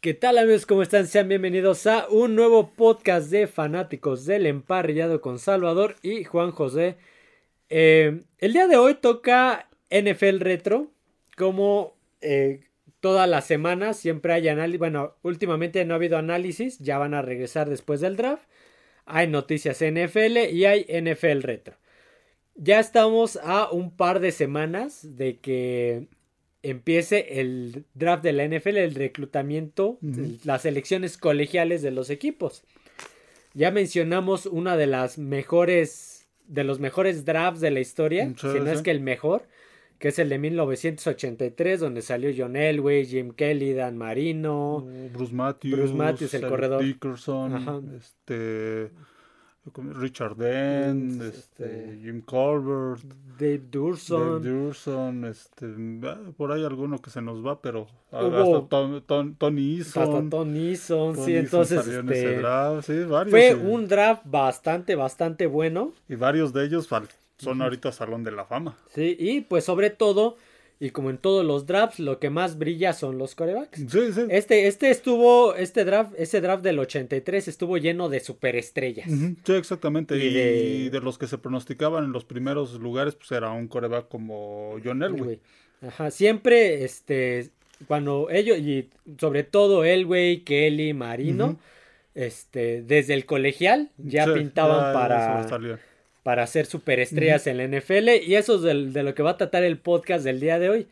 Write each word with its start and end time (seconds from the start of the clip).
¿Qué 0.00 0.14
tal 0.14 0.38
amigos? 0.38 0.64
¿Cómo 0.64 0.82
están? 0.82 1.08
Sean 1.08 1.28
bienvenidos 1.28 1.88
a 1.88 2.06
un 2.08 2.36
nuevo 2.36 2.70
podcast 2.70 3.32
de 3.32 3.48
fanáticos 3.48 4.26
del 4.26 4.46
emparrillado 4.46 5.20
con 5.20 5.40
Salvador 5.40 5.96
y 6.02 6.22
Juan 6.22 6.52
José. 6.52 6.96
Eh, 7.68 8.22
el 8.38 8.52
día 8.52 8.68
de 8.68 8.76
hoy 8.76 8.94
toca 8.94 9.68
NFL 9.90 10.38
Retro. 10.38 10.92
Como 11.36 11.96
eh, 12.20 12.60
todas 13.00 13.28
las 13.28 13.46
semanas 13.46 13.96
siempre 13.96 14.34
hay 14.34 14.46
análisis. 14.46 14.78
Bueno, 14.78 15.16
últimamente 15.22 15.84
no 15.84 15.94
ha 15.94 15.96
habido 15.96 16.16
análisis, 16.16 16.78
ya 16.78 16.98
van 16.98 17.12
a 17.14 17.22
regresar 17.22 17.68
después 17.68 18.00
del 18.00 18.14
draft. 18.14 18.48
Hay 19.04 19.26
noticias 19.26 19.80
NFL 19.82 20.52
y 20.52 20.64
hay 20.64 20.86
NFL 20.88 21.42
Retro. 21.42 21.74
Ya 22.54 22.78
estamos 22.78 23.36
a 23.42 23.68
un 23.72 23.96
par 23.96 24.20
de 24.20 24.30
semanas 24.30 25.16
de 25.16 25.38
que 25.40 26.06
empiece 26.62 27.40
el 27.40 27.84
draft 27.94 28.22
de 28.22 28.32
la 28.32 28.46
NFL, 28.46 28.76
el 28.76 28.94
reclutamiento, 28.94 29.98
las 30.44 30.64
elecciones 30.64 31.16
colegiales 31.16 31.82
de 31.82 31.90
los 31.90 32.10
equipos. 32.10 32.64
Ya 33.54 33.70
mencionamos 33.70 34.46
una 34.46 34.76
de 34.76 34.86
las 34.86 35.18
mejores, 35.18 36.28
de 36.46 36.64
los 36.64 36.80
mejores 36.80 37.24
drafts 37.24 37.60
de 37.60 37.70
la 37.70 37.80
historia, 37.80 38.32
si 38.36 38.46
no 38.46 38.70
es 38.70 38.82
que 38.82 38.90
el 38.90 39.00
mejor, 39.00 39.46
que 39.98 40.08
es 40.08 40.18
el 40.18 40.28
de 40.28 40.38
1983, 40.38 41.80
donde 41.80 42.02
salió 42.02 42.30
John 42.36 42.56
Elway, 42.56 43.06
Jim 43.06 43.32
Kelly, 43.32 43.72
Dan 43.72 43.96
Marino, 43.96 44.86
Bruce 45.12 45.34
Matthews, 45.34 45.76
Bruce 45.76 45.94
Matthews 45.94 46.34
el 46.34 46.46
corredor. 46.46 46.84
Dickerson, 46.84 47.96
este 47.96 48.90
Richard 49.94 50.36
Dent, 50.36 51.22
este, 51.22 51.38
este, 51.38 51.98
Jim 52.02 52.22
Colbert, 52.22 53.02
Dave 53.38 53.62
Durson, 53.70 54.42
Dave 54.42 54.48
Durson, 54.48 55.24
este, 55.24 55.66
ah, 56.04 56.18
por 56.36 56.52
ahí 56.52 56.64
alguno 56.64 57.00
que 57.00 57.10
se 57.10 57.22
nos 57.22 57.44
va, 57.44 57.60
pero 57.60 57.86
hasta 58.10 58.68
Tony 59.38 59.78
Eason, 59.78 60.02
hasta 60.02 60.36
Eason, 60.70 61.16
sí, 61.16 61.36
entonces 61.36 61.86
este, 61.86 62.42
fue 63.28 63.54
un 63.54 63.88
draft 63.88 64.22
bastante, 64.24 64.94
bastante 64.94 65.46
bueno. 65.46 65.92
Y 66.08 66.14
varios 66.14 66.52
de 66.52 66.64
ellos 66.64 66.88
son 67.38 67.62
ahorita 67.62 67.92
Salón 67.92 68.24
de 68.24 68.32
la 68.32 68.44
Fama. 68.44 68.76
Sí, 68.94 69.16
y 69.18 69.42
pues 69.42 69.64
sobre 69.64 69.90
todo 69.90 70.36
y 70.80 70.90
como 70.90 71.10
en 71.10 71.18
todos 71.18 71.44
los 71.44 71.66
drafts, 71.66 71.98
lo 71.98 72.20
que 72.20 72.30
más 72.30 72.56
brilla 72.56 72.92
son 72.92 73.18
los 73.18 73.34
corebacks. 73.34 73.78
Sí, 73.78 74.12
sí. 74.12 74.22
Este, 74.30 74.68
este 74.68 74.90
estuvo, 74.90 75.54
este 75.56 75.84
draft, 75.84 76.12
ese 76.16 76.40
draft 76.40 76.62
del 76.62 76.78
83 76.78 77.48
estuvo 77.48 77.78
lleno 77.78 78.08
de 78.08 78.20
superestrellas. 78.20 79.10
Sí, 79.44 79.52
exactamente. 79.54 80.16
Y, 80.16 80.88
de... 80.88 81.00
los 81.00 81.18
que 81.18 81.26
se 81.26 81.38
pronosticaban 81.38 82.04
en 82.04 82.12
los 82.12 82.24
primeros 82.24 82.74
lugares, 82.74 83.16
pues 83.16 83.32
era 83.32 83.50
un 83.50 83.66
coreback 83.66 84.08
como 84.08 84.76
John 84.84 85.02
Elway. 85.02 85.40
Ajá, 85.82 86.12
siempre, 86.12 86.84
este, 86.84 87.50
cuando 87.88 88.28
ellos, 88.30 88.58
y 88.58 88.88
sobre 89.18 89.42
todo 89.42 89.84
Elway, 89.84 90.40
Kelly, 90.40 90.92
Marino, 90.94 91.58
este, 92.14 92.82
desde 92.82 93.14
el 93.14 93.26
colegial 93.26 93.90
ya 93.96 94.32
pintaban 94.32 94.92
para 94.92 95.46
para 96.28 96.46
ser 96.46 96.66
superestrellas 96.66 97.46
en 97.46 97.56
la 97.56 97.66
NFL. 97.66 98.22
Y 98.26 98.34
eso 98.34 98.56
es 98.56 98.92
de, 98.92 99.02
lo 99.02 99.14
que 99.14 99.22
va 99.22 99.30
a 99.30 99.36
tratar 99.38 99.64
el 99.64 99.78
podcast 99.78 100.22
del 100.26 100.40
día 100.40 100.58
de 100.58 100.68
hoy. 100.68 100.86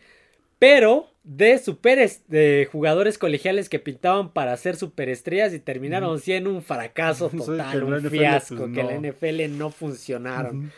Pero 0.59 1.11
de 1.25 1.59
super 1.59 2.11
de 2.29 2.67
jugadores 2.73 3.19
colegiales 3.19 3.69
que 3.69 3.79
pintaban 3.79 4.33
para 4.33 4.57
ser 4.57 4.77
superestrellas 4.77 5.53
y 5.53 5.59
terminaron 5.59 6.20
siendo 6.20 6.48
un 6.48 6.62
fracaso 6.62 7.29
total, 7.37 7.84
un 7.84 8.01
pues, 8.01 8.11
fiasco, 8.11 8.73
que 8.73 8.81
en 8.81 8.87
la 8.87 9.11
NFL 9.11 9.59
no 9.59 9.70
funcionaron. 9.70 10.73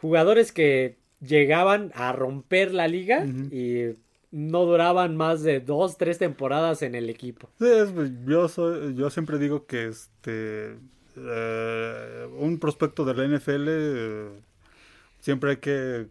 Jugadores 0.00 0.52
que 0.52 0.94
llegaban 1.20 1.90
a 1.96 2.12
romper 2.12 2.72
la 2.72 2.86
liga 2.86 3.26
y 3.26 3.96
no 4.30 4.64
duraban 4.64 5.16
más 5.16 5.42
de 5.42 5.58
dos, 5.58 5.98
tres 5.98 6.18
temporadas 6.18 6.82
en 6.82 6.94
el 6.94 7.10
equipo. 7.10 7.50
Sí, 7.58 7.66
pues, 7.92 8.12
yo, 8.24 8.90
yo 8.92 9.10
siempre 9.10 9.38
digo 9.38 9.66
que 9.66 9.88
este 9.88 10.76
eh, 11.20 12.28
un 12.38 12.58
prospecto 12.58 13.04
de 13.04 13.14
la 13.14 13.26
NFL 13.26 13.66
eh, 13.68 14.28
siempre 15.20 15.50
hay 15.50 15.56
que, 15.58 16.08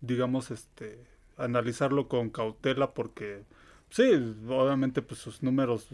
digamos, 0.00 0.50
este, 0.50 0.98
analizarlo 1.36 2.08
con 2.08 2.30
cautela 2.30 2.92
porque 2.92 3.44
sí, 3.90 4.36
obviamente 4.48 5.02
pues 5.02 5.20
sus 5.20 5.42
números 5.42 5.88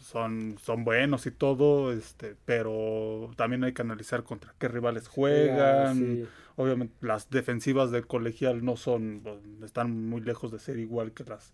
son, 0.00 0.56
son 0.62 0.84
buenos 0.84 1.26
y 1.26 1.30
todo, 1.30 1.92
este, 1.92 2.36
pero 2.44 3.30
también 3.36 3.64
hay 3.64 3.72
que 3.72 3.82
analizar 3.82 4.22
contra 4.22 4.54
qué 4.58 4.68
rivales 4.68 5.08
juegan. 5.08 6.28
Obviamente 6.56 6.94
las 7.00 7.30
defensivas 7.30 7.90
del 7.90 8.06
colegial 8.06 8.64
no 8.64 8.76
son, 8.76 9.22
están 9.64 10.08
muy 10.08 10.20
lejos 10.20 10.52
de 10.52 10.58
ser 10.58 10.78
igual 10.78 11.12
que 11.12 11.24
las 11.24 11.52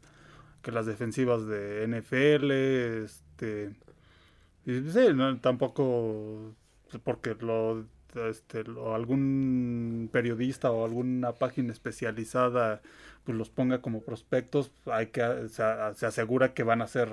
que 0.62 0.72
las 0.72 0.84
defensivas 0.84 1.46
de 1.46 1.86
NFL, 1.88 2.50
este 2.50 3.70
sí, 4.64 5.06
tampoco 5.40 6.54
pues, 6.90 7.02
porque 7.02 7.36
lo, 7.40 7.84
este, 8.28 8.64
algún 8.94 10.08
periodista 10.12 10.70
o 10.70 10.84
alguna 10.84 11.32
página 11.32 11.72
especializada 11.72 12.80
pues 13.24 13.36
los 13.36 13.50
ponga 13.50 13.82
como 13.82 14.00
prospectos, 14.00 14.70
hay 14.86 15.08
que 15.08 15.22
se, 15.48 15.62
asegura 16.06 16.54
que 16.54 16.62
van 16.62 16.82
a 16.82 16.86
ser 16.86 17.08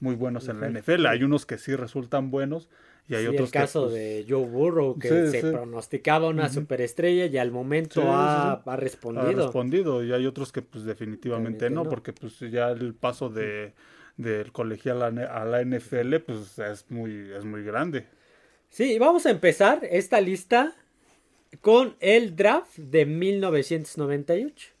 muy 0.00 0.14
buenos 0.14 0.48
en 0.48 0.60
la 0.60 0.68
NFL. 0.68 1.06
Hay 1.06 1.22
unos 1.22 1.44
que 1.44 1.58
sí 1.58 1.76
resultan 1.76 2.30
buenos 2.30 2.68
y 3.08 3.14
hay 3.14 3.26
otros 3.26 3.48
el 3.48 3.52
caso 3.52 3.82
pues, 3.82 3.94
de 3.94 4.26
Joe 4.26 4.46
Burrow 4.46 4.98
que 4.98 5.28
se 5.28 5.42
pronosticaba 5.42 6.28
una 6.28 6.48
superestrella 6.48 7.26
y 7.26 7.36
al 7.36 7.50
momento 7.50 8.02
ha, 8.06 8.62
respondido. 8.76 9.28
Ha 9.28 9.32
respondido 9.32 10.02
y 10.02 10.12
hay 10.12 10.24
otros 10.24 10.50
que 10.50 10.62
pues 10.62 10.84
definitivamente 10.84 11.68
no, 11.68 11.84
porque 11.84 12.12
pues 12.14 12.40
ya 12.40 12.70
el 12.70 12.94
paso 12.94 13.28
de 13.28 13.74
del 14.16 14.52
colegial 14.52 15.02
a, 15.02 15.44
la 15.44 15.64
NFL, 15.64 16.16
pues 16.26 16.58
es 16.58 16.90
muy, 16.90 17.32
es 17.32 17.44
muy 17.44 17.62
grande. 17.62 18.06
Sí, 18.68 18.98
vamos 18.98 19.26
a 19.26 19.30
empezar 19.30 19.80
esta 19.90 20.20
lista 20.20 20.74
con 21.60 21.96
el 22.00 22.34
draft 22.36 22.76
de 22.76 23.06
1998. 23.06 24.74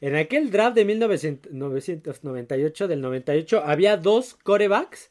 En 0.00 0.14
aquel 0.14 0.52
draft 0.52 0.76
de 0.76 0.84
1998, 0.84 2.86
del 2.86 3.00
98, 3.00 3.64
había 3.64 3.96
dos 3.96 4.34
corebacks 4.34 5.10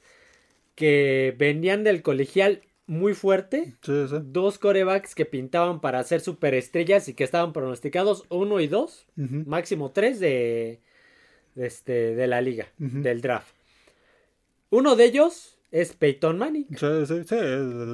que 0.74 1.36
venían 1.38 1.84
del 1.84 2.02
colegial 2.02 2.62
muy 2.86 3.14
fuerte. 3.14 3.74
Dos 3.82 4.58
corebacks 4.58 5.16
que 5.16 5.26
pintaban 5.26 5.82
para 5.82 6.02
ser 6.04 6.22
superestrellas 6.22 7.10
y 7.10 7.14
que 7.14 7.26
estaban 7.26 7.52
pronosticados 7.52 8.24
uno 8.30 8.62
y 8.62 8.68
dos, 8.68 9.06
máximo 9.16 9.92
tres 9.92 10.22
de, 10.22 10.80
este, 11.56 12.16
de 12.16 12.28
la 12.28 12.40
liga, 12.40 12.68
del 12.78 13.20
draft. 13.20 13.57
Uno 14.70 14.96
de 14.96 15.06
ellos 15.06 15.58
es 15.72 15.94
Peyton 15.94 16.38
Manning. 16.38 16.68
Sí, 16.78 17.06
sí, 17.06 17.24
sí. 17.26 17.36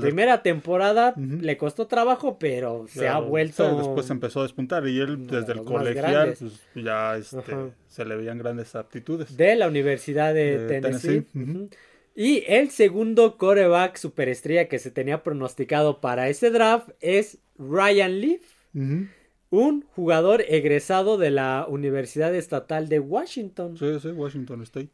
Primera 0.01 0.43
temporada 0.43 1.13
le 1.17 1.57
costó 1.57 1.87
trabajo, 1.87 2.37
pero 2.37 2.85
se 2.87 3.07
ha 3.07 3.19
vuelto. 3.19 3.77
después 3.77 4.09
empezó 4.09 4.41
a 4.41 4.43
despuntar 4.43 4.87
y 4.87 4.99
él 4.99 5.27
desde 5.27 5.53
el 5.53 5.63
colegial 5.63 6.35
pues, 6.37 6.61
ya 6.75 7.17
este, 7.17 7.71
se 7.87 8.05
le 8.05 8.15
veían 8.15 8.37
grandes 8.37 8.75
aptitudes. 8.75 9.35
De 9.35 9.55
la 9.55 9.67
Universidad 9.67 10.33
de, 10.33 10.67
Tennessee. 10.67 11.25
Y 12.15 12.43
el 12.47 12.69
segundo 12.69 13.37
coreback 13.37 13.97
superestrella 13.97 14.67
que 14.67 14.77
se 14.77 14.91
tenía 14.91 15.23
pronosticado 15.23 15.99
para 15.99 16.29
ese 16.29 16.51
draft 16.51 16.89
es 16.99 17.39
Ryan 17.57 18.21
Leaf. 18.21 18.41
Un 19.49 19.85
jugador 19.95 20.43
egresado 20.47 21.17
de 21.17 21.29
la 21.29 21.65
Universidad 21.67 22.33
Estatal 22.33 22.89
de 22.89 22.99
Washington. 22.99 23.77
Sí, 23.77 23.99
sí, 23.99 24.09
Washington 24.09 24.63
State. 24.63 24.89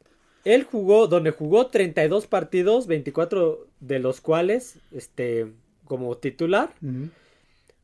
Él 0.49 0.63
jugó, 0.63 1.07
donde 1.07 1.29
jugó 1.29 1.67
32 1.67 2.25
partidos, 2.25 2.87
24 2.87 3.67
de 3.81 3.99
los 3.99 4.19
cuales, 4.19 4.79
este, 4.91 5.45
como 5.85 6.17
titular, 6.17 6.71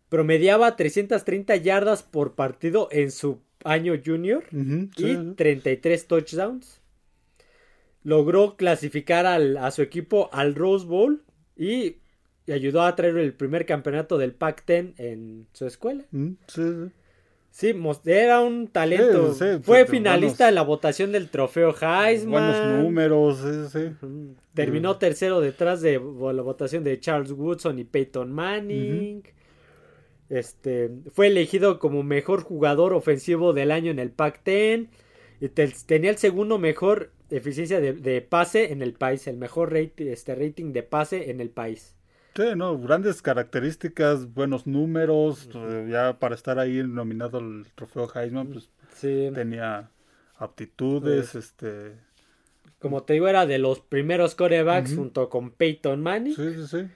promediaba 0.09 0.75
330 0.75 1.57
yardas 1.57 2.01
por 2.01 2.33
partido 2.33 2.87
en 2.91 3.11
su 3.11 3.37
año 3.63 3.93
junior 4.03 4.45
y 4.51 5.15
33 5.35 6.07
touchdowns. 6.07 6.81
Logró 8.03 8.55
clasificar 8.55 9.27
a 9.27 9.69
su 9.69 9.83
equipo 9.83 10.31
al 10.33 10.56
Rose 10.56 10.88
Bowl 10.88 11.23
y, 11.56 11.97
ayudó 12.51 12.81
a 12.81 12.95
traer 12.95 13.18
el 13.18 13.33
primer 13.33 13.68
campeonato 13.68 14.18
del 14.18 14.33
Pac-10 14.33 14.94
en 14.97 15.45
su 15.53 15.68
escuela. 15.68 16.03
Sí, 16.11 16.38
Sí, 16.47 16.89
era 18.06 18.42
un 18.42 18.68
talento. 18.68 19.34
Fue 19.63 19.86
finalista 19.86 20.50
en 20.50 20.56
la 20.56 20.62
votación 20.63 21.12
del 21.12 21.30
trofeo 21.30 21.74
Heisman. 21.80 22.31
Buenos 22.31 22.84
números, 22.84 23.72
sí, 23.72 23.92
Terminó 24.54 24.98
tercero 24.98 25.42
detrás 25.42 25.81
de 25.81 25.94
la 25.94 26.42
votación 26.42 26.84
de 26.84 27.00
Charles 27.00 27.31
Woodson 27.31 27.80
y 27.80 27.84
Peyton 27.84 28.31
Manning. 28.31 29.24
Este, 30.30 30.92
fue 31.13 31.28
elegido 31.28 31.80
como 31.80 32.04
mejor 32.04 32.42
jugador 32.42 32.94
ofensivo 32.94 33.54
del 33.54 33.72
año 33.72 33.92
en 33.92 34.00
el 34.00 34.12
Pac-10. 34.12 34.88
Y 35.42 35.50
tenía 35.50 36.10
el 36.10 36.18
segundo 36.18 36.57
mejor 36.57 37.12
eficiencia 37.30 37.80
de, 37.80 38.22
pase 38.22 38.72
en 38.72 38.81
el 38.81 38.94
país, 38.94 39.28
el 39.28 39.38
mejor 39.38 39.75
este, 39.75 40.36
rating 40.36 40.74
de 40.74 40.84
pase 40.84 41.30
en 41.30 41.42
el 41.42 41.50
país. 41.50 41.96
Sí, 42.35 42.43
no, 42.55 42.77
grandes 42.77 43.21
características, 43.21 44.33
buenos 44.33 44.67
números, 44.67 45.49
eh, 45.55 45.87
ya 45.89 46.19
para 46.19 46.35
estar 46.35 46.59
ahí 46.59 46.83
nominado 46.83 47.37
al 47.37 47.65
trofeo 47.75 48.11
Heisman, 48.13 48.47
pues 48.47 48.69
tenía 48.99 49.89
aptitudes, 50.37 51.33
este, 51.35 51.93
como 52.79 53.03
te 53.03 53.13
digo, 53.13 53.29
era 53.29 53.45
de 53.45 53.57
los 53.57 53.79
primeros 53.79 54.35
corebacks 54.35 54.95
junto 54.95 55.29
con 55.29 55.51
Peyton 55.51 56.01
Manning. 56.01 56.35
Sí, 56.35 56.53
sí, 56.55 56.67
sí. 56.67 56.87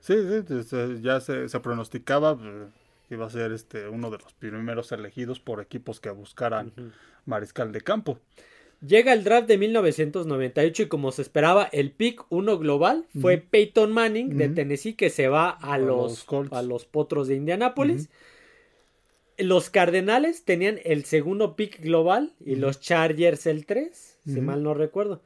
Sí, 0.00 0.62
sí, 0.64 1.00
ya 1.02 1.20
se, 1.20 1.48
se 1.50 1.60
pronosticaba 1.60 2.38
eh, 2.40 2.66
que 3.06 3.16
iba 3.16 3.26
a 3.26 3.30
ser 3.30 3.52
este 3.52 3.88
uno 3.88 4.10
de 4.10 4.16
los 4.18 4.32
primeros 4.32 4.92
elegidos 4.92 5.40
por 5.40 5.60
equipos 5.60 6.00
que 6.00 6.08
buscaran 6.10 6.72
mariscal 7.26 7.70
de 7.70 7.82
campo. 7.82 8.18
Llega 8.84 9.12
el 9.14 9.24
draft 9.24 9.48
de 9.48 9.56
1998 9.56 10.82
y 10.82 10.86
como 10.88 11.10
se 11.10 11.22
esperaba, 11.22 11.68
el 11.72 11.92
pick 11.92 12.24
uno 12.28 12.58
global 12.58 13.06
fue 13.20 13.38
Peyton 13.38 13.90
Manning 13.90 14.36
de 14.36 14.48
Tennessee 14.50 14.94
que 14.94 15.08
se 15.08 15.28
va 15.28 15.50
a, 15.50 15.78
los, 15.78 16.26
a 16.50 16.62
los 16.62 16.84
Potros 16.84 17.28
de 17.28 17.36
Indianápolis. 17.36 18.10
Los 19.38 19.70
Cardenales 19.70 20.44
tenían 20.44 20.78
el 20.84 21.04
segundo 21.04 21.56
pick 21.56 21.80
global 21.80 22.34
y 22.44 22.56
los 22.56 22.80
Chargers 22.80 23.46
el 23.46 23.64
3, 23.64 24.18
si 24.26 24.40
mal 24.40 24.62
no 24.62 24.74
recuerdo. 24.74 25.22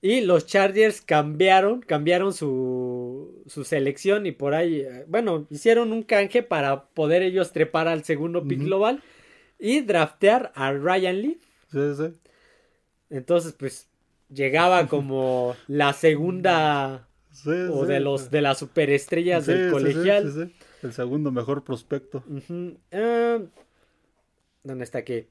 Y 0.00 0.20
los 0.20 0.46
Chargers 0.46 1.00
cambiaron, 1.00 1.80
cambiaron 1.80 2.32
su, 2.32 3.42
su 3.46 3.64
selección 3.64 4.26
y 4.26 4.32
por 4.32 4.54
ahí, 4.54 4.82
eh, 4.82 5.04
bueno, 5.08 5.48
hicieron 5.50 5.92
un 5.92 6.04
canje 6.04 6.44
para 6.44 6.86
poder 6.90 7.22
ellos 7.22 7.52
trepar 7.52 7.88
al 7.88 8.04
segundo 8.04 8.46
pick 8.46 8.60
global 8.60 9.02
y 9.58 9.80
draftear 9.80 10.52
a 10.54 10.72
Ryan 10.72 11.22
Leaf. 11.22 11.38
Sí, 11.72 11.94
sí. 11.96 12.27
Entonces, 13.10 13.52
pues, 13.52 13.88
llegaba 14.28 14.86
como 14.86 15.56
la 15.66 15.92
segunda 15.92 17.08
o 17.46 17.86
de 17.86 18.00
los 18.00 18.30
de 18.30 18.42
las 18.42 18.58
superestrellas 18.58 19.46
del 19.46 19.70
colegial. 19.70 20.52
El 20.82 20.92
segundo 20.92 21.30
mejor 21.30 21.64
prospecto. 21.64 22.24
Ah, 22.92 23.38
¿Dónde 24.62 24.84
está 24.84 24.98
aquí? 24.98 25.26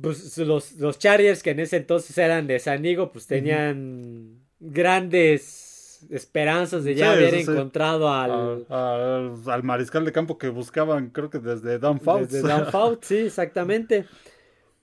Pues 0.00 0.36
los, 0.38 0.72
los 0.74 0.98
Chargers 0.98 1.42
que 1.42 1.50
en 1.50 1.60
ese 1.60 1.78
entonces 1.78 2.16
eran 2.18 2.46
de 2.46 2.58
San 2.58 2.82
Diego, 2.82 3.12
pues 3.12 3.26
tenían 3.26 4.40
grandes 4.60 6.06
esperanzas 6.10 6.84
de 6.84 6.94
ya 6.94 7.12
haber 7.12 7.34
encontrado 7.34 8.12
al... 8.12 8.66
al... 8.68 9.62
mariscal 9.62 10.04
de 10.04 10.12
campo 10.12 10.36
que 10.36 10.48
buscaban, 10.48 11.08
creo 11.10 11.30
que 11.30 11.38
desde 11.38 11.78
Dan 11.78 12.00
Fouts. 12.00 12.30
Desde 12.30 12.46
Dan 12.46 12.66
Fouts, 12.70 13.06
sí, 13.06 13.16
exactamente. 13.18 14.06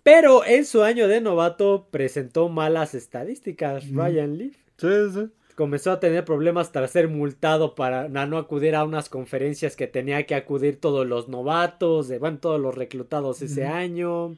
Pero 0.03 0.45
en 0.45 0.65
su 0.65 0.83
año 0.83 1.07
de 1.07 1.21
novato 1.21 1.87
presentó 1.89 2.49
malas 2.49 2.93
estadísticas, 2.93 3.89
Ryan 3.89 4.37
Leaf. 4.37 4.55
Sí, 4.77 4.87
sí. 5.13 5.29
Comenzó 5.55 5.91
a 5.91 5.99
tener 5.99 6.25
problemas 6.25 6.71
tras 6.71 6.91
ser 6.91 7.07
multado 7.07 7.75
para 7.75 8.09
no 8.09 8.37
acudir 8.37 8.75
a 8.75 8.83
unas 8.83 9.07
conferencias 9.07 9.75
que 9.75 9.87
tenía 9.87 10.25
que 10.25 10.35
acudir 10.35 10.79
todos 10.79 11.07
los 11.07 11.29
novatos, 11.29 12.07
de, 12.07 12.17
bueno, 12.17 12.39
todos 12.39 12.59
los 12.59 12.75
reclutados 12.75 13.41
ese 13.41 13.65
año. 13.65 14.35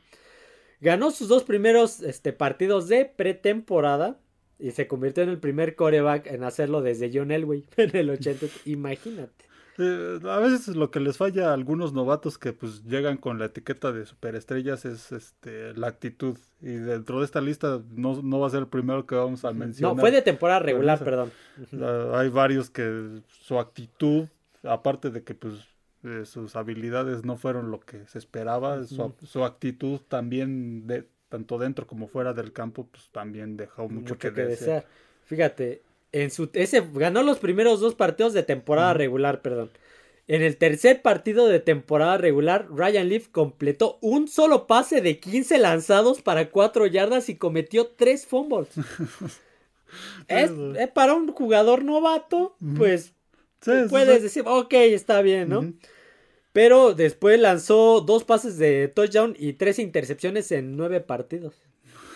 Ganó 0.82 1.12
sus 1.12 1.30
dos 1.30 1.44
primeros 1.44 2.02
este, 2.02 2.34
partidos 2.34 2.90
de 2.90 3.06
pretemporada 3.06 4.20
y 4.60 4.72
se 4.72 4.88
convirtió 4.88 5.24
en 5.24 5.30
el 5.30 5.40
primer 5.40 5.76
coreback 5.76 6.28
en 6.28 6.44
hacerlo 6.44 6.82
desde 6.82 7.10
John 7.14 7.32
Elway 7.32 7.66
en 7.78 7.96
el 7.96 8.10
80. 8.10 8.48
Imagínate. 8.66 9.45
Eh, 9.78 10.20
a 10.24 10.40
veces 10.40 10.76
lo 10.76 10.90
que 10.90 11.02
les 11.02 11.18
falla 11.18 11.50
a 11.50 11.54
algunos 11.54 11.92
novatos 11.92 12.38
que 12.38 12.54
pues 12.54 12.84
llegan 12.86 13.18
con 13.18 13.40
la 13.40 13.46
etiqueta 13.46 13.92
de 13.92 14.06
superestrellas 14.06 14.86
es 14.86 15.12
este 15.12 15.74
la 15.74 15.88
actitud 15.88 16.38
y 16.62 16.76
dentro 16.76 17.20
de 17.20 17.26
esta 17.26 17.42
lista 17.42 17.82
no, 17.92 18.22
no 18.22 18.40
va 18.40 18.48
a 18.48 18.52
ser 18.52 18.62
el 18.62 18.68
primero 18.68 19.06
que 19.06 19.16
vamos 19.16 19.44
a 19.44 19.52
mencionar. 19.52 19.96
No, 19.96 20.00
fue 20.00 20.12
de 20.12 20.22
temporada 20.22 20.60
regular, 20.60 21.00
perdón. 21.04 21.32
hay 22.14 22.30
varios 22.30 22.70
que 22.70 23.22
su 23.28 23.60
actitud, 23.60 24.28
aparte 24.64 25.10
de 25.10 25.24
que 25.24 25.36
pues 25.36 25.56
eh, 26.04 26.24
sus 26.26 26.56
habilidades 26.56 27.26
no 27.26 27.36
fueron 27.36 27.70
lo 27.70 27.82
que 27.82 28.06
se 28.08 28.18
esperaba, 28.18 28.82
su, 28.86 29.44
actitud 29.44 30.00
también 30.08 30.88
de 30.88 31.06
tanto 31.28 31.58
dentro 31.58 31.86
como 31.86 32.08
fuera 32.08 32.34
del 32.34 32.54
campo 32.54 32.88
pues 32.90 33.10
también 33.12 33.58
dejó 33.58 33.90
mucho, 33.90 34.18
que, 34.18 34.32
desear. 34.32 34.86
Fíjate, 35.26 35.82
en 36.16 36.32
su, 36.32 36.50
ese 36.54 36.82
ganó 36.94 37.24
los 37.24 37.40
primeros 37.40 37.82
dos 37.82 37.94
partidos 37.94 38.32
de 38.32 38.42
temporada 38.42 38.94
regular, 38.94 39.42
perdón. 39.42 39.70
En 40.28 40.42
el 40.42 40.56
tercer 40.56 41.02
partido 41.02 41.48
de 41.48 41.60
temporada 41.60 42.18
regular, 42.18 42.68
Ryan 42.72 43.10
Leaf 43.10 43.28
completó 43.28 44.00
un 44.02 44.30
solo 44.30 44.66
pase 44.66 45.02
de 45.02 45.20
15 45.20 45.60
lanzados 45.60 46.22
para 46.22 46.50
4 46.52 46.88
yardas 46.88 47.28
y 47.28 47.36
cometió 47.36 47.88
3 47.88 48.26
fumbles. 48.26 48.70
es, 50.30 50.52
para 50.94 51.16
un 51.16 51.28
jugador 51.34 51.84
novato, 51.84 52.56
pues 52.78 53.14
puedes 53.60 54.24
decir, 54.24 54.44
ok, 54.48 54.74
está 54.74 55.22
bien, 55.22 55.50
¿no? 55.50 55.74
Pero 56.54 56.94
después 56.94 57.38
lanzó 57.42 58.00
dos 58.00 58.24
pases 58.24 58.58
de 58.58 58.88
touchdown 58.88 59.36
y 59.38 59.54
tres 59.54 59.80
intercepciones 59.80 60.50
en 60.54 60.78
nueve 60.78 61.02
partidos. 61.02 61.56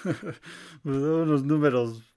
Pues, 0.82 0.96
unos 0.96 1.44
números 1.44 2.09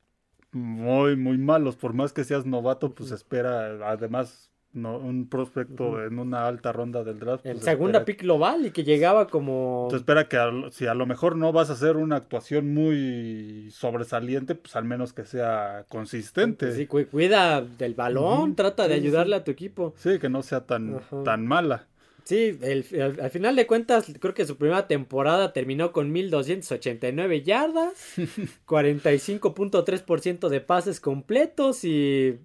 muy, 0.53 1.17
muy 1.17 1.39
malos. 1.39 1.77
Por 1.77 1.93
más 1.93 2.13
que 2.13 2.25
seas 2.25 2.47
novato, 2.47 2.95
pues 2.95 3.11
espera, 3.11 3.89
además, 3.89 4.51
no, 4.73 4.99
un 4.99 5.29
prospecto 5.29 6.03
en 6.03 6.19
una 6.19 6.47
alta 6.47 6.73
ronda 6.73 7.05
del 7.05 7.19
draft. 7.19 7.45
En 7.45 7.55
pues, 7.55 7.65
segunda 7.65 8.05
pick 8.05 8.23
global 8.23 8.67
y 8.67 8.71
que 8.71 8.85
llegaba 8.85 9.27
como... 9.27 9.89
Te 9.91 9.97
espera 9.97 10.29
que 10.29 10.39
si 10.71 10.87
a 10.87 10.95
lo 10.95 11.07
mejor 11.07 11.37
no 11.37 11.53
vas 11.53 11.71
a 11.71 11.75
hacer 11.75 11.97
una 11.97 12.17
actuación 12.17 12.73
muy 12.73 13.71
sobresaliente, 13.71 14.55
pues 14.55 14.75
al 14.77 14.85
menos 14.85 15.13
que 15.13 15.25
sea 15.25 15.85
consistente. 15.89 16.73
Sí, 16.73 16.87
cuida 16.87 17.61
del 17.61 17.95
balón, 17.95 18.55
trata 18.55 18.89
de 18.89 18.95
ayudarle 18.95 19.37
a 19.37 19.45
tu 19.45 19.51
equipo. 19.51 19.95
Sí, 19.97 20.19
que 20.19 20.29
no 20.29 20.43
sea 20.43 20.67
tan, 20.67 21.01
tan 21.25 21.47
mala. 21.47 21.89
Sí, 22.25 22.59
al 22.63 23.31
final 23.31 23.57
de 23.57 23.67
cuentas, 23.67 24.13
creo 24.21 24.33
que 24.33 24.47
su 24.47 24.57
primera 24.57 24.87
temporada 24.87 25.53
terminó 25.53 25.93
con 25.93 26.13
1289 26.13 27.43
yardas, 27.43 28.17
45.3% 28.67 30.49
de 30.49 30.61
pases 30.61 31.01
completos 31.01 31.85
y 31.85 32.39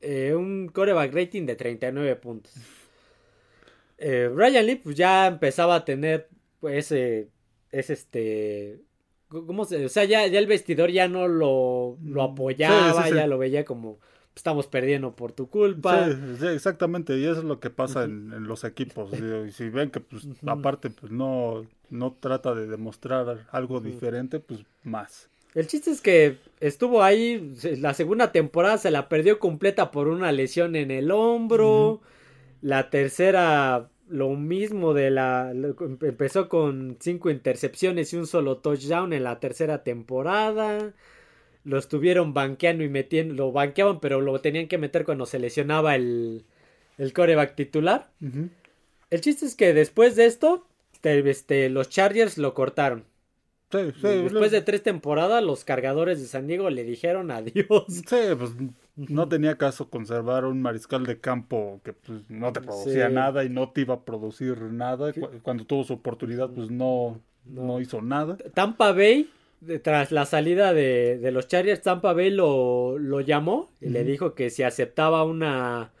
eh, 0.00 0.34
un 0.34 0.68
coreback 0.68 1.14
rating 1.14 1.46
de 1.46 1.56
39 1.56 2.16
puntos. 2.16 2.54
Eh, 3.98 4.30
Ryan 4.34 4.66
Lee 4.66 4.76
pues 4.76 4.96
ya 4.96 5.26
empezaba 5.26 5.76
a 5.76 5.84
tener 5.84 6.28
pues 6.58 6.86
ese 6.86 7.28
es 7.70 7.90
este 7.90 8.80
¿cómo 9.28 9.64
se? 9.64 9.84
O 9.84 9.88
sea, 9.88 10.04
ya, 10.04 10.26
ya 10.26 10.38
el 10.38 10.46
vestidor 10.46 10.90
ya 10.90 11.08
no 11.08 11.28
lo, 11.28 11.98
lo 12.04 12.22
apoyaba, 12.22 13.08
ya 13.10 13.26
lo 13.26 13.38
veía 13.38 13.64
como 13.64 13.98
estamos 14.34 14.66
perdiendo 14.66 15.14
por 15.14 15.32
tu 15.32 15.48
culpa. 15.48 16.08
Sí, 16.38 16.46
exactamente, 16.46 17.16
y 17.18 17.24
eso 17.24 17.38
es 17.38 17.44
lo 17.44 17.60
que 17.60 17.70
pasa 17.70 18.04
en, 18.04 18.46
los 18.46 18.64
equipos. 18.64 19.12
Y 19.12 19.52
si 19.52 19.68
ven 19.68 19.90
que, 19.90 20.00
pues, 20.00 20.26
aparte, 20.46 20.90
pues 20.90 21.12
no, 21.12 21.66
no 21.90 22.16
trata 22.18 22.54
de 22.54 22.66
demostrar 22.66 23.46
algo 23.50 23.80
diferente, 23.80 24.40
pues 24.40 24.60
más. 24.84 25.28
El 25.54 25.66
chiste 25.66 25.90
es 25.90 26.00
que 26.00 26.38
estuvo 26.60 27.02
ahí, 27.02 27.54
la 27.78 27.92
segunda 27.92 28.32
temporada 28.32 28.78
se 28.78 28.90
la 28.90 29.08
perdió 29.08 29.38
completa 29.38 29.90
por 29.90 30.08
una 30.08 30.32
lesión 30.32 30.76
en 30.76 30.90
el 30.90 31.10
hombro. 31.10 32.00
La 32.62 32.88
tercera, 32.88 33.90
lo 34.08 34.30
mismo 34.30 34.94
de 34.94 35.10
la... 35.10 35.52
Empezó 35.52 36.48
con 36.48 36.96
cinco 37.00 37.28
intercepciones 37.28 38.12
y 38.12 38.16
un 38.16 38.26
solo 38.26 38.58
touchdown 38.58 39.12
en 39.12 39.24
la 39.24 39.40
tercera 39.40 39.82
temporada 39.82 40.94
lo 41.64 41.78
estuvieron 41.78 42.34
banqueando 42.34 42.84
y 42.84 42.88
metiendo, 42.88 43.34
lo 43.34 43.52
banqueaban, 43.52 44.00
pero 44.00 44.20
lo 44.20 44.40
tenían 44.40 44.68
que 44.68 44.78
meter 44.78 45.04
cuando 45.04 45.26
se 45.26 45.38
lesionaba 45.38 45.94
el, 45.94 46.44
el 46.98 47.12
coreback 47.12 47.54
titular. 47.54 48.10
El 49.10 49.20
chiste 49.20 49.46
es 49.46 49.54
que 49.54 49.74
después 49.74 50.16
de 50.16 50.26
esto, 50.26 50.66
este, 51.02 51.68
los 51.68 51.88
Chargers 51.88 52.38
lo 52.38 52.54
cortaron. 52.54 53.04
después 53.70 54.50
de 54.50 54.60
tres 54.62 54.82
temporadas, 54.82 55.42
los 55.42 55.64
cargadores 55.64 56.20
de 56.20 56.26
San 56.26 56.46
Diego 56.46 56.70
le 56.70 56.84
dijeron 56.84 57.30
adiós. 57.30 57.84
Sí, 57.88 58.16
pues 58.38 58.52
no 58.96 59.28
tenía 59.28 59.56
caso 59.56 59.88
conservar 59.88 60.44
un 60.44 60.60
mariscal 60.60 61.06
de 61.06 61.18
campo 61.18 61.80
que 61.84 61.92
pues, 61.92 62.22
no 62.28 62.52
te 62.52 62.60
producía 62.60 63.08
nada 63.08 63.44
y 63.44 63.48
no 63.48 63.70
te 63.70 63.82
iba 63.82 63.94
a 63.94 64.04
producir 64.04 64.60
nada. 64.62 65.12
Cuando 65.42 65.64
tuvo 65.64 65.84
su 65.84 65.94
oportunidad, 65.94 66.50
pues 66.50 66.70
no, 66.70 67.20
no 67.44 67.80
hizo 67.80 68.02
nada. 68.02 68.36
Tampa 68.54 68.92
Bay 68.92 69.30
tras 69.82 70.12
la 70.12 70.26
salida 70.26 70.72
de, 70.72 71.18
de, 71.18 71.30
los 71.30 71.48
Chargers, 71.48 71.82
Tampa 71.82 72.12
Bay 72.12 72.30
lo, 72.30 72.98
lo 72.98 73.20
llamó 73.20 73.70
y 73.80 73.90
le 73.90 74.04
dijo 74.04 74.34
que 74.34 74.50
si 74.50 74.62
aceptaba 74.62 75.24
una, 75.24 75.92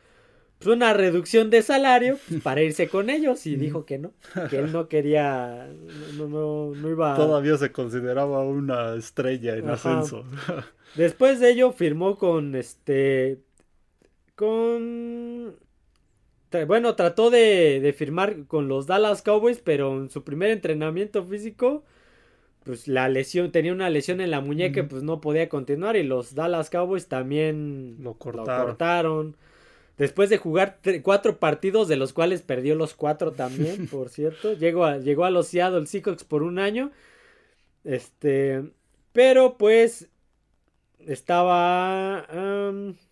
pues 0.58 0.74
una 0.74 0.92
reducción 0.92 1.50
de 1.50 1.62
salario 1.62 2.18
pues, 2.28 2.42
para 2.42 2.62
irse 2.62 2.88
con 2.88 3.10
ellos 3.10 3.46
y 3.46 3.56
dijo 3.56 3.84
que 3.84 3.98
no, 3.98 4.12
que 4.50 4.58
él 4.58 4.72
no 4.72 4.88
quería, 4.88 5.68
no, 6.16 6.28
no, 6.28 6.74
no 6.74 6.90
iba... 6.90 7.14
Todavía 7.14 7.56
se 7.56 7.72
consideraba 7.72 8.44
una 8.44 8.94
estrella 8.94 9.56
en 9.56 9.68
ascenso. 9.68 10.24
Después 10.96 11.40
de 11.40 11.50
ello 11.50 11.72
firmó 11.72 12.16
con 12.18 12.54
este, 12.54 13.40
con... 14.34 15.56
Bueno, 16.66 16.94
trató 16.96 17.30
de, 17.30 17.80
de 17.80 17.92
firmar 17.94 18.44
con 18.46 18.68
los 18.68 18.86
Dallas 18.86 19.22
Cowboys, 19.22 19.58
pero 19.58 19.96
en 19.96 20.10
su 20.10 20.22
primer 20.22 20.50
entrenamiento 20.50 21.24
físico 21.24 21.82
pues 22.64 22.88
la 22.88 23.08
lesión, 23.08 23.52
tenía 23.52 23.72
una 23.72 23.90
lesión 23.90 24.20
en 24.20 24.30
la 24.30 24.40
muñeca 24.40 24.86
pues 24.88 25.02
no 25.02 25.20
podía 25.20 25.48
continuar 25.48 25.96
y 25.96 26.02
los 26.02 26.34
Dallas 26.34 26.70
Cowboys 26.70 27.08
también 27.08 27.96
lo 28.00 28.14
cortaron. 28.14 29.36
Después 29.98 30.30
de 30.30 30.38
jugar 30.38 30.78
cuatro 31.02 31.38
partidos, 31.38 31.86
de 31.86 31.96
los 31.96 32.12
cuales 32.12 32.42
perdió 32.42 32.74
los 32.74 32.94
cuatro 32.94 33.32
también, 33.32 33.86
por 33.90 34.08
cierto. 34.08 34.54
Llegó 34.54 34.84
a, 34.84 34.98
llegó 34.98 35.24
a 35.24 35.30
los 35.30 35.48
Seattle 35.48 35.86
Seahawks 35.86 36.24
por 36.24 36.42
un 36.42 36.58
año. 36.58 36.90
Este, 37.84 38.62
pero 39.12 39.58
pues 39.58 40.08
estaba... 41.06 42.26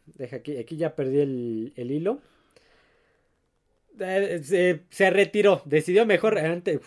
deja 0.07 0.37
aquí, 0.37 0.57
aquí 0.57 0.77
ya 0.77 0.95
perdí 0.95 1.21
el, 1.21 1.73
el 1.77 1.91
hilo. 1.91 2.21
Eh, 3.99 4.81
se, 4.89 5.11
retiró, 5.11 5.61
decidió 5.65 6.07
mejor, 6.07 6.39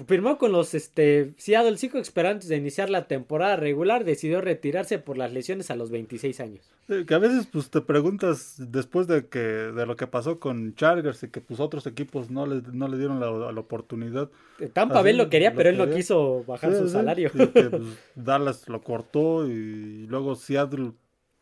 firmó 0.08 0.38
con 0.38 0.52
los 0.52 0.74
este, 0.74 1.34
Seattle 1.38 1.78
Seahawks, 1.78 2.10
pero 2.10 2.30
antes 2.30 2.50
de 2.50 2.56
iniciar 2.56 2.90
la 2.90 3.08
temporada 3.08 3.56
regular 3.56 4.04
decidió 4.04 4.42
retirarse 4.42 4.98
por 4.98 5.18
las 5.18 5.32
lesiones 5.32 5.70
a 5.70 5.76
los 5.76 5.92
26 5.92 6.40
años. 6.40 6.72
que 6.88 7.14
a 7.14 7.20
veces 7.20 7.48
pues 7.52 7.70
te 7.70 7.82
preguntas 7.82 8.56
después 8.58 9.06
de 9.08 9.28
que 9.28 9.40
de 9.40 9.86
lo 9.86 9.96
que 9.96 10.08
pasó 10.08 10.40
con 10.40 10.74
Chargers 10.76 11.22
y 11.24 11.28
que 11.28 11.40
pues 11.40 11.60
otros 11.60 11.86
equipos 11.86 12.32
no 12.32 12.48
le, 12.48 12.64
no 12.72 12.88
le 12.88 12.98
dieron 12.98 13.20
la, 13.20 13.30
oportunidad. 13.30 14.30
Eh, 14.60 14.70
Tampa 14.74 15.02
Bay 15.02 15.14
lo 15.14 15.30
quería, 15.30 15.54
pero 15.54 15.70
él 15.70 15.78
no 15.78 15.90
quiso 15.90 16.44
bajar 16.48 16.74
su 16.74 16.90
salario. 16.90 17.32
que, 17.32 17.48
pues, 17.48 17.84
Dallas 18.16 18.68
lo 18.68 18.82
cortó 18.82 19.48
y 19.48 20.08
luego 20.08 20.36
Seattle 20.36 20.94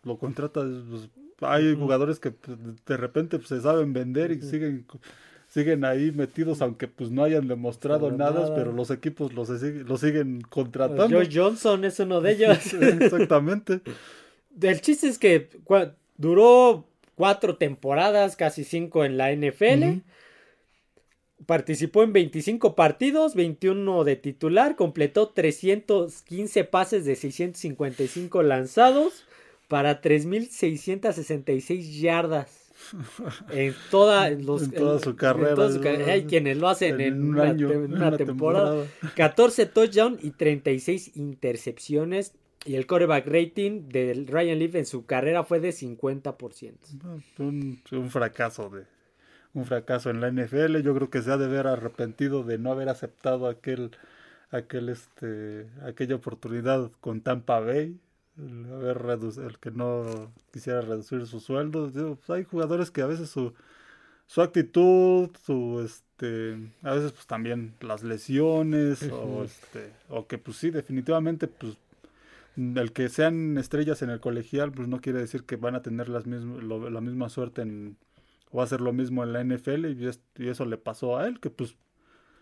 lo 0.03 0.17
contrata. 0.17 0.61
Pues, 0.89 1.09
hay 1.41 1.75
jugadores 1.75 2.19
que 2.19 2.31
pues, 2.31 2.57
de 2.85 2.97
repente 2.97 3.39
se 3.41 3.61
saben 3.61 3.93
vender 3.93 4.31
y 4.31 4.41
siguen 4.41 4.85
siguen 5.51 5.83
ahí 5.83 6.11
metidos, 6.11 6.61
aunque 6.61 6.87
pues 6.87 7.11
no 7.11 7.25
hayan 7.25 7.49
demostrado 7.49 8.09
nada, 8.09 8.55
pero 8.55 8.71
los 8.71 8.89
equipos 8.89 9.33
los, 9.33 9.49
los 9.49 9.99
siguen 9.99 10.39
contratando. 10.41 11.09
Joe 11.09 11.29
Johnson 11.31 11.83
es 11.83 11.99
uno 11.99 12.21
de 12.21 12.31
ellos. 12.31 12.73
Exactamente. 12.81 13.81
El 14.61 14.79
chiste 14.79 15.09
es 15.09 15.19
que 15.19 15.49
duró 16.15 16.87
cuatro 17.15 17.57
temporadas, 17.57 18.37
casi 18.37 18.63
cinco 18.63 19.03
en 19.03 19.17
la 19.17 19.33
NFL. 19.35 19.99
Participó 21.45 22.03
en 22.03 22.13
25 22.13 22.73
partidos, 22.75 23.35
21 23.35 24.05
de 24.05 24.15
titular, 24.15 24.77
completó 24.77 25.29
315 25.29 26.63
pases 26.63 27.03
de 27.03 27.15
655 27.17 28.41
lanzados 28.43 29.25
para 29.67 30.01
3.666 30.01 31.99
yardas 31.99 32.60
en 33.49 33.73
toda, 33.89 34.29
su 34.99 35.15
carrera. 35.15 35.67
hay 36.07 36.25
quienes 36.25 36.57
lo 36.57 36.69
hacen 36.69 36.99
en, 37.01 37.21
un 37.21 37.29
una, 37.29 37.43
año, 37.43 37.71
en 37.71 37.93
una, 37.93 38.15
temporada. 38.17 38.85
14 39.15 39.65
touchdowns 39.67 40.23
y 40.23 40.31
36 40.31 41.15
intercepciones. 41.15 42.33
Y 42.63 42.75
el 42.75 42.85
coreback 42.85 43.25
rating 43.25 43.89
de 43.89 44.25
Ryan 44.27 44.59
Leaf 44.59 44.75
en 44.75 44.85
su 44.85 45.05
carrera 45.05 45.43
fue 45.43 45.59
de 45.59 45.69
50%. 45.69 46.73
Un, 47.39 47.81
un 47.91 48.09
fracaso 48.11 48.69
de 48.69 48.85
un 49.53 49.65
fracaso 49.65 50.09
en 50.09 50.21
la 50.21 50.31
NFL. 50.31 50.77
Yo 50.81 50.93
creo 50.95 51.09
que 51.09 51.21
se 51.21 51.31
ha 51.31 51.37
de 51.37 51.47
ver 51.47 51.67
arrepentido 51.67 52.43
de 52.43 52.57
no 52.57 52.71
haber 52.71 52.89
aceptado 52.89 53.47
aquel 53.47 53.91
aquel 54.51 54.89
este 54.89 55.67
aquella 55.85 56.15
oportunidad 56.15 56.91
con 56.99 57.21
Tampa 57.21 57.59
Bay 57.59 57.97
el, 58.37 58.65
haber 58.73 59.19
el 59.45 59.59
que 59.59 59.71
no 59.71 60.31
quisiera 60.51 60.81
reducir 60.81 61.25
su 61.25 61.39
sueldo. 61.39 61.91
Pues, 61.91 62.29
hay 62.29 62.43
jugadores 62.43 62.91
que 62.91 63.01
a 63.01 63.07
veces 63.07 63.29
su, 63.29 63.53
su 64.27 64.41
actitud, 64.41 65.29
su 65.45 65.81
este, 65.83 66.57
a 66.83 66.93
veces 66.93 67.11
pues 67.11 67.27
también 67.27 67.73
las 67.81 68.03
lesiones, 68.03 69.03
o 69.11 69.43
este, 69.43 69.91
o 70.09 70.27
que 70.27 70.37
pues 70.37 70.57
sí, 70.57 70.71
definitivamente, 70.71 71.47
pues 71.47 71.77
el 72.57 72.91
que 72.91 73.09
sean 73.09 73.57
estrellas 73.57 74.01
en 74.01 74.09
el 74.09 74.19
colegial, 74.19 74.71
pues 74.71 74.87
no 74.87 75.01
quiere 75.01 75.19
decir 75.19 75.43
que 75.43 75.55
van 75.55 75.75
a 75.75 75.81
tener 75.81 76.09
las 76.09 76.25
la 76.27 77.01
misma 77.01 77.29
suerte 77.29 77.61
en, 77.61 77.97
o 78.51 78.57
va 78.57 78.63
a 78.63 78.65
hacer 78.65 78.81
lo 78.81 78.93
mismo 78.93 79.23
en 79.23 79.33
la 79.33 79.43
NFL, 79.43 79.85
y, 79.87 80.09
y 80.37 80.49
eso 80.49 80.65
le 80.65 80.77
pasó 80.77 81.17
a 81.17 81.27
él, 81.27 81.39
que 81.39 81.49
pues 81.49 81.75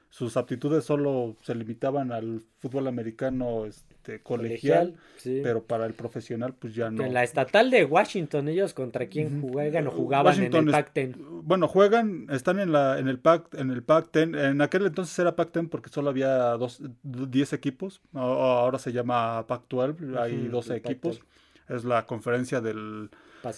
sus 0.09 0.37
aptitudes 0.37 0.83
solo 0.83 1.35
se 1.43 1.53
limitaban 1.53 2.11
al 2.11 2.41
fútbol 2.59 2.87
americano 2.87 3.65
este, 3.65 3.95
colegial, 4.23 4.95
pero 5.23 5.63
para 5.63 5.85
el 5.85 5.93
profesional 5.93 6.55
pues 6.57 6.73
ya 6.73 6.89
no. 6.89 7.03
En 7.03 7.13
la 7.13 7.23
estatal 7.23 7.69
de 7.69 7.85
Washington 7.85 8.47
ellos 8.47 8.73
contra 8.73 9.07
quién 9.07 9.41
juegan 9.41 9.87
o 9.87 9.91
jugaban 9.91 10.41
en 10.41 10.53
el 10.53 10.71
Pac-10. 10.71 11.15
Bueno, 11.43 11.67
juegan, 11.67 12.27
están 12.31 12.59
en 12.59 12.71
la 12.71 12.97
en 12.97 13.07
el 13.07 13.19
Pac 13.19 13.53
en 13.53 13.69
el 13.69 13.83
Pac-10, 13.83 14.49
en 14.51 14.61
aquel 14.61 14.85
entonces 14.87 15.17
era 15.19 15.35
Pac-10 15.35 15.69
porque 15.69 15.89
solo 15.89 16.09
había 16.09 16.51
dos, 16.57 16.81
10 17.03 17.53
equipos, 17.53 18.01
ahora 18.13 18.79
se 18.79 18.91
llama 18.91 19.45
Pac-12, 19.47 20.17
hay 20.19 20.47
12 20.47 20.75
equipos. 20.75 21.21
Es 21.67 21.83
la 21.83 22.07
conferencia 22.07 22.61
del 22.61 23.11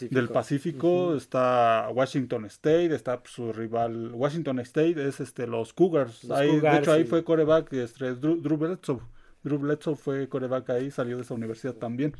del 0.09 0.29
Pacífico, 0.29 1.15
está 1.15 1.89
Washington 1.91 2.45
State, 2.45 2.93
está 2.93 3.21
su 3.25 3.51
rival 3.51 4.11
Washington 4.13 4.59
State, 4.59 5.07
es 5.07 5.19
este 5.19 5.47
los 5.47 5.73
Cougars. 5.73 6.29
ahí, 6.29 6.59
de 6.59 6.77
hecho, 6.77 6.93
ahí 6.93 7.03
fue 7.03 7.23
coreback 7.23 7.73
este, 7.73 8.13
Drew, 8.13 8.57
Bledsoe. 8.57 8.99
Drew 9.43 9.57
Bledsoe 9.57 9.95
fue 9.95 10.27
coreback 10.27 10.69
ahí, 10.71 10.91
salió 10.91 11.17
de 11.17 11.23
esa 11.23 11.33
universidad 11.33 11.73
también, 11.73 12.15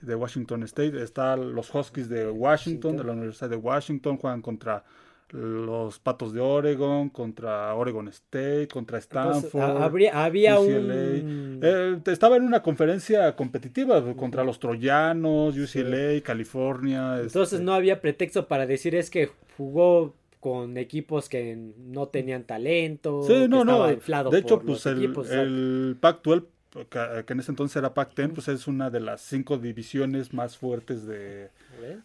de 0.00 0.14
Washington 0.14 0.62
State. 0.64 1.02
Está 1.02 1.36
los 1.36 1.74
Huskies 1.74 2.08
de 2.08 2.30
Washington, 2.30 2.96
de 2.96 3.04
la 3.04 3.12
Universidad 3.12 3.50
de 3.50 3.56
Washington, 3.56 4.16
juegan 4.16 4.42
contra 4.42 4.84
los 5.32 5.98
Patos 5.98 6.34
de 6.34 6.40
Oregon 6.40 7.08
contra 7.08 7.74
Oregon 7.74 8.06
State, 8.08 8.68
contra 8.68 8.98
Stanford. 8.98 10.10
había 10.12 10.60
un... 10.60 11.60
Eh, 11.62 11.98
estaba 12.06 12.36
en 12.36 12.44
una 12.44 12.62
conferencia 12.62 13.34
competitiva 13.34 14.14
contra 14.14 14.44
los 14.44 14.58
Troyanos, 14.58 15.56
UCLA, 15.56 16.20
California. 16.22 17.16
Entonces 17.16 17.54
este 17.54 17.64
no 17.64 17.72
había 17.72 18.00
pretexto 18.02 18.46
para 18.46 18.66
decir 18.66 18.94
es 18.94 19.08
que 19.08 19.30
jugó 19.56 20.14
con 20.42 20.76
equipos 20.76 21.28
que 21.28 21.56
no 21.78 22.08
tenían 22.08 22.42
talento. 22.42 23.22
Sí, 23.22 23.46
no, 23.48 23.64
no. 23.64 23.86
de 23.86 24.38
hecho, 24.38 24.60
pues 24.60 24.84
el, 24.86 25.14
el 25.30 25.96
Pac-12 26.00 26.46
que, 26.88 27.32
en 27.32 27.38
ese 27.38 27.52
entonces 27.52 27.76
era 27.76 27.94
Pac-10, 27.94 28.32
pues 28.32 28.48
es 28.48 28.66
una 28.66 28.90
de 28.90 28.98
las 28.98 29.20
cinco 29.20 29.56
divisiones 29.56 30.32
más 30.32 30.56
fuertes 30.56 31.06
de, 31.06 31.50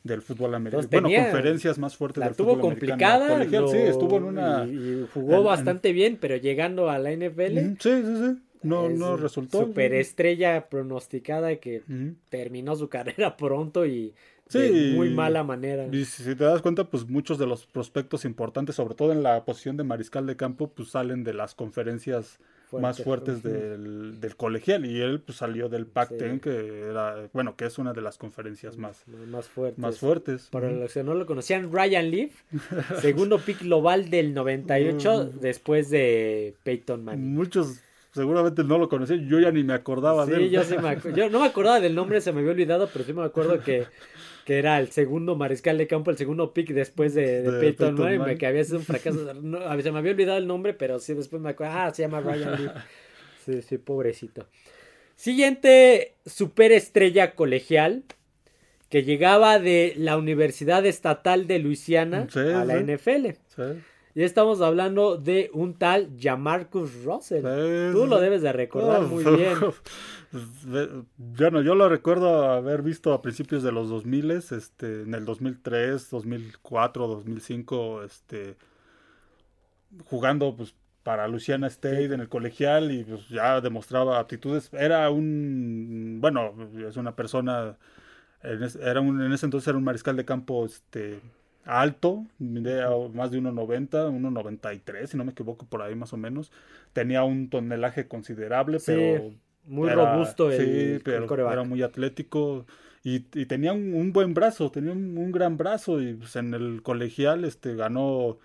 del 0.03 0.21
fútbol 0.21 0.53
americano. 0.53 0.87
bueno, 0.91 1.09
conferencias 1.09 1.79
más 1.79 1.95
fuertes 1.95 2.23
del 2.23 2.35
fútbol 2.35 2.59
complicada, 2.59 3.37
americano. 3.37 3.69
sí, 3.69 3.77
estuvo 3.77 4.17
en 4.17 4.23
una... 4.25 4.67
Y, 4.67 5.07
jugó 5.13 5.41
bastante 5.41 5.93
bien, 5.93 6.19
pero 6.21 6.35
llegando 6.35 6.91
a 6.91 6.99
la 6.99 7.11
NFL... 7.11 7.57
Sí, 7.79 8.03
sí, 8.03 8.03
sí. 8.03 8.37
No, 8.61 8.87
no 8.87 9.17
resultó. 9.17 9.61
Superestrella 9.65 10.67
pronosticada 10.69 11.55
que 11.55 11.81
terminó 12.29 12.75
su 12.75 12.89
carrera 12.89 13.35
pronto 13.35 13.85
y 13.85 14.13
de 14.49 14.93
muy 14.95 15.09
mala 15.09 15.43
manera. 15.43 15.87
Y 15.91 16.05
si 16.05 16.35
te 16.35 16.43
das 16.43 16.61
cuenta, 16.61 16.85
pues 16.85 17.07
muchos 17.07 17.37
de 17.37 17.45
los 17.45 17.65
prospectos 17.65 18.25
importantes, 18.25 18.75
sobre 18.75 18.95
todo 18.95 19.11
en 19.11 19.23
la 19.23 19.43
posición 19.45 19.77
de 19.77 19.83
mariscal 19.83 20.25
de 20.25 20.35
campo, 20.35 20.69
pues 20.69 20.89
salen 20.89 21.23
de 21.23 21.33
las 21.33 21.55
conferencias 21.55 22.39
más 22.71 23.01
fuertes 23.01 23.43
del, 23.43 24.19
del, 24.19 24.35
colegial. 24.35 24.85
Y 24.85 25.01
él 25.01 25.21
pues, 25.21 25.37
salió 25.37 25.69
del 25.69 25.85
Pac-10 25.85 26.39
que 26.41 26.81
era 26.89 27.29
bueno 27.33 27.55
que 27.55 27.65
es 27.65 27.77
una 27.77 27.93
de 27.93 28.01
las 28.01 28.17
conferencias 28.17 28.77
más, 28.77 29.03
más 29.07 29.47
fuertes. 29.47 29.79
más 29.79 29.99
fuertes. 29.99 30.47
Para 30.51 30.71
los 30.71 30.93
que 30.93 31.03
no 31.03 31.13
lo 31.13 31.25
conocían 31.25 31.71
Ryan 31.71 32.11
Leaf 32.11 32.33
segundo 33.01 33.39
pick 33.39 33.61
global 33.61 34.09
del 34.09 34.33
98 34.33 35.31
después 35.41 35.89
de 35.89 36.55
Peyton 36.63 37.03
Manning. 37.03 37.35
Muchos 37.35 37.81
seguramente 38.11 38.63
no 38.63 38.77
lo 38.79 38.89
conocían 38.89 39.27
yo 39.27 39.39
ya 39.39 39.51
ni 39.51 39.63
me 39.63 39.73
acordaba 39.73 40.25
de 40.25 40.37
él. 40.37 40.49
yo 40.49 40.63
sí 40.63 40.75
me 40.77 40.97
yo 41.15 41.29
no 41.29 41.39
me 41.39 41.45
acordaba 41.45 41.79
del 41.79 41.93
nombre 41.93 42.19
se 42.19 42.31
me 42.31 42.39
había 42.39 42.51
olvidado 42.51 42.89
pero 42.91 43.05
sí 43.05 43.13
me 43.13 43.23
acuerdo 43.23 43.61
que 43.61 43.85
que 44.47 44.59
era 44.59 44.79
el 44.79 44.91
segundo 44.91 45.35
mariscal 45.35 45.77
de 45.77 45.87
campo, 45.87 46.09
el 46.09 46.15
segundo 46.15 46.53
pick 46.53 46.69
después 46.69 47.13
de, 47.13 47.43
Peyton, 47.59 47.95
Manning, 47.95 48.37
que 48.37 48.47
había 48.47 48.63
sido 48.63 48.77
un 48.77 48.85
fracaso. 48.85 49.27
se 49.27 49.91
me 49.91 49.99
había 49.99 50.11
olvidado 50.11 50.37
el 50.37 50.47
nombre, 50.47 50.73
pero 50.73 50.99
sí, 50.99 51.13
después 51.13 51.41
me 51.41 51.49
acuerdo. 51.49 51.73
Ah, 51.75 51.93
se 51.93 52.03
llama 52.03 52.21
Ryan 52.21 52.63
Lee. 52.63 52.71
Sí, 53.45 53.61
sí, 53.61 53.77
pobrecito. 53.77 54.47
Siguiente 55.17 56.15
superestrella 56.25 57.35
colegial 57.35 58.03
que 58.89 59.03
llegaba 59.03 59.59
de 59.59 59.93
la 59.97 60.15
Universidad 60.15 60.85
Estatal 60.85 61.45
de 61.47 61.59
Luisiana 61.59 62.27
a 62.33 62.63
la 62.63 62.79
NFL. 62.79 63.31
Y 64.17 64.23
estamos 64.23 64.61
hablando 64.61 65.17
de 65.17 65.51
un 65.53 65.75
tal 65.75 66.09
Jamarcus 66.19 67.03
Russell. 67.03 67.43
Tú 67.91 68.07
lo 68.07 68.19
debes 68.19 68.41
de 68.41 68.51
recordar 68.51 69.03
muy 69.03 69.23
bien. 69.23 69.53
Bueno, 71.17 71.61
yo 71.61 71.75
lo 71.75 71.87
recuerdo 71.87 72.45
haber 72.49 72.81
visto 72.81 73.13
a 73.13 73.21
principios 73.21 73.61
de 73.61 73.71
los 73.71 73.89
2000, 73.89 74.31
este, 74.31 75.03
en 75.03 75.13
el 75.13 75.23
2003, 75.23 76.09
2004, 76.09 77.07
2005, 77.07 78.01
este, 78.01 78.57
jugando 80.05 80.55
pues 80.55 80.73
para 81.03 81.27
Luciana 81.27 81.67
State 81.67 82.05
en 82.05 82.19
el 82.19 82.27
colegial 82.27 82.91
y 82.91 83.03
pues 83.03 83.29
ya 83.29 83.61
demostraba 83.61 84.17
aptitudes. 84.17 84.71
Era 84.73 85.11
un, 85.11 86.17
bueno, 86.21 86.55
es 86.89 86.97
una 86.97 87.15
persona, 87.15 87.77
era 88.41 88.99
un, 88.99 89.21
en 89.21 89.31
ese 89.31 89.45
entonces 89.45 89.67
era 89.67 89.77
un 89.77 89.83
mariscal 89.83 90.15
de 90.15 90.25
campo, 90.25 90.65
este, 90.65 91.21
alto, 91.67 92.25
más 92.39 93.31
de 93.31 93.39
1,90, 93.39 93.89
1,93, 93.89 95.07
si 95.07 95.17
no 95.17 95.25
me 95.25 95.31
equivoco, 95.31 95.65
por 95.65 95.81
ahí 95.81 95.95
más 95.95 96.13
o 96.13 96.17
menos. 96.17 96.51
Tenía 96.93 97.23
un 97.23 97.49
tonelaje 97.49 98.07
considerable, 98.07 98.79
pero 98.85 99.31
muy 99.65 99.89
robusto 99.89 100.49
el, 100.49 100.97
sí, 100.97 101.01
pero 101.03 101.51
era 101.51 101.63
muy 101.63 101.83
atlético 101.83 102.65
y, 103.03 103.19
tenía 103.45 103.71
un, 103.71 104.11
buen 104.11 104.33
brazo, 104.33 104.69
tenía 104.69 104.91
un, 104.91 105.31
gran 105.31 105.55
brazo 105.55 106.01
y 106.01 106.13
pues, 106.13 106.35
en 106.35 106.53
el 106.53 106.81
colegial 106.83 107.45
este 107.45 107.75
ganó 107.75 108.37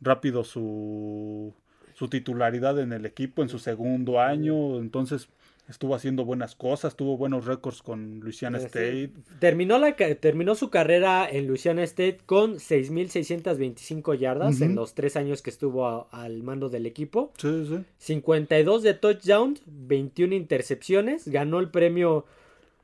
rápido 0.00 0.44
su, 0.44 1.52
su 1.94 2.08
titularidad 2.08 2.78
en 2.78 2.92
el 2.92 3.06
equipo 3.06 3.42
en 3.42 3.48
su 3.48 3.58
segundo 3.58 4.20
año, 4.20 4.78
entonces 4.78 5.28
estuvo 5.68 5.94
haciendo 5.94 6.24
buenas 6.24 6.54
cosas, 6.54 6.96
tuvo 6.96 7.16
buenos 7.16 7.46
récords 7.46 7.82
con 7.82 8.20
Louisiana 8.20 8.58
State. 8.58 9.10
Terminó, 9.38 9.78
la, 9.78 9.96
terminó 9.96 10.54
su 10.54 10.68
carrera 10.70 11.28
en 11.30 11.46
Louisiana 11.46 11.82
State 11.84 12.18
con 12.26 12.56
6.625 12.56 14.18
yardas 14.18 14.60
en 14.60 14.74
los 14.74 14.94
tres 14.94 15.16
años 15.16 15.40
que 15.40 15.50
estuvo 15.50 16.08
al 16.10 16.42
mando 16.42 16.68
del 16.68 16.86
equipo. 16.86 17.32
Sí, 17.38 17.66
sí. 17.66 17.84
52 17.98 18.82
de 18.82 18.94
touchdowns, 18.94 19.62
21 19.66 20.34
intercepciones. 20.34 21.28
Ganó 21.28 21.60
el 21.60 21.70
premio 21.70 22.26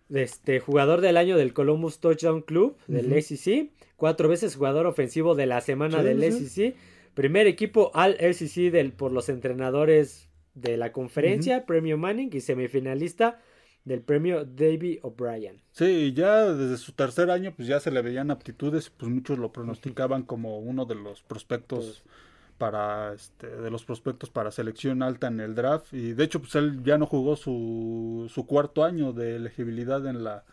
de 0.08 0.22
este, 0.22 0.60
jugador 0.60 1.02
del 1.02 1.18
año 1.18 1.37
del 1.37 1.52
Columbus 1.52 1.99
Touchdown 1.99 2.42
Club 2.42 2.76
del 2.87 3.22
SEC. 3.22 3.70
Cuatro 3.96 4.28
veces 4.28 4.56
jugador 4.56 4.87
ofensivo 4.87 5.34
de 5.34 5.46
la 5.46 5.60
semana 5.60 6.02
del 6.02 6.32
SEC. 6.32 6.75
Primer 7.12 7.46
equipo 7.46 7.90
al 7.92 8.16
SEC 8.16 8.72
del, 8.72 8.92
por 8.92 9.12
los 9.12 9.28
entrenadores 9.28 10.29
de 10.54 10.76
la 10.76 10.92
conferencia, 10.92 11.66
premio 11.66 11.99
Manning, 11.99 12.30
y 12.33 12.40
semifinalista 12.40 13.40
del 13.85 14.02
premio 14.02 14.45
Davy 14.45 14.99
O'Brien. 15.02 15.62
Sí, 15.73 16.12
ya 16.12 16.52
desde 16.52 16.76
su 16.76 16.92
tercer 16.92 17.30
año, 17.30 17.54
pues 17.57 17.66
ya 17.66 17.80
se 17.80 17.90
le 17.90 18.02
veían 18.02 18.30
aptitudes, 18.30 18.90
pues 18.90 19.11
muchos 19.11 19.38
lo 19.38 19.52
pronosticaban 19.52 20.23
como 20.23 20.59
uno 20.59 20.85
de 20.85 20.97
los 20.97 21.23
prospectos 21.23 22.02
pues 22.04 22.14
para 22.61 23.14
este, 23.14 23.47
de 23.47 23.71
los 23.71 23.87
prospectos 23.87 24.28
para 24.28 24.50
selección 24.50 25.02
alta 25.02 25.28
en 25.28 25.40
el 25.40 25.54
draft 25.54 25.95
y 25.95 26.12
de 26.12 26.25
hecho 26.25 26.40
pues 26.40 26.54
él 26.57 26.83
ya 26.85 26.99
no 26.99 27.07
jugó 27.07 27.35
su, 27.35 28.30
su 28.33 28.45
cuarto 28.45 28.85
año 28.85 29.14
de 29.14 29.37
elegibilidad 29.37 30.07
en 30.07 30.23
la 30.23 30.45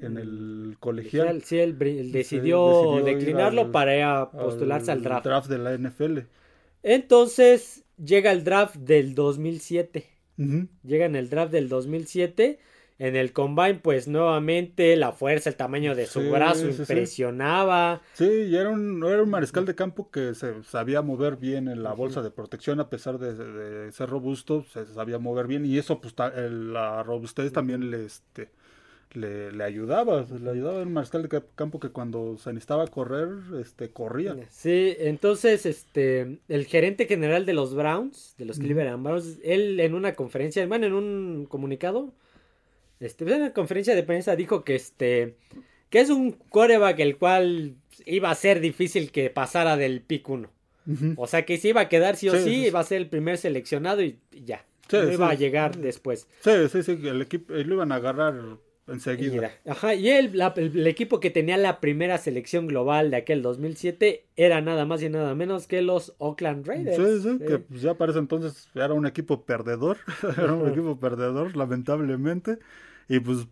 en 0.00 0.14
mm, 0.14 0.18
el 0.18 0.76
colegial. 0.78 1.42
Sí, 1.42 1.58
él, 1.58 1.76
decidió, 2.12 3.02
declinarlo 3.04 3.72
para 3.72 4.30
postularse 4.30 4.92
al, 4.92 5.02
draft. 5.02 5.26
draft 5.26 5.50
de 5.50 5.58
la 5.58 5.76
NFL. 5.76 6.18
Entonces, 6.84 7.84
llega 8.02 8.32
el 8.32 8.44
draft 8.44 8.76
del 8.76 9.14
2007. 9.14 10.06
Llega 10.84 11.06
en 11.06 11.16
el 11.16 11.28
draft 11.28 11.52
del 11.52 11.68
2007. 11.68 12.60
En 13.00 13.14
el 13.14 13.32
combine, 13.32 13.76
pues 13.76 14.08
nuevamente 14.08 14.96
la 14.96 15.12
fuerza, 15.12 15.50
el 15.50 15.56
tamaño 15.56 15.94
de 15.94 16.06
su 16.06 16.30
brazo 16.30 16.68
impresionaba. 16.68 18.02
Sí, 18.14 18.24
y 18.24 18.56
era 18.56 18.70
un, 18.70 19.04
era 19.04 19.22
un 19.22 19.30
mariscal 19.30 19.64
de 19.64 19.76
campo 19.76 20.10
que 20.10 20.34
se 20.34 20.64
sabía 20.64 21.00
mover 21.00 21.36
bien 21.36 21.68
en 21.68 21.84
la 21.84 21.92
bolsa 21.92 22.22
de 22.22 22.32
protección, 22.32 22.80
a 22.80 22.90
pesar 22.90 23.18
de, 23.18 23.92
ser 23.92 24.08
robusto, 24.08 24.64
se 24.72 24.84
sabía 24.86 25.20
mover 25.20 25.46
bien. 25.46 25.64
Y 25.64 25.78
eso, 25.78 26.00
pues 26.00 26.14
la 26.18 27.04
robustez 27.04 27.52
también 27.52 27.88
le, 27.88 28.04
este, 28.04 28.50
le, 29.14 29.52
le, 29.52 29.64
ayudaba, 29.64 30.26
le 30.40 30.50
ayudaba 30.50 30.82
un 30.82 30.92
mariscal 30.92 31.26
de 31.26 31.42
campo 31.54 31.80
que 31.80 31.90
cuando 31.90 32.36
se 32.38 32.52
necesitaba 32.52 32.86
correr, 32.86 33.28
este, 33.60 33.90
corría. 33.90 34.36
Sí, 34.50 34.94
entonces, 34.98 35.66
este, 35.66 36.38
el 36.48 36.66
gerente 36.66 37.06
general 37.06 37.46
de 37.46 37.54
los 37.54 37.74
Browns, 37.74 38.34
de 38.38 38.44
los 38.44 38.58
Cleveland 38.58 39.02
Browns, 39.02 39.38
él 39.42 39.80
en 39.80 39.94
una 39.94 40.14
conferencia, 40.14 40.66
bueno, 40.66 40.86
en 40.86 40.92
un 40.92 41.46
comunicado, 41.48 42.12
este, 43.00 43.24
en 43.24 43.42
una 43.42 43.52
conferencia 43.52 43.94
de 43.94 44.02
prensa 44.02 44.36
dijo 44.36 44.64
que 44.64 44.74
este, 44.74 45.36
que 45.90 46.00
es 46.00 46.10
un 46.10 46.32
coreback 46.32 46.98
el 47.00 47.16
cual 47.16 47.76
iba 48.04 48.30
a 48.30 48.34
ser 48.34 48.60
difícil 48.60 49.10
que 49.10 49.30
pasara 49.30 49.76
del 49.76 50.00
pick 50.02 50.28
1. 50.28 50.50
O 51.16 51.26
sea 51.26 51.44
que 51.44 51.58
se 51.58 51.68
iba 51.68 51.82
a 51.82 51.88
quedar 51.90 52.16
sí 52.16 52.30
o 52.30 52.34
sí, 52.34 52.66
iba 52.66 52.80
a 52.80 52.84
ser 52.84 52.96
el 53.02 53.08
primer 53.08 53.36
seleccionado 53.36 54.02
y, 54.02 54.18
ya. 54.32 54.64
no 54.90 55.12
iba 55.12 55.28
a 55.28 55.34
llegar 55.34 55.76
después. 55.76 56.26
Sí, 56.40 56.50
sí, 56.72 56.82
sí, 56.82 56.98
el 57.06 57.20
equipo 57.20 57.52
lo 57.52 57.74
iban 57.74 57.92
a 57.92 57.96
agarrar 57.96 58.58
Enseguida. 58.88 59.52
Ajá, 59.66 59.94
y 59.94 60.08
el, 60.08 60.40
el, 60.56 60.86
equipo 60.86 61.20
que 61.20 61.30
tenía 61.30 61.58
la 61.58 61.78
primera 61.78 62.16
selección 62.16 62.66
global 62.66 63.10
de 63.10 63.18
aquel 63.18 63.42
2007 63.42 64.24
era 64.36 64.62
nada 64.62 64.86
más 64.86 65.02
y 65.02 65.10
nada 65.10 65.34
menos 65.34 65.66
que 65.66 65.82
los 65.82 66.14
Oakland 66.18 66.66
Raiders. 66.66 66.96
Sí, 66.96 67.28
sí, 67.28 67.38
que 67.38 67.58
pues, 67.58 67.82
ya 67.82 67.94
para 67.94 68.12
ese 68.12 68.18
entonces 68.18 68.68
era 68.74 68.94
un 68.94 69.06
equipo 69.06 69.44
perdedor, 69.44 69.98
era 70.38 70.54
un 70.54 70.70
equipo 70.70 70.98
perdedor, 70.98 71.56
lamentablemente, 71.56 72.58
y 73.08 73.20
pues 73.20 73.46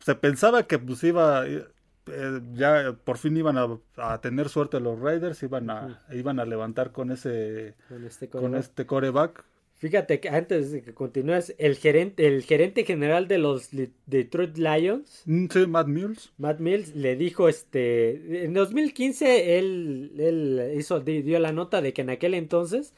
se 0.00 0.14
pensaba 0.14 0.66
que 0.66 0.78
pues 0.78 1.02
iba, 1.04 1.46
eh, 1.46 2.40
ya 2.52 2.94
por 3.04 3.16
fin 3.16 3.36
iban 3.36 3.56
a, 3.56 4.20
tener 4.20 4.50
suerte 4.50 4.78
los 4.78 5.00
Raiders, 5.00 5.42
iban 5.42 5.70
a, 5.70 6.02
iban 6.12 6.38
a 6.38 6.44
levantar 6.44 6.92
con 6.92 7.10
ese, 7.10 7.76
con 7.88 8.04
este 8.04 8.28
Con 8.28 8.54
este 8.56 8.84
coreback 8.84 9.44
Fíjate 9.82 10.20
que 10.20 10.28
antes 10.28 10.70
de 10.70 10.80
que 10.80 10.94
continúes, 10.94 11.56
el 11.58 11.74
gerente, 11.74 12.28
el 12.28 12.44
gerente 12.44 12.84
general 12.84 13.26
de 13.26 13.38
los 13.38 13.70
Detroit 14.06 14.56
Lions, 14.56 15.24
mm, 15.26 15.46
sí, 15.50 15.66
Matt 15.66 15.88
Mills, 15.88 16.32
Matt 16.38 16.60
Mills 16.60 16.94
le 16.94 17.16
dijo, 17.16 17.48
este, 17.48 18.44
en 18.44 18.54
2015 18.54 19.58
él, 19.58 20.12
él 20.18 20.74
hizo, 20.78 21.00
dio 21.00 21.36
la 21.40 21.50
nota 21.50 21.82
de 21.82 21.92
que 21.92 22.02
en 22.02 22.10
aquel 22.10 22.34
entonces, 22.34 22.94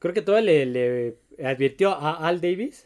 creo 0.00 0.12
que 0.12 0.22
todavía 0.22 0.64
le, 0.64 1.18
advirtió 1.40 1.92
a 1.92 2.26
Al 2.26 2.40
Davis 2.40 2.84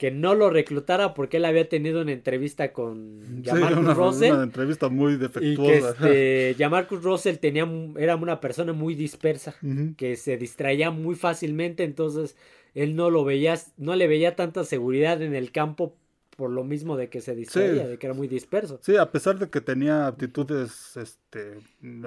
que 0.00 0.12
no 0.12 0.34
lo 0.34 0.48
reclutara 0.48 1.12
porque 1.12 1.38
él 1.38 1.44
había 1.44 1.68
tenido 1.68 2.00
una 2.00 2.12
entrevista 2.12 2.72
con 2.72 3.42
Jamarcus 3.44 3.96
Russell. 3.96 4.32
Una 4.32 4.44
entrevista 4.44 4.88
muy 4.88 5.16
defectuosa. 5.16 5.90
Y 5.90 6.02
que 6.02 6.50
este, 6.50 6.96
Russell 7.02 7.36
tenía, 7.36 7.68
era 7.98 8.16
una 8.16 8.40
persona 8.40 8.72
muy 8.72 8.94
dispersa, 8.94 9.56
que 9.98 10.14
se 10.14 10.38
distraía 10.38 10.90
muy 10.90 11.16
fácilmente, 11.16 11.84
entonces 11.84 12.36
él 12.74 12.96
no 12.96 13.10
lo 13.10 13.24
veía, 13.24 13.58
no 13.76 13.96
le 13.96 14.06
veía 14.06 14.36
tanta 14.36 14.64
seguridad 14.64 15.22
en 15.22 15.34
el 15.34 15.52
campo 15.52 15.94
por 16.36 16.50
lo 16.50 16.64
mismo 16.64 16.96
de 16.96 17.10
que 17.10 17.20
se 17.20 17.34
distraía, 17.34 17.86
de 17.86 17.98
que 17.98 18.06
era 18.06 18.14
muy 18.14 18.26
disperso. 18.26 18.78
Sí, 18.82 18.96
a 18.96 19.12
pesar 19.12 19.38
de 19.38 19.50
que 19.50 19.60
tenía 19.60 20.06
aptitudes 20.06 20.96
este, 20.96 21.58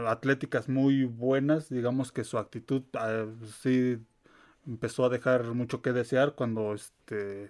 atléticas 0.07 0.67
muy 0.67 1.03
buenas, 1.03 1.69
digamos 1.69 2.11
que 2.11 2.23
su 2.23 2.39
actitud 2.39 2.81
ah, 2.95 3.27
sí 3.61 3.99
empezó 4.65 5.05
a 5.05 5.09
dejar 5.09 5.43
mucho 5.53 5.83
que 5.83 5.93
desear 5.93 6.33
cuando 6.33 6.73
este 6.73 7.49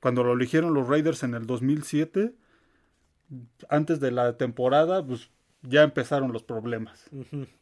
cuando 0.00 0.24
lo 0.24 0.32
eligieron 0.32 0.72
los 0.72 0.88
Raiders 0.88 1.24
en 1.24 1.34
el 1.34 1.46
2007 1.46 2.32
antes 3.68 4.00
de 4.00 4.10
la 4.10 4.36
temporada 4.36 5.04
pues 5.04 5.30
ya 5.62 5.82
empezaron 5.82 6.32
los 6.32 6.42
problemas 6.42 7.10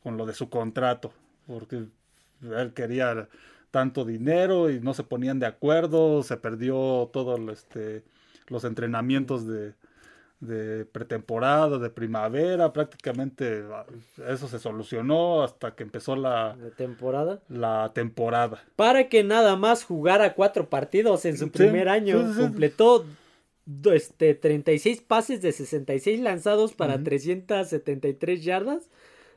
con 0.02 0.16
lo 0.16 0.26
de 0.26 0.34
su 0.34 0.50
contrato 0.50 1.12
porque 1.46 1.86
él 2.42 2.72
quería 2.74 3.28
tanto 3.70 4.04
dinero 4.04 4.70
y 4.70 4.80
no 4.80 4.94
se 4.94 5.02
ponían 5.02 5.38
de 5.38 5.46
acuerdo, 5.46 6.22
se 6.22 6.36
perdió 6.36 7.10
todos 7.12 7.40
este, 7.50 8.04
los 8.48 8.64
entrenamientos 8.64 9.46
de, 9.46 9.74
de 10.40 10.84
pretemporada, 10.84 11.78
de 11.78 11.90
primavera, 11.90 12.72
prácticamente 12.72 13.64
ah, 13.72 13.86
eso 14.28 14.48
se 14.48 14.58
solucionó 14.58 15.42
hasta 15.42 15.74
que 15.74 15.82
empezó 15.82 16.14
la, 16.16 16.56
temporada. 16.76 17.40
La 17.48 17.92
temporada. 17.94 18.62
Para 18.76 19.08
que 19.08 19.24
nada 19.24 19.56
más 19.56 19.84
jugara 19.84 20.34
cuatro 20.34 20.68
partidos 20.68 21.24
en 21.24 21.38
su 21.38 21.50
primer 21.50 21.88
año, 21.88 22.18
completó 22.36 23.04
este 23.92 24.34
36 24.34 25.00
pases 25.00 25.40
de 25.42 25.52
66 25.52 26.20
lanzados 26.20 26.74
para 26.74 27.02
373 27.02 28.44
yardas, 28.44 28.90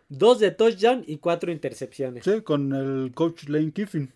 dos 0.09 0.39
de 0.39 0.51
touchdown 0.51 1.03
y 1.07 1.17
cuatro 1.17 1.51
intercepciones. 1.51 2.25
Sí, 2.25 2.41
con 2.41 2.73
el 2.73 3.11
coach 3.13 3.47
Lane 3.47 3.71
Kiffin. 3.71 4.11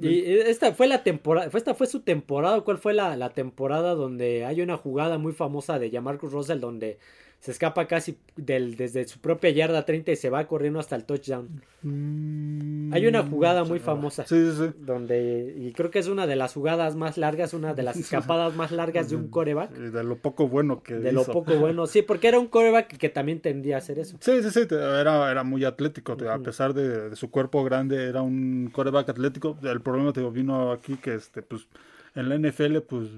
Y 0.00 0.24
esta 0.32 0.72
fue 0.72 0.86
la 0.86 1.02
temporada, 1.02 1.50
esta 1.52 1.74
fue 1.74 1.86
su 1.86 2.00
temporada, 2.00 2.60
¿cuál 2.62 2.78
fue 2.78 2.94
la, 2.94 3.16
la, 3.16 3.30
temporada 3.30 3.94
donde 3.94 4.44
hay 4.44 4.60
una 4.60 4.76
jugada 4.76 5.18
muy 5.18 5.32
famosa 5.32 5.78
de 5.78 5.90
Jamarcus 5.90 6.32
Russell 6.32 6.60
donde 6.60 6.98
se 7.42 7.50
escapa 7.50 7.88
casi 7.88 8.18
del, 8.36 8.76
desde 8.76 9.06
su 9.08 9.18
propia 9.18 9.50
yarda 9.50 9.84
30 9.84 10.12
y 10.12 10.16
se 10.16 10.30
va 10.30 10.46
corriendo 10.46 10.78
hasta 10.78 10.94
el 10.94 11.04
touchdown. 11.04 11.60
Mm, 11.82 12.71
Hay 12.92 13.06
una 13.06 13.22
jugada 13.22 13.64
muy 13.64 13.78
famosa. 13.78 14.26
Sí, 14.26 14.50
sí, 14.50 14.56
sí. 14.56 14.74
Donde, 14.78 15.54
y 15.56 15.72
creo 15.72 15.90
que 15.90 15.98
es 15.98 16.08
una 16.08 16.26
de 16.26 16.36
las 16.36 16.54
jugadas 16.54 16.96
más 16.96 17.18
largas, 17.18 17.54
una 17.54 17.74
de 17.74 17.82
las 17.82 17.96
escapadas 17.96 18.54
más 18.54 18.72
largas 18.72 19.10
de 19.10 19.16
un 19.16 19.28
coreback. 19.28 19.70
De 19.70 20.04
lo 20.04 20.16
poco 20.16 20.48
bueno 20.48 20.82
que 20.82 20.94
De 20.94 21.12
lo 21.12 21.24
poco 21.24 21.54
bueno, 21.56 21.86
sí, 21.86 22.02
porque 22.02 22.28
era 22.28 22.38
un 22.38 22.48
coreback 22.48 22.96
que 22.96 23.08
también 23.08 23.40
tendía 23.40 23.76
a 23.76 23.78
hacer 23.78 23.98
eso. 23.98 24.16
Sí, 24.20 24.42
sí, 24.42 24.50
sí, 24.50 24.66
era, 24.70 25.30
era 25.30 25.42
muy 25.42 25.64
atlético, 25.64 26.12
a 26.12 26.38
pesar 26.38 26.74
de, 26.74 27.16
su 27.16 27.30
cuerpo 27.30 27.64
grande, 27.64 28.06
era 28.06 28.22
un 28.22 28.70
coreback 28.72 29.10
atlético. 29.10 29.56
El 29.62 29.80
problema 29.80 30.12
te 30.12 30.22
vino 30.30 30.72
aquí 30.72 30.96
que, 30.96 31.14
este, 31.14 31.42
pues, 31.42 31.66
en 32.14 32.28
la 32.28 32.36
NFL, 32.36 32.78
pues 32.80 33.08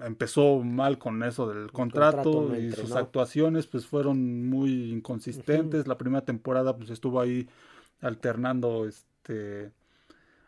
empezó 0.00 0.60
mal 0.60 0.98
con 0.98 1.22
eso 1.22 1.48
del 1.48 1.70
contrato, 1.70 2.56
y 2.56 2.72
sus 2.72 2.92
actuaciones 2.92 3.66
pues 3.66 3.86
fueron 3.86 4.48
muy 4.48 4.90
inconsistentes. 4.90 5.86
La 5.86 5.98
primera 5.98 6.24
temporada 6.24 6.76
pues 6.76 6.90
estuvo 6.90 7.20
ahí 7.20 7.48
alternando 8.02 8.86
este 8.86 9.72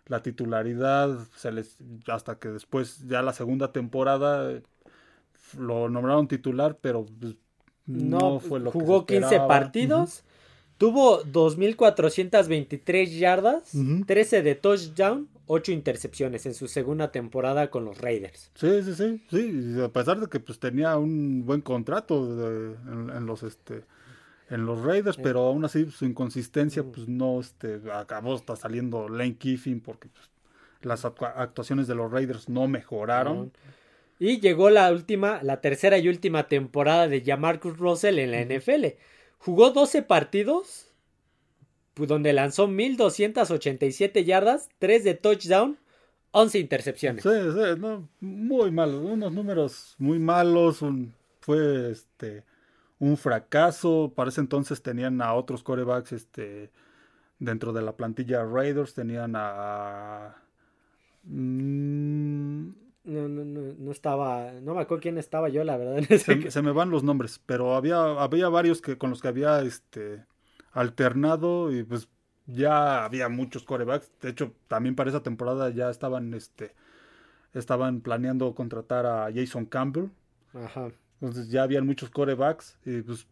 la 0.07 0.23
titularidad 0.23 1.19
se 1.35 1.51
les, 1.51 1.79
hasta 2.09 2.39
que 2.39 2.51
después 2.51 3.07
ya 3.09 3.23
la 3.23 3.33
segunda 3.33 3.73
temporada 3.73 4.61
lo 5.59 5.89
nombraron 5.89 6.29
titular, 6.29 6.77
pero 6.81 7.07
pues, 7.21 7.37
no, 7.87 8.41
fue 8.41 8.61
lo 8.61 8.71
jugó 8.71 9.07
que 9.07 9.17
Jugó 9.17 9.29
15 9.29 9.41
partidos. 9.49 10.25
Tuvo 10.77 11.23
2.423 11.23 13.07
yardas, 13.19 13.71
13 14.07 14.43
de 14.43 14.55
touchdown, 14.57 15.29
8 15.47 15.71
intercepciones 15.71 16.47
en 16.47 16.55
su 16.55 16.67
segunda 16.67 17.13
temporada 17.13 17.71
con 17.71 17.85
los 17.85 18.01
Raiders. 18.01 18.51
Sí, 18.57 18.83
sí, 18.83 18.95
sí, 18.95 19.23
sí. 19.31 19.81
A 19.81 19.89
pesar 19.89 20.19
de 20.19 20.27
que 20.27 20.41
pues 20.41 20.59
tenía 20.59 20.99
un 20.99 21.47
buen 21.47 21.61
contrato 21.61 22.25
en, 22.49 23.25
los 23.25 23.45
este 23.45 23.85
en 24.55 24.67
los 24.67 24.83
Raiders, 24.83 25.17
pero 25.17 25.41
aún 25.41 25.65
así 25.65 25.91
su 25.91 26.05
inconsistencia 26.05 26.85
pues 26.85 27.09
no 27.09 27.41
este 27.41 27.81
acabó 27.93 28.35
hasta 28.35 28.55
saliendo 28.55 29.09
Lane 29.09 29.37
Kiffin 29.37 29.81
porque 29.81 30.09
pues, 30.09 30.31
las 30.83 31.05
actuaciones 31.05 31.89
de 31.89 31.97
los 31.97 32.11
Raiders 32.13 32.49
no 32.49 32.69
mejoraron. 32.69 33.53
Y 34.21 34.39
llegó 34.39 34.71
la 34.71 34.93
última, 34.93 35.43
la 35.43 35.61
tercera 35.61 35.99
y 35.99 36.09
última 36.09 36.47
temporada 36.47 37.09
de 37.09 37.23
Jamarcus 37.23 37.79
Russell 37.79 38.21
en 38.21 38.31
la 38.31 38.43
NFL. 38.43 38.97
Jugó 39.39 39.71
12 39.71 40.03
partidos, 40.03 40.95
pues, 41.95 42.09
donde 42.09 42.33
lanzó 42.33 42.69
1287 42.69 44.25
yardas, 44.25 44.69
3 44.79 45.03
de 45.03 45.15
touchdown, 45.15 45.79
11 46.31 46.59
intercepciones. 46.61 47.25
Sí, 47.25 47.31
sí, 47.31 47.81
no, 47.81 48.09
muy 48.21 48.71
malos, 48.71 49.03
unos 49.03 49.33
números 49.33 49.97
muy 49.99 50.21
malos, 50.21 50.79
fue 51.41 51.91
este 51.91 52.45
un 52.99 53.17
fracaso, 53.17 54.13
para 54.15 54.31
ese 54.31 54.41
entonces 54.41 54.83
tenían 54.83 55.21
a 55.23 55.35
otros 55.35 55.63
corebacks 55.63 56.13
este 56.13 56.71
dentro 57.39 57.73
de 57.73 57.83
la 57.83 57.97
plantilla 57.97 58.45
Raiders, 58.45 58.95
tenían 58.95 59.35
a 59.37 60.37
mm, 61.25 62.69
no, 63.05 63.29
no, 63.29 63.45
no, 63.45 63.75
no 63.79 63.91
estaba, 63.93 64.53
no 64.63 64.75
me 64.75 64.81
acuerdo 64.81 65.03
quién 65.03 65.19
estaba 65.19 65.49
yo, 65.49 65.63
la 65.63 65.77
verdad. 65.77 66.03
Se, 66.19 66.51
se, 66.51 66.63
me 66.63 66.73
van 66.73 66.91
los 66.91 67.05
nombres, 67.05 67.41
pero 67.45 67.75
había, 67.75 68.03
había 68.23 68.49
varios 68.49 68.81
que 68.81 68.97
con 68.97 69.11
los 69.11 69.21
que 69.21 69.29
había 69.29 69.61
este 69.61 70.25
alternado 70.73 71.71
y 71.73 71.85
pues 71.85 72.09
ya 72.47 73.05
había 73.05 73.29
muchos 73.29 73.65
corebacks. 73.65 74.11
De 74.21 74.31
hecho, 74.31 74.53
también 74.69 74.97
para 74.97 75.11
esa 75.11 75.23
temporada 75.23 75.69
ya 75.71 75.91
estaban, 75.91 76.33
este, 76.35 76.75
estaban 77.53 78.01
planeando 78.01 78.55
contratar 78.55 79.07
a 79.07 79.31
Jason 79.35 79.67
Campbell. 79.67 80.09
Ajá. 80.55 80.91
Entonces 81.25 81.51
ya 81.51 81.63
habían 81.63 81.87
muchos 81.87 82.11
corebacks 82.11 82.79
y 82.85 83.03
pues 83.03 83.27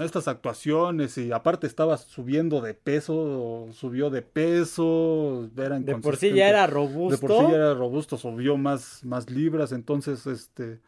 estas 0.00 0.28
actuaciones 0.28 1.18
y 1.18 1.32
aparte 1.32 1.66
estaba 1.66 1.96
subiendo 1.96 2.60
de 2.60 2.74
peso, 2.74 3.68
subió 3.72 4.10
de 4.10 4.22
peso, 4.22 5.50
de 5.54 5.96
por 5.96 6.16
sí 6.16 6.32
ya 6.32 6.48
era 6.48 6.66
robusto. 6.66 7.16
De 7.16 7.18
por 7.18 7.30
sí 7.30 7.50
ya 7.50 7.56
era 7.56 7.74
robusto, 7.74 8.16
subió 8.16 8.56
más, 8.56 9.04
más 9.04 9.28
libras, 9.28 9.72
entonces 9.72 10.26
este 10.26 10.80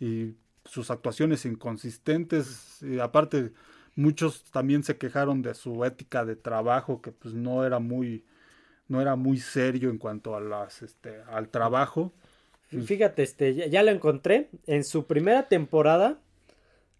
y 0.00 0.34
sus 0.64 0.90
actuaciones 0.90 1.44
inconsistentes 1.46 2.82
y 2.82 2.98
aparte 2.98 3.52
Muchos 3.96 4.42
también 4.50 4.82
se 4.82 4.98
quejaron 4.98 5.42
de 5.42 5.54
su 5.54 5.84
ética 5.84 6.24
de 6.24 6.34
trabajo, 6.34 7.00
que 7.00 7.12
pues 7.12 7.32
no 7.32 7.64
era 7.64 7.78
muy, 7.78 8.24
no 8.88 9.00
era 9.00 9.14
muy 9.14 9.38
serio 9.38 9.90
en 9.90 9.98
cuanto 9.98 10.34
a 10.34 10.40
las, 10.40 10.82
este, 10.82 11.22
al 11.30 11.48
trabajo. 11.48 12.12
Fíjate, 12.68 13.22
este, 13.22 13.70
ya, 13.70 13.82
lo 13.82 13.90
encontré. 13.90 14.48
En 14.66 14.84
su 14.84 15.06
primera 15.06 15.48
temporada 15.48 16.18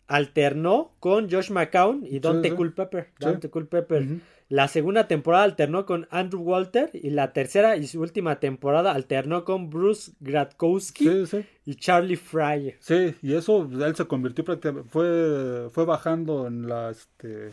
alternó 0.07 0.93
con 1.01 1.31
Josh 1.31 1.51
McCown 1.51 2.07
y 2.09 2.21
Dante 2.21 2.55
Culpepper. 2.55 3.09
Dante 3.19 3.49
Culpepper. 3.49 4.07
La 4.49 4.69
segunda 4.69 5.09
temporada 5.09 5.45
alternó 5.45 5.87
con 5.87 6.07
Andrew 6.11 6.43
Walter 6.43 6.91
y 6.93 7.11
la 7.11 7.33
tercera 7.33 7.77
y 7.77 7.87
su 7.87 8.01
última 8.01 8.41
temporada 8.41 8.93
alternó 8.93 9.45
con 9.45 9.71
Bruce 9.71 10.13
Gradkowski 10.21 11.09
y 11.65 11.75
Charlie 11.77 12.17
Fryer. 12.17 12.77
Sí, 12.79 13.15
y 13.23 13.35
eso 13.35 13.69
él 13.69 13.97
se 13.97 14.05
convirtió 14.05 14.45
prácticamente 14.45 14.89
fue 14.91 15.71
fue 15.73 15.85
bajando 15.87 16.47
en 16.47 16.69
la 16.69 16.91
este 16.91 17.53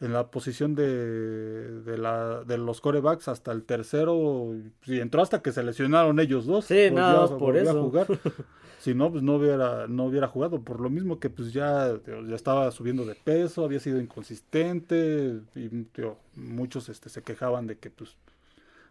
en 0.00 0.12
la 0.12 0.30
posición 0.30 0.74
de, 0.74 1.80
de, 1.82 1.98
la, 1.98 2.42
de 2.44 2.58
los 2.58 2.80
corebacks 2.80 3.28
hasta 3.28 3.52
el 3.52 3.64
tercero 3.64 4.54
y 4.86 5.00
entró 5.00 5.22
hasta 5.22 5.40
que 5.40 5.52
se 5.52 5.62
lesionaron 5.62 6.18
ellos 6.20 6.46
dos. 6.46 6.66
Sí, 6.66 6.90
nada, 6.90 7.36
por 7.38 7.56
eso. 7.56 7.82
jugar. 7.82 8.06
si 8.80 8.94
no, 8.94 9.10
pues 9.10 9.22
no 9.22 9.36
hubiera, 9.36 9.86
no 9.86 10.04
hubiera 10.04 10.28
jugado. 10.28 10.60
Por 10.60 10.80
lo 10.80 10.90
mismo 10.90 11.18
que 11.20 11.30
pues 11.30 11.52
ya, 11.52 11.98
ya 12.06 12.34
estaba 12.34 12.70
subiendo 12.70 13.04
de 13.06 13.14
peso, 13.14 13.64
había 13.64 13.80
sido 13.80 14.00
inconsistente 14.00 15.40
y 15.54 15.86
muchos 16.34 16.88
este, 16.88 17.08
se 17.08 17.22
quejaban 17.22 17.66
de 17.66 17.78
que 17.78 17.90
pues 17.90 18.16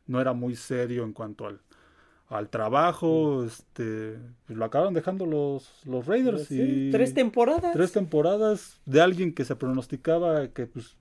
no 0.07 0.19
era 0.19 0.33
muy 0.33 0.55
serio 0.55 1.03
en 1.03 1.13
cuanto 1.13 1.47
al, 1.47 1.59
al 2.33 2.49
trabajo, 2.49 3.41
mm. 3.41 3.47
este, 3.47 4.17
pues 4.45 4.57
lo 4.57 4.65
acabaron 4.65 4.93
dejando 4.93 5.25
los, 5.25 5.85
los 5.85 6.05
Raiders 6.05 6.51
y 6.51 6.91
tres 6.91 7.13
temporadas. 7.13 7.73
Tres 7.73 7.91
temporadas 7.91 8.81
de 8.85 9.01
alguien 9.01 9.33
que 9.33 9.45
se 9.45 9.55
pronosticaba 9.55 10.47
que 10.49 10.65
pues 10.65 10.95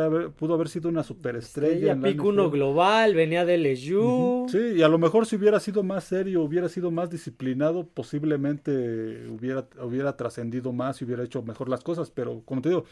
haber, 0.00 0.30
pudo 0.30 0.54
haber 0.54 0.68
sido 0.68 0.88
una 0.88 1.02
superestrella. 1.02 1.92
Estrella, 1.92 2.00
pico 2.00 2.28
uno 2.28 2.50
global, 2.50 3.14
venía 3.14 3.44
de 3.44 3.58
LSU. 3.58 4.46
Sí, 4.48 4.58
y 4.76 4.82
a 4.82 4.88
lo 4.88 4.98
mejor 4.98 5.26
si 5.26 5.36
hubiera 5.36 5.60
sido 5.60 5.82
más 5.82 6.04
serio, 6.04 6.42
hubiera 6.42 6.68
sido 6.68 6.90
más 6.90 7.10
disciplinado, 7.10 7.86
posiblemente 7.86 9.28
hubiera, 9.28 9.66
hubiera 9.82 10.16
trascendido 10.16 10.72
más 10.72 11.00
y 11.00 11.04
hubiera 11.04 11.22
hecho 11.22 11.42
mejor 11.42 11.68
las 11.68 11.82
cosas, 11.82 12.10
pero 12.10 12.42
como 12.44 12.62
te 12.62 12.70
digo, 12.70 12.84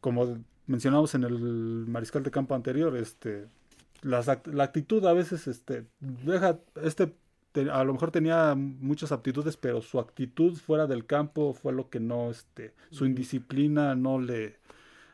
como 0.00 0.38
mencionamos 0.66 1.14
en 1.14 1.24
el 1.24 1.38
mariscal 1.86 2.22
de 2.22 2.30
campo 2.30 2.54
anterior, 2.54 2.96
este, 2.96 3.46
la 4.04 4.64
actitud 4.64 5.04
a 5.06 5.12
veces 5.12 5.46
este, 5.46 5.86
deja, 6.00 6.60
este 6.82 7.14
a 7.70 7.84
lo 7.84 7.92
mejor 7.92 8.10
tenía 8.10 8.54
muchas 8.56 9.12
aptitudes, 9.12 9.56
pero 9.56 9.80
su 9.80 10.00
actitud 10.00 10.56
fuera 10.56 10.86
del 10.86 11.06
campo 11.06 11.54
fue 11.54 11.72
lo 11.72 11.88
que 11.88 12.00
no, 12.00 12.30
este, 12.30 12.74
su 12.90 13.06
indisciplina 13.06 13.94
no 13.94 14.18
le, 14.18 14.56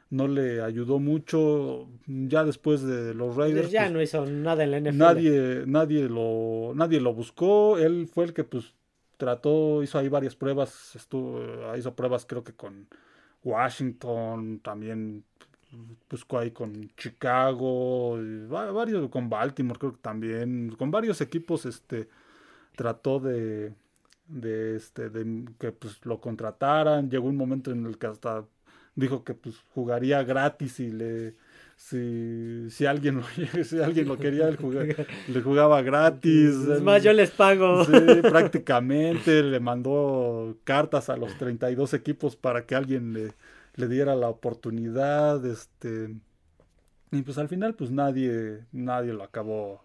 no 0.09 0.27
le 0.27 0.63
ayudó 0.63 0.99
mucho. 0.99 1.89
Ya 2.07 2.45
después 2.45 2.83
de 2.83 3.15
los 3.15 3.37
Raiders. 3.37 3.71
Ya 3.71 3.83
pues, 3.83 3.93
no 3.93 4.03
hizo 4.03 4.27
nada 4.27 4.65
en 4.65 4.71
la 4.71 4.81
NFL. 4.81 4.97
Nadie, 4.97 5.65
nadie, 5.67 6.09
lo, 6.09 6.73
nadie 6.75 7.01
lo 7.01 7.13
buscó. 7.13 7.79
Él 7.79 8.09
fue 8.11 8.25
el 8.25 8.33
que 8.33 8.45
pues 8.45 8.75
trató, 9.19 9.83
hizo 9.83 9.99
ahí 9.99 10.09
varias 10.09 10.35
pruebas. 10.35 10.97
Estuvo, 10.97 11.43
hizo 11.77 11.95
pruebas 11.95 12.25
creo 12.25 12.43
que 12.43 12.55
con 12.55 12.89
Washington, 13.45 14.61
también 14.61 15.25
buscó 16.09 16.39
ahí 16.39 16.51
con 16.51 16.91
Chicago, 16.97 18.19
varios 18.49 19.09
con 19.11 19.29
Baltimore 19.29 19.79
creo 19.79 19.93
que 19.93 20.01
también, 20.03 20.75
con 20.77 20.91
varios 20.91 21.21
equipos 21.21 21.67
este 21.67 22.09
trató 22.77 23.21
de 23.21 23.73
de 24.27 24.77
este 24.77 25.11
de 25.11 25.45
que 25.59 25.73
pues 25.73 25.99
lo 26.05 26.21
contrataran, 26.21 27.11
llegó 27.11 27.29
un 27.29 27.37
momento 27.37 27.71
en 27.73 27.87
el 27.87 27.99
que 27.99 28.07
hasta 28.07 28.45
dijo 28.95 29.25
que 29.25 29.35
pues 29.35 29.57
jugaría 29.75 30.23
gratis 30.23 30.81
y 30.81 30.91
le 30.91 31.35
si, 31.77 32.69
si 32.71 32.85
alguien 32.87 33.17
lo 33.17 33.23
si 33.65 33.81
alguien 33.81 34.07
lo 34.07 34.19
quería 34.19 34.51
le 34.51 35.41
jugaba 35.43 35.83
gratis. 35.83 36.55
Es 36.55 36.83
más 36.83 37.03
yo 37.03 37.13
les 37.13 37.31
pago. 37.31 37.85
Sí, 37.85 37.93
prácticamente 38.23 39.43
le 39.43 39.61
mandó 39.61 40.59
cartas 40.65 41.09
a 41.09 41.17
los 41.17 41.37
32 41.39 41.95
equipos 41.95 42.37
para 42.37 42.67
que 42.67 42.75
alguien 42.75 43.15
le, 43.15 43.33
le 43.75 43.89
diera 43.89 44.15
la 44.15 44.29
oportunidad 44.29 45.45
este 45.47 46.15
y 47.11 47.23
pues 47.23 47.39
al 47.39 47.49
final 47.49 47.75
pues 47.75 47.91
nadie 47.91 48.65
nadie 48.73 49.13
lo 49.13 49.25
acabó 49.25 49.85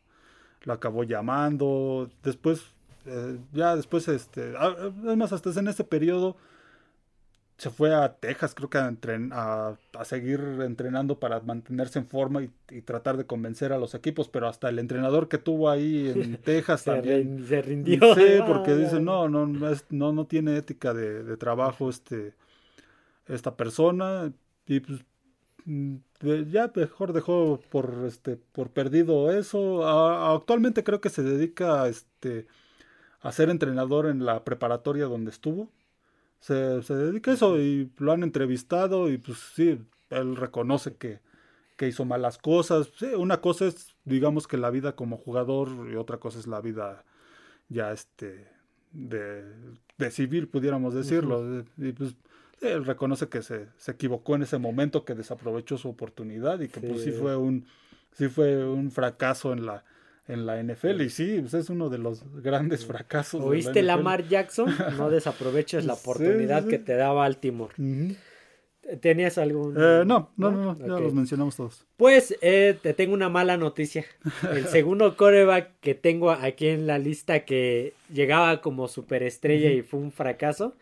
lo 0.64 0.74
acabó 0.74 1.04
llamando 1.04 2.10
después 2.24 2.62
eh, 3.06 3.38
ya 3.54 3.76
después 3.76 4.08
este 4.08 4.54
además 4.58 5.34
hasta 5.34 5.58
en 5.60 5.68
ese 5.68 5.84
periodo 5.84 6.38
se 7.58 7.70
fue 7.70 7.96
a 7.96 8.14
Texas, 8.16 8.54
creo 8.54 8.70
que 8.70 8.78
a, 8.78 9.78
a, 9.94 10.06
seguir 10.06 10.42
entrenando 10.62 11.20
para 11.20 11.40
mantenerse 11.40 12.00
en 12.00 12.06
forma 12.06 12.44
y, 12.44 12.82
tratar 12.82 13.16
de 13.16 13.26
convencer 13.26 13.72
a 13.72 13.78
los 13.78 13.96
equipos, 13.96 14.28
pero 14.28 14.48
hasta 14.48 14.68
el 14.68 14.78
entrenador 14.78 15.30
que 15.30 15.38
tuvo 15.38 15.70
ahí 15.70 16.12
en 16.14 16.38
Texas 16.44 16.84
también 16.84 17.46
se 17.48 17.62
rindió. 17.62 18.14
Sí, 18.14 18.40
porque 18.46 18.76
dice, 18.76 19.00
no, 19.00 19.30
no, 19.30 19.48
no, 19.48 20.14
no 20.14 20.26
tiene 20.26 20.58
ética 20.58 20.94
de, 20.94 21.38
trabajo 21.38 21.90
este, 21.90 22.34
esta 23.28 23.56
persona 23.56 24.34
y 24.68 24.80
pues 24.82 25.02
mm, 25.66 25.96
ya 26.52 26.72
mejor 26.76 27.14
dejó 27.14 27.60
por 27.70 28.06
este 28.08 28.38
por 28.38 28.70
perdido 28.72 29.32
eso. 29.32 29.88
actualmente 29.88 30.84
creo 30.84 31.02
que 31.02 31.10
se 31.10 31.24
dedica 31.24 31.88
este, 31.88 32.48
a 33.22 33.32
ser 33.32 33.50
entrenador 33.50 34.08
en 34.08 34.26
la 34.26 34.44
preparatoria 34.44 35.06
donde 35.06 35.32
estuvo 35.32 35.70
se, 36.46 36.84
se 36.84 36.96
dedica 36.96 37.32
a 37.32 37.34
eso 37.34 37.60
y 37.60 37.92
lo 37.98 38.12
han 38.12 38.22
entrevistado 38.22 39.10
y 39.10 39.18
pues 39.18 39.40
sí, 39.56 39.80
él 40.12 40.36
reconoce 40.36 40.96
que, 40.96 41.20
que 41.76 41.88
hizo 41.88 42.06
malas 42.06 42.38
cosas. 42.38 42.92
Sí, 42.98 43.08
una 43.18 43.42
cosa 43.42 43.66
es, 43.66 43.96
digamos 44.04 44.48
que 44.48 44.58
la 44.58 44.70
vida 44.70 44.96
como 44.96 45.18
jugador 45.18 45.90
y 45.92 45.96
otra 45.96 46.18
cosa 46.18 46.38
es 46.38 46.46
la 46.46 46.62
vida 46.62 47.04
ya 47.70 47.92
este 47.92 48.48
de, 48.92 49.44
de 49.98 50.12
civil, 50.12 50.48
pudiéramos 50.48 50.94
decirlo. 50.94 51.66
Y 51.78 51.94
pues 51.94 52.16
él 52.74 52.86
reconoce 52.86 53.28
que 53.28 53.42
se, 53.42 53.68
se, 53.78 53.92
equivocó 53.92 54.36
en 54.36 54.44
ese 54.44 54.58
momento, 54.58 55.06
que 55.06 55.16
desaprovechó 55.16 55.78
su 55.78 55.90
oportunidad 55.90 56.60
y 56.60 56.68
que 56.68 56.80
pues 56.80 57.02
sí 57.02 57.12
fue 57.12 57.36
un 57.36 57.66
sí 58.14 58.28
fue 58.28 58.66
un 58.66 58.92
fracaso 58.92 59.54
en 59.54 59.66
la 59.66 59.84
en 60.28 60.46
la 60.46 60.62
NFL. 60.62 61.02
Y 61.02 61.10
sí, 61.10 61.38
pues, 61.40 61.54
es 61.54 61.70
uno 61.70 61.90
de 61.90 61.98
los 61.98 62.24
grandes 62.42 62.86
fracasos. 62.86 63.44
¿Oíste 63.44 63.84
la 63.84 63.96
Lamar 63.96 64.28
Jackson? 64.28 64.74
No 64.98 65.10
desaproveches 65.10 65.86
la 65.86 65.94
oportunidad 66.02 66.66
que 66.68 66.80
te 66.80 66.96
da 66.96 67.12
Baltimore. 67.12 67.74
¿Tenías 69.02 69.40
algún.? 69.40 69.76
Eh, 69.78 70.04
no, 70.06 70.32
no, 70.38 70.52
no, 70.52 70.78
ya 70.78 70.86
los 70.86 71.14
mencionamos 71.14 71.56
todos. 71.56 71.86
Pues 71.98 72.38
eh, 72.42 72.78
te 72.82 72.94
tengo 72.94 73.14
una 73.14 73.30
mala 73.30 73.58
noticia. 73.58 74.06
El 74.52 74.68
segundo 74.68 75.18
coreback 75.18 75.80
que 75.80 75.96
tengo 75.96 76.32
aquí 76.32 76.68
en 76.68 76.86
la 76.86 77.00
lista 77.00 77.46
que 77.46 77.94
llegaba 78.14 78.62
como 78.62 78.88
superestrella 78.88 79.72
y 79.72 79.82
fue 79.82 80.00
un 80.00 80.12
fracaso 80.12 80.76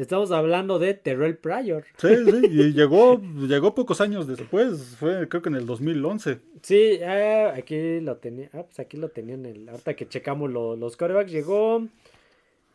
Estamos 0.00 0.30
hablando 0.30 0.78
de 0.78 0.94
Terrell 0.94 1.36
Pryor. 1.36 1.84
Sí, 1.98 2.08
sí, 2.24 2.40
y 2.50 2.72
llegó, 2.72 3.20
llegó 3.20 3.74
pocos 3.74 4.00
años 4.00 4.26
después, 4.26 4.96
fue 4.98 5.28
creo 5.28 5.42
que 5.42 5.50
en 5.50 5.56
el 5.56 5.66
2011. 5.66 6.38
Sí, 6.62 7.02
ah, 7.02 7.52
aquí 7.54 8.00
lo 8.00 8.16
tenía, 8.16 8.48
ah, 8.54 8.62
pues 8.62 8.80
aquí 8.80 8.96
lo 8.96 9.10
tenían, 9.10 9.44
el, 9.44 9.68
ahorita 9.68 9.94
que 9.94 10.08
checamos 10.08 10.50
los 10.50 10.96
corebacks, 10.96 11.30
llegó 11.30 11.86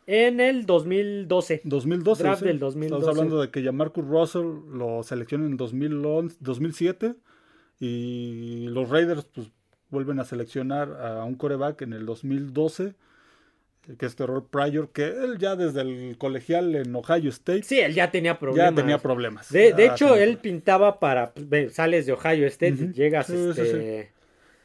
en 0.06 0.38
el 0.38 0.66
2012. 0.66 1.62
2012, 1.64 2.22
Draft 2.22 2.42
sí. 2.42 2.46
del 2.46 2.60
2012. 2.60 3.00
Estamos 3.00 3.18
hablando 3.18 3.40
de 3.40 3.50
que 3.50 3.60
ya 3.60 3.72
Marcus 3.72 4.06
Russell 4.06 4.46
lo 4.72 5.02
seleccionó 5.02 5.46
en 5.46 5.56
2011, 5.56 6.36
2007 6.38 7.14
y 7.80 8.68
los 8.68 8.88
Raiders 8.88 9.24
pues 9.34 9.50
vuelven 9.90 10.20
a 10.20 10.24
seleccionar 10.24 10.92
a 10.92 11.24
un 11.24 11.34
coreback 11.34 11.82
en 11.82 11.92
el 11.92 12.06
2012 12.06 12.94
que 13.98 14.06
es 14.06 14.16
Terrell 14.16 14.42
Pryor, 14.42 14.90
que 14.90 15.04
él 15.06 15.38
ya 15.38 15.54
desde 15.56 15.82
el 15.82 16.16
colegial 16.18 16.74
en 16.74 16.94
Ohio 16.94 17.30
State. 17.30 17.62
Sí, 17.62 17.78
él 17.78 17.94
ya 17.94 18.10
tenía 18.10 18.38
problemas. 18.38 18.70
Ya 18.70 18.74
tenía 18.74 18.98
problemas. 18.98 19.52
De, 19.52 19.86
hecho, 19.86 20.16
él 20.16 20.38
pintaba 20.38 20.98
para. 20.98 21.32
Sales 21.70 22.06
de 22.06 22.12
Ohio 22.12 22.46
State, 22.46 22.74
Ujú. 22.74 22.92
llegas. 22.92 23.26
Sí, 23.26 23.52
sí, 23.54 23.60
este, 23.60 24.10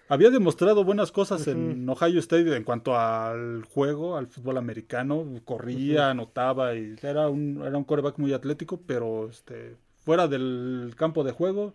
Había 0.07 0.29
demostrado 0.29 0.83
buenas 0.83 1.11
cosas 1.11 1.47
en 1.47 1.87
Ohio 1.87 2.19
State 2.19 2.55
en 2.55 2.63
cuanto 2.63 2.97
al 2.97 3.63
juego, 3.63 4.17
al 4.17 4.27
fútbol 4.27 4.57
americano. 4.57 5.25
Corría, 5.45 6.09
anotaba 6.09 6.75
y 6.75 6.95
era 7.01 7.29
un, 7.29 7.63
era 7.65 7.77
un 7.77 7.83
coreback 7.83 8.17
muy 8.17 8.33
atlético, 8.33 8.81
pero 8.85 9.29
este, 9.29 9.75
fuera 10.03 10.27
del 10.27 10.93
campo 10.97 11.23
de 11.23 11.31
juego 11.31 11.73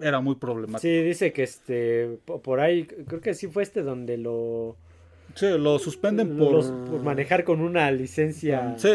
era 0.00 0.20
muy 0.20 0.34
problemático. 0.34 0.80
Sí, 0.80 1.02
dice 1.02 1.32
que 1.32 1.44
este. 1.44 2.18
po- 2.24 2.42
Por 2.42 2.60
ahí, 2.60 2.84
creo 2.84 3.20
que 3.20 3.34
sí 3.34 3.46
fue 3.46 3.62
este 3.62 3.82
donde 3.82 4.18
lo. 4.18 4.76
Sí, 5.34 5.46
lo 5.58 5.78
suspenden 5.78 6.36
por, 6.36 6.52
los- 6.52 6.66
por 6.66 7.02
manejar 7.02 7.44
con 7.44 7.60
una 7.60 7.90
licencia. 7.90 8.74
Sí, 8.78 8.88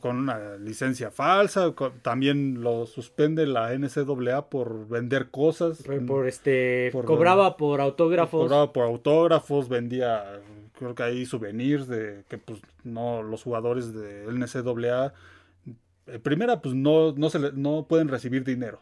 con 0.00 0.16
una 0.16 0.56
licencia 0.56 1.10
falsa. 1.10 1.74
También 2.02 2.62
lo 2.62 2.86
suspende 2.86 3.46
la 3.46 3.72
NCAA 3.74 4.48
por 4.48 4.88
vender 4.88 5.30
cosas. 5.30 5.82
Por, 6.06 6.28
este. 6.28 6.90
Por- 6.92 7.04
cobraba 7.04 7.56
por 7.56 7.80
autógrafos. 7.80 8.42
Cobraba 8.44 8.72
por 8.72 8.84
autógrafos, 8.84 9.68
vendía, 9.68 10.40
creo 10.78 10.94
que 10.94 11.02
ahí 11.02 11.26
souvenirs 11.26 11.88
de 11.88 12.24
que 12.28 12.38
pues 12.38 12.60
no, 12.84 13.22
los 13.22 13.42
jugadores 13.42 13.92
de 13.92 14.26
NCAA, 14.32 15.12
en 16.06 16.20
primera 16.22 16.60
pues 16.60 16.74
no, 16.74 17.12
no, 17.12 17.30
se 17.30 17.38
le- 17.38 17.52
no 17.52 17.86
pueden 17.88 18.08
recibir 18.08 18.44
dinero. 18.44 18.80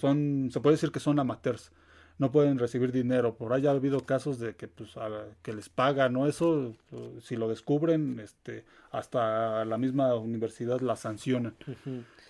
Son, 0.00 0.48
se 0.52 0.60
puede 0.60 0.74
decir 0.76 0.90
que 0.90 1.00
son 1.00 1.18
amateurs. 1.18 1.70
No 2.18 2.32
pueden 2.32 2.58
recibir 2.58 2.92
dinero. 2.92 3.34
Por 3.34 3.52
ahí 3.52 3.66
ha 3.66 3.72
habido 3.72 4.00
casos 4.00 4.38
de 4.38 4.54
que 4.54 4.68
pues 4.68 4.96
a 4.96 5.08
que 5.42 5.52
les 5.52 5.68
pagan 5.68 6.16
o 6.16 6.26
eso, 6.26 6.74
si 7.20 7.36
lo 7.36 7.48
descubren, 7.48 8.20
este, 8.20 8.64
hasta 8.90 9.64
la 9.64 9.76
misma 9.78 10.14
universidad 10.14 10.80
la 10.80 10.96
sancionan. 10.96 11.54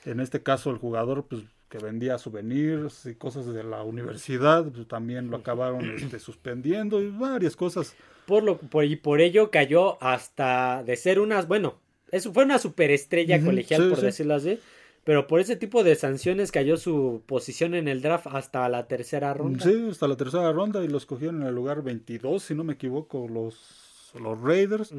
En 0.05 0.21
este 0.21 0.43
caso, 0.43 0.71
el 0.71 0.79
jugador, 0.79 1.27
pues, 1.29 1.43
que 1.69 1.79
vendía 1.79 2.19
souvenirs 2.19 3.07
y 3.07 3.15
cosas 3.15 3.47
de 3.47 3.65
la 3.65 3.83
universidad, 3.83 4.65
pues, 4.65 4.87
también 4.87 5.31
lo 5.31 5.37
acabaron 5.37 5.89
este, 5.91 6.19
suspendiendo 6.19 7.01
y 7.01 7.11
varias 7.11 7.57
cosas. 7.57 7.95
Por 8.27 8.43
lo, 8.43 8.59
por, 8.59 8.85
y 8.85 8.97
por 8.97 9.21
ello 9.21 9.51
cayó 9.51 10.03
hasta 10.03 10.83
de 10.85 10.97
ser 10.97 11.21
unas, 11.21 11.47
bueno, 11.47 11.75
eso 12.11 12.33
fue 12.33 12.45
una 12.45 12.59
superestrella 12.59 13.41
colegial, 13.45 13.83
sí, 13.83 13.89
por 13.89 13.99
sí. 13.99 14.07
decirlo 14.07 14.35
así. 14.35 14.59
Pero 15.07 15.29
por 15.29 15.39
ese 15.39 15.55
tipo 15.55 15.85
de 15.85 15.95
sanciones 15.95 16.51
cayó 16.51 16.77
su 16.77 17.23
posición 17.27 17.75
en 17.75 17.87
el 17.87 18.03
draft 18.03 18.27
hasta 18.29 18.69
la 18.69 18.89
tercera 18.89 19.33
ronda. 19.35 19.65
Sí, 19.65 19.87
hasta 19.89 20.09
la 20.09 20.17
tercera 20.17 20.51
ronda 20.51 20.85
y 20.85 20.89
los 20.89 21.07
cogieron 21.07 21.43
en 21.43 21.47
el 21.47 21.55
lugar 21.55 21.85
22, 21.85 22.43
si 22.43 22.57
no 22.57 22.65
me 22.65 22.73
equivoco, 22.73 23.29
los, 23.29 24.11
los 24.21 24.41
Raiders. 24.41 24.93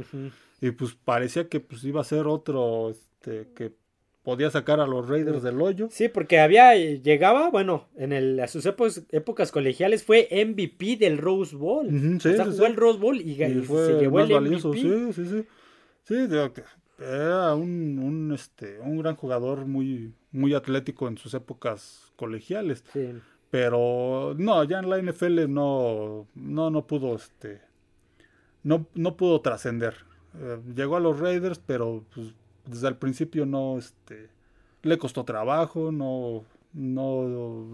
Y 0.62 0.72
pues 0.72 0.96
parecía 0.96 1.50
que 1.50 1.60
pues 1.60 1.84
iba 1.84 2.00
a 2.00 2.06
ser 2.06 2.26
otro 2.26 2.90
este, 2.90 3.50
que 3.54 3.74
podía 4.24 4.50
sacar 4.50 4.80
a 4.80 4.88
los 4.88 5.10
Raiders 5.10 5.44
del 5.44 5.62
hoyo. 5.62 5.90
Sí, 5.92 6.08
porque 6.08 6.40
había, 6.40 6.74
llegaba, 6.74 7.50
bueno, 7.50 7.90
en 7.98 8.14
el, 8.14 8.40
a 8.40 8.48
sus 8.48 8.66
épocas, 8.66 9.04
épocas 9.12 9.52
colegiales 9.52 10.06
fue 10.06 10.30
MVP 10.32 10.96
del 10.96 11.18
Rose 11.18 11.54
Bowl. 11.54 11.90
Sí, 11.90 12.30
o 12.30 12.34
sea, 12.34 12.46
sí, 12.46 12.52
jugó 12.52 12.66
sí. 12.66 12.72
el 12.72 12.76
Rose 12.78 13.00
Bowl 13.00 13.20
y, 13.20 13.32
Y 13.34 13.44
y 13.44 13.62
fue 13.62 13.88
se 13.88 13.94
llevó 14.00 14.20
más 14.20 14.30
el 14.30 14.36
valioso, 14.36 14.70
MVP. 14.70 14.82
sí, 14.82 15.14
sí, 15.14 15.30
sí. 15.30 15.48
Sí, 16.04 16.28
era 17.00 17.54
un, 17.54 18.00
un, 18.00 18.34
este, 18.34 18.80
un 18.80 18.98
gran 18.98 19.16
jugador 19.16 19.66
muy, 19.66 20.14
muy 20.32 20.54
atlético 20.54 21.08
en 21.08 21.18
sus 21.18 21.34
épocas 21.34 22.12
colegiales. 22.16 22.84
Sí. 22.92 23.14
Pero 23.50 24.36
no, 24.38 24.64
ya 24.64 24.80
en 24.80 24.90
la 24.90 25.02
NFL 25.02 25.48
no, 25.48 26.28
no, 26.36 26.70
no 26.70 26.88
pudo, 26.88 27.16
este, 27.16 27.62
no, 28.64 28.88
no 28.94 29.16
pudo 29.16 29.42
trascender. 29.42 29.96
Eh, 30.40 30.60
llegó 30.76 30.98
a 30.98 31.00
los 31.00 31.20
Raiders, 31.20 31.60
pero 31.60 32.04
pues, 32.14 32.34
desde 32.66 32.88
el 32.90 32.98
principio 32.98 33.46
no, 33.46 33.78
este, 33.78 34.30
le 34.84 34.98
costó 34.98 35.24
trabajo, 35.24 35.92
no, 35.92 36.44
no, 36.74 37.24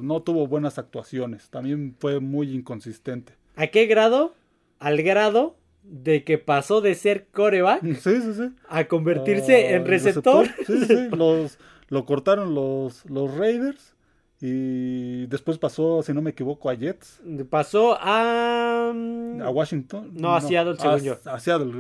no 0.02 0.22
tuvo 0.22 0.48
buenas 0.48 0.78
actuaciones. 0.78 1.50
También 1.50 1.96
fue 1.98 2.20
muy 2.20 2.54
inconsistente. 2.54 3.34
¿A 3.56 3.68
qué 3.68 3.86
grado? 3.88 4.36
Al 4.80 5.02
grado 5.02 5.56
de 5.84 6.24
que 6.24 6.38
pasó 6.38 6.82
de 6.82 6.96
ser 6.96 7.28
coreback 7.32 7.82
Sí, 8.00 8.22
sí, 8.22 8.34
sí. 8.34 8.50
a 8.70 8.86
convertirse 8.86 9.68
Ah, 9.68 9.72
en 9.76 9.86
receptor. 9.86 10.48
Sí, 10.66 10.86
sí, 10.86 11.08
los, 11.16 11.58
lo 11.90 12.06
cortaron 12.06 12.56
los, 12.56 13.06
los 13.10 13.36
Raiders 13.38 13.94
y 14.42 15.26
después 15.28 15.58
pasó, 15.58 16.02
si 16.04 16.12
no 16.14 16.22
me 16.22 16.32
equivoco, 16.32 16.70
a 16.70 16.76
Jets, 16.76 17.22
Pasó 17.50 17.98
a. 18.00 18.92
mm, 18.94 19.42
a 19.42 19.50
Washington. 19.50 20.12
No, 20.14 20.36
a 20.36 20.42
Seattle, 20.42 20.76
según 20.78 21.00
yo. 21.02 21.18
A 21.26 21.40
Seattle. 21.40 21.72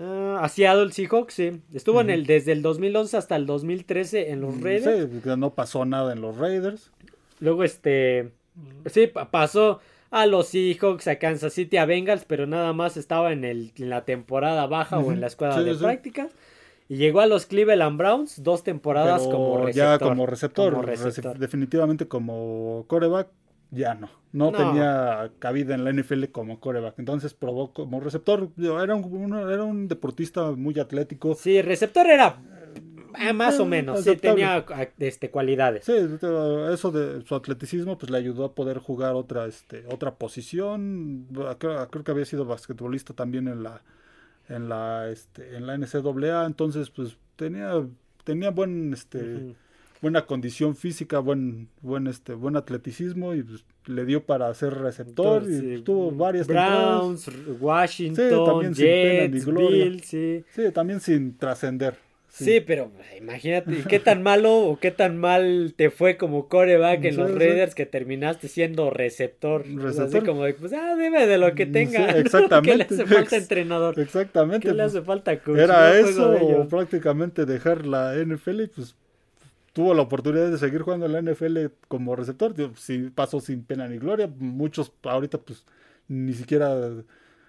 ah, 0.00 0.40
a 0.42 0.48
Seattle 0.48 0.90
Seahawks, 0.90 1.34
sí. 1.34 1.60
Estuvo 1.72 2.00
en 2.00 2.10
el 2.10 2.26
desde 2.26 2.50
el 2.52 2.62
2011 2.62 3.16
hasta 3.16 3.36
el 3.36 3.46
2013 3.46 4.30
en 4.30 4.40
los 4.40 4.60
Raiders. 4.60 5.10
Sí, 5.22 5.30
no 5.36 5.54
pasó 5.54 5.84
nada 5.84 6.12
en 6.12 6.20
los 6.20 6.36
Raiders. 6.38 6.90
Luego, 7.38 7.62
este. 7.62 8.32
Sí, 8.86 9.06
pa- 9.06 9.30
pasó 9.30 9.78
a 10.10 10.26
los 10.26 10.48
Seahawks, 10.48 11.06
a 11.08 11.18
Kansas 11.18 11.52
City, 11.52 11.76
a 11.76 11.86
Bengals, 11.86 12.24
pero 12.24 12.46
nada 12.46 12.72
más 12.72 12.96
estaba 12.96 13.32
en, 13.32 13.44
el, 13.44 13.72
en 13.76 13.90
la 13.90 14.04
temporada 14.04 14.66
baja 14.66 14.98
o 14.98 15.12
en 15.12 15.20
la 15.20 15.28
escuadra 15.28 15.58
sí, 15.58 15.64
de 15.64 15.74
sí. 15.74 15.80
prácticas. 15.82 16.32
Y 16.88 16.96
llegó 16.96 17.20
a 17.20 17.26
los 17.26 17.46
Cleveland 17.46 17.96
Browns 17.96 18.42
dos 18.42 18.64
temporadas 18.64 19.22
pero 19.22 19.36
como 19.36 19.58
receptor. 19.64 19.98
ya 20.00 20.04
como 20.04 20.26
receptor, 20.26 20.72
como 20.72 20.82
rece- 20.84 21.04
receptor. 21.04 21.38
definitivamente 21.38 22.08
como 22.08 22.84
coreback, 22.88 23.28
ya 23.70 23.94
no. 23.94 24.08
no. 24.32 24.50
No. 24.50 24.58
tenía 24.58 25.30
cabida 25.38 25.76
en 25.76 25.84
la 25.84 25.92
NFL 25.92 26.24
como 26.32 26.58
coreback. 26.58 26.98
Entonces 26.98 27.32
probó 27.34 27.72
como 27.72 28.00
receptor. 28.00 28.48
Era 28.58 28.96
un, 28.96 29.04
uno- 29.04 29.48
era 29.48 29.62
un 29.62 29.86
deportista 29.86 30.50
muy 30.50 30.76
atlético. 30.80 31.34
Sí, 31.36 31.62
receptor 31.62 32.08
era 32.08 32.36
eh, 33.20 33.32
más 33.32 33.58
o 33.60 33.66
menos, 33.66 34.02
sí, 34.02 34.16
tenía 34.16 34.64
ah, 34.68 34.88
este, 34.98 35.30
cualidades. 35.30 35.84
Sí, 35.84 35.92
eso 35.94 36.90
de 36.90 37.24
su 37.26 37.34
atleticismo 37.34 37.98
pues 37.98 38.10
le 38.10 38.18
ayudó 38.18 38.44
a 38.44 38.54
poder 38.54 38.78
jugar 38.78 39.14
otra 39.14 39.46
este 39.46 39.84
otra 39.88 40.14
posición. 40.14 41.26
Creo, 41.58 41.88
creo 41.88 42.04
que 42.04 42.10
había 42.10 42.24
sido 42.24 42.44
basquetbolista 42.44 43.14
también 43.14 43.48
en 43.48 43.62
la 43.62 43.82
en 44.48 44.68
la 44.68 45.08
este 45.08 45.56
en 45.56 45.66
la 45.66 45.76
NCAA, 45.76 46.46
entonces 46.46 46.90
pues 46.90 47.16
tenía 47.36 47.84
tenía 48.24 48.50
buen 48.50 48.92
este 48.92 49.22
Ujú. 49.36 49.54
buena 50.02 50.26
condición 50.26 50.76
física, 50.76 51.18
buen 51.20 51.68
buen 51.80 52.06
este 52.06 52.34
buen 52.34 52.56
atleticismo 52.56 53.34
y 53.34 53.42
pues, 53.42 53.64
le 53.86 54.04
dio 54.04 54.24
para 54.24 54.52
ser 54.54 54.74
receptor 54.74 55.44
y 55.44 55.60
Sí, 55.60 55.82
tuvo 55.82 56.10
varias 56.10 56.46
temporadas. 56.46 57.26
Browns, 57.26 57.60
Washington, 57.60 58.28
Sí, 58.28 58.44
también 58.44 58.74
sin 58.74 58.86
pena 58.86 59.22
ni 59.28 59.32
Jets, 59.34 59.46
gloria. 59.46 59.84
Bills, 59.84 60.06
sí. 60.06 60.44
Sí, 60.54 60.70
también 60.72 61.00
sin 61.00 61.36
trascender. 61.36 62.09
Sí, 62.32 62.60
pero 62.60 62.92
imagínate, 63.18 63.84
¿qué 63.88 63.98
tan 63.98 64.22
malo 64.22 64.56
o 64.56 64.78
qué 64.78 64.90
tan 64.90 65.16
mal 65.18 65.74
te 65.76 65.90
fue 65.90 66.16
como 66.16 66.48
coreback 66.48 67.04
en 67.04 67.14
Sí, 67.14 67.18
los 67.18 67.32
sí. 67.32 67.38
Raiders 67.38 67.74
que 67.74 67.86
terminaste 67.86 68.48
siendo 68.48 68.90
receptor? 68.90 69.64
Así 70.00 70.20
como 70.20 70.44
de, 70.44 70.54
pues, 70.54 70.72
ah, 70.72 70.94
debe 70.96 71.26
de 71.26 71.38
lo 71.38 71.54
que 71.54 71.66
tenga. 71.66 72.10
exactamente. 72.18 72.70
¿Qué 72.70 72.76
le 72.76 73.02
hace 73.02 73.06
falta 73.14 73.36
entrenador? 73.36 73.98
Exactamente. 73.98 74.68
¿Qué 74.68 74.74
le 74.74 74.82
pues, 74.82 74.94
hace 74.94 75.02
falta 75.04 75.38
coach? 75.40 75.58
Era 75.58 75.90
No 75.90 75.94
eso, 76.08 76.32
o 76.32 76.68
prácticamente 76.68 77.46
dejar 77.46 77.84
la 77.86 78.14
NFL 78.14 78.60
y 78.62 78.66
pues 78.68 78.94
tuvo 79.72 79.94
la 79.94 80.02
oportunidad 80.02 80.50
de 80.50 80.58
seguir 80.58 80.82
jugando 80.82 81.06
en 81.06 81.12
la 81.12 81.32
NFL 81.32 81.66
como 81.88 82.14
receptor. 82.16 82.54
Sí, 82.76 83.10
pasó 83.14 83.40
sin 83.40 83.64
pena 83.64 83.88
ni 83.88 83.98
gloria. 83.98 84.30
Muchos 84.38 84.92
ahorita 85.02 85.38
pues 85.38 85.64
ni 86.08 86.32
siquiera 86.32 86.78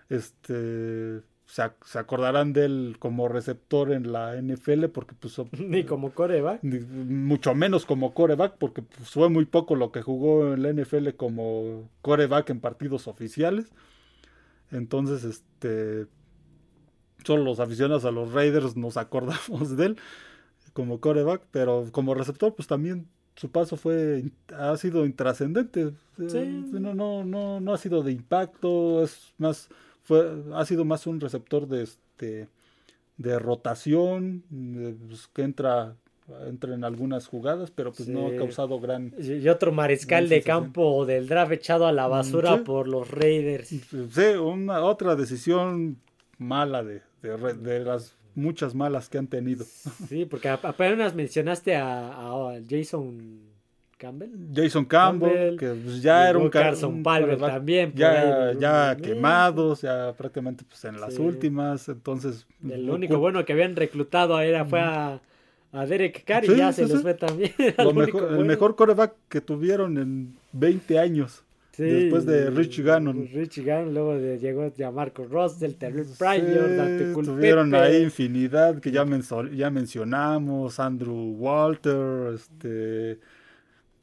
este 0.09 1.21
se, 1.51 1.63
ac- 1.63 1.83
se 1.83 1.99
acordarán 1.99 2.53
de 2.53 2.63
él 2.63 2.95
como 2.97 3.27
receptor 3.27 3.91
en 3.91 4.13
la 4.13 4.37
NFL 4.41 4.85
porque 4.85 5.15
pues 5.19 5.35
Ni 5.59 5.83
como 5.83 6.11
coreback. 6.13 6.63
ni- 6.63 6.79
mucho 6.79 7.53
menos 7.53 7.85
como 7.85 8.13
coreback 8.13 8.55
porque 8.57 8.81
pues, 8.81 9.09
fue 9.09 9.27
muy 9.29 9.43
poco 9.45 9.75
lo 9.75 9.91
que 9.91 10.01
jugó 10.01 10.53
en 10.53 10.63
la 10.63 10.69
NFL 10.73 11.09
como 11.17 11.89
coreback 12.01 12.51
en 12.51 12.61
partidos 12.61 13.07
oficiales. 13.09 13.73
Entonces, 14.71 15.25
este 15.25 16.07
solo 17.25 17.43
los 17.43 17.59
aficionados 17.59 18.05
a 18.05 18.11
los 18.11 18.31
Raiders 18.31 18.77
nos 18.77 18.95
acordamos 19.03 19.75
de 19.75 19.87
él 19.87 19.97
como 20.73 21.01
coreback, 21.01 21.41
pero 21.51 21.85
como 21.91 22.13
receptor 22.13 22.55
pues 22.55 22.67
también 22.69 23.07
su 23.35 23.51
paso 23.51 23.75
fue 23.75 24.23
ha 24.57 24.75
sido 24.77 25.05
intrascendente. 25.05 25.91
Sí. 26.29 26.37
Eh, 26.37 26.63
No, 26.79 26.93
no, 26.95 27.25
no, 27.25 27.59
no 27.59 27.73
ha 27.73 27.77
sido 27.77 28.03
de 28.03 28.13
impacto, 28.13 29.03
es 29.03 29.33
más 29.37 29.67
fue 30.03 30.43
ha 30.53 30.65
sido 30.65 30.85
más 30.85 31.07
un 31.07 31.19
receptor 31.19 31.67
de 31.67 31.83
este 31.83 32.47
de 33.17 33.37
rotación, 33.37 34.43
de, 34.49 34.93
pues, 34.93 35.27
que 35.27 35.43
entra 35.43 35.95
entra 36.47 36.73
en 36.73 36.83
algunas 36.83 37.27
jugadas, 37.27 37.71
pero 37.71 37.91
pues 37.91 38.07
no 38.07 38.27
ha 38.27 38.35
causado 38.37 38.79
gran... 38.79 39.13
Y 39.19 39.47
otro 39.49 39.73
mariscal 39.73 40.29
de 40.29 40.41
campo 40.41 41.05
del 41.05 41.27
draft 41.27 41.51
echado 41.51 41.87
a 41.87 41.91
la 41.91 42.07
basura 42.07 42.57
sí. 42.57 42.63
por 42.63 42.87
los 42.87 43.11
Raiders. 43.11 43.67
Sí, 43.67 44.21
una 44.41 44.81
otra 44.81 45.15
decisión 45.15 45.97
mala 46.37 46.83
de, 46.83 47.01
de, 47.21 47.79
las 47.79 48.15
muchas 48.33 48.75
malas 48.75 49.09
que 49.09 49.17
han 49.17 49.27
tenido. 49.27 49.65
Sí, 50.07 50.25
porque 50.25 50.47
ap- 50.47 50.63
apenas 50.65 51.13
mencionaste 51.15 51.75
a, 51.75 52.11
a 52.11 52.59
Jason 52.69 53.50
Campbell. 54.01 54.29
Jason 54.53 54.85
Campbell, 54.85 55.29
Campbell, 55.29 55.57
que 55.57 55.67
pues, 55.83 56.01
ya 56.01 56.27
era 56.29 56.39
un, 56.39 56.49
Carson 56.49 56.93
un 56.95 57.03
Palmer 57.03 57.29
quarterback 57.37 57.53
también, 57.53 57.93
Ya, 57.95 58.47
ahí, 58.49 58.57
ya 58.59 58.97
quemados, 58.97 59.81
ya 59.81 60.13
prácticamente 60.17 60.63
pues, 60.67 60.83
en 60.85 60.99
las 60.99 61.13
Sí. 61.13 61.21
últimas, 61.21 61.87
entonces... 61.87 62.47
El 62.67 62.87
lo- 62.87 62.95
único 62.95 63.19
bueno 63.19 63.45
que 63.45 63.53
habían 63.53 63.75
reclutado 63.75 64.39
era 64.41 64.65
fue 64.65 64.79
a, 64.81 65.21
a 65.71 65.85
Derek 65.85 66.23
Carr 66.25 66.45
y 66.45 66.47
Sí, 66.47 66.55
ya 66.57 66.73
sí, 66.73 66.81
se 66.81 66.87
les 66.87 66.97
sí. 66.97 67.03
fue 67.03 67.13
también. 67.13 67.51
lo 67.77 67.93
mejor- 67.93 68.33
el 68.37 68.45
mejor 68.45 68.75
coreback 68.75 69.13
que 69.29 69.39
tuvieron 69.41 69.97
en 69.97 70.35
20 70.53 70.97
años. 70.97 71.43
Sí, 71.73 71.83
después 71.83 72.25
de 72.25 72.49
Rich 72.49 72.81
Gannon. 72.83 73.29
Rich 73.33 73.63
Gannon, 73.63 73.93
luego 73.93 74.17
de, 74.17 74.37
llegó 74.39 74.73
ya 74.75 74.91
Marco 74.91 75.23
Russell, 75.23 75.71
Sí, 75.71 75.77
Pryor, 76.19 76.75
Dante 76.75 77.13
tuvieron 77.23 77.73
ahí 77.73 78.03
infinidad 78.03 78.79
que 78.81 78.91
ya 78.91 79.69
mencionamos, 79.69 80.79
Andrew 80.81 81.33
Walter, 81.39 82.33
este 82.35 83.19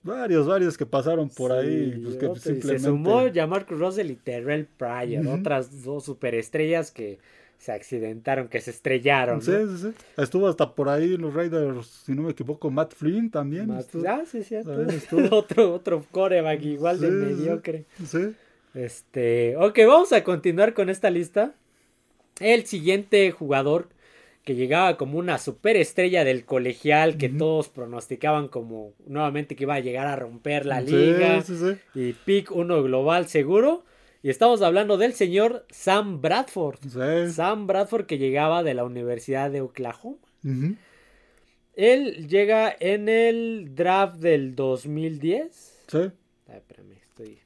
varios, 0.02 0.46
varios 0.46 0.76
que 0.78 0.86
pasaron 0.86 1.28
por 1.28 1.52
ahí, 1.52 1.92
Sí, 1.94 2.00
pues 2.02 2.16
que 2.16 2.26
simplemente 2.40 2.78
Se 2.78 2.84
sumó 2.86 3.26
ya 3.28 3.46
Marco 3.46 3.74
Russell 3.74 4.10
y 4.10 4.16
Terrell 4.16 4.66
Pryor, 4.66 5.26
otras 5.28 5.82
dos 5.84 6.04
superestrellas 6.04 6.90
que 6.90 7.18
se 7.58 7.72
accidentaron, 7.72 8.46
que 8.48 8.60
se 8.60 8.70
estrellaron. 8.70 9.42
Sí, 9.42 9.50
¿no? 9.50 9.76
sí, 9.76 9.88
sí. 9.88 10.04
Estuvo 10.16 10.46
hasta 10.48 10.74
por 10.74 10.88
ahí 10.88 11.16
los 11.16 11.34
Raiders, 11.34 11.86
si 11.88 12.12
no 12.12 12.22
me 12.22 12.30
equivoco, 12.30 12.70
Matt 12.70 12.94
Flynn 12.94 13.30
también. 13.30 13.70
Estuvo. 13.72 14.08
ah, 14.08 14.22
sí, 14.30 14.38
estuvo. 14.50 15.36
otro, 15.36 15.74
otro 15.74 16.04
coreback 16.12 16.62
igual 16.62 17.00
de 17.00 17.08
Sí, 17.08 17.12
sí, 17.14 17.18
sí. 17.20 17.34
mediocre. 17.42 17.84
Sí. 18.06 18.34
Este, 18.74 19.56
ok, 19.56 19.76
vamos 19.88 20.12
a 20.12 20.22
continuar 20.22 20.72
con 20.72 20.88
esta 20.88 21.10
lista. 21.10 21.54
El 22.38 22.64
siguiente 22.66 23.32
jugador 23.32 23.88
que 24.48 24.54
llegaba 24.54 24.96
como 24.96 25.18
una 25.18 25.36
superestrella 25.36 26.24
del 26.24 26.46
colegial 26.46 27.18
que 27.18 27.28
todos 27.28 27.68
pronosticaban 27.68 28.48
como 28.48 28.94
nuevamente 29.06 29.54
que 29.56 29.64
iba 29.64 29.74
a 29.74 29.80
llegar 29.80 30.06
a 30.06 30.16
romper 30.16 30.64
la 30.64 30.80
Sí, 30.80 30.86
liga 30.90 31.42
sí, 31.42 31.54
sí. 31.58 31.76
y 31.94 32.14
pick 32.14 32.50
uno 32.50 32.82
global 32.82 33.28
seguro. 33.28 33.84
Y 34.22 34.30
estamos 34.30 34.62
hablando 34.62 34.96
del 34.96 35.12
señor 35.12 35.66
Sam 35.70 36.22
Bradford. 36.22 36.78
Sam 37.30 37.66
Bradford 37.66 38.06
que 38.06 38.16
llegaba 38.16 38.62
de 38.62 38.72
la 38.72 38.84
Universidad 38.84 39.50
de 39.50 39.60
Oklahoma. 39.60 40.16
Él 41.74 42.26
llega 42.26 42.74
en 42.80 43.10
el 43.10 43.74
draft 43.74 44.16
del 44.16 44.56
2010. 44.56 45.84
Sí. 45.88 45.98
Ay, 46.48 46.56
espérame, 46.56 46.92
estoy. 47.02 47.38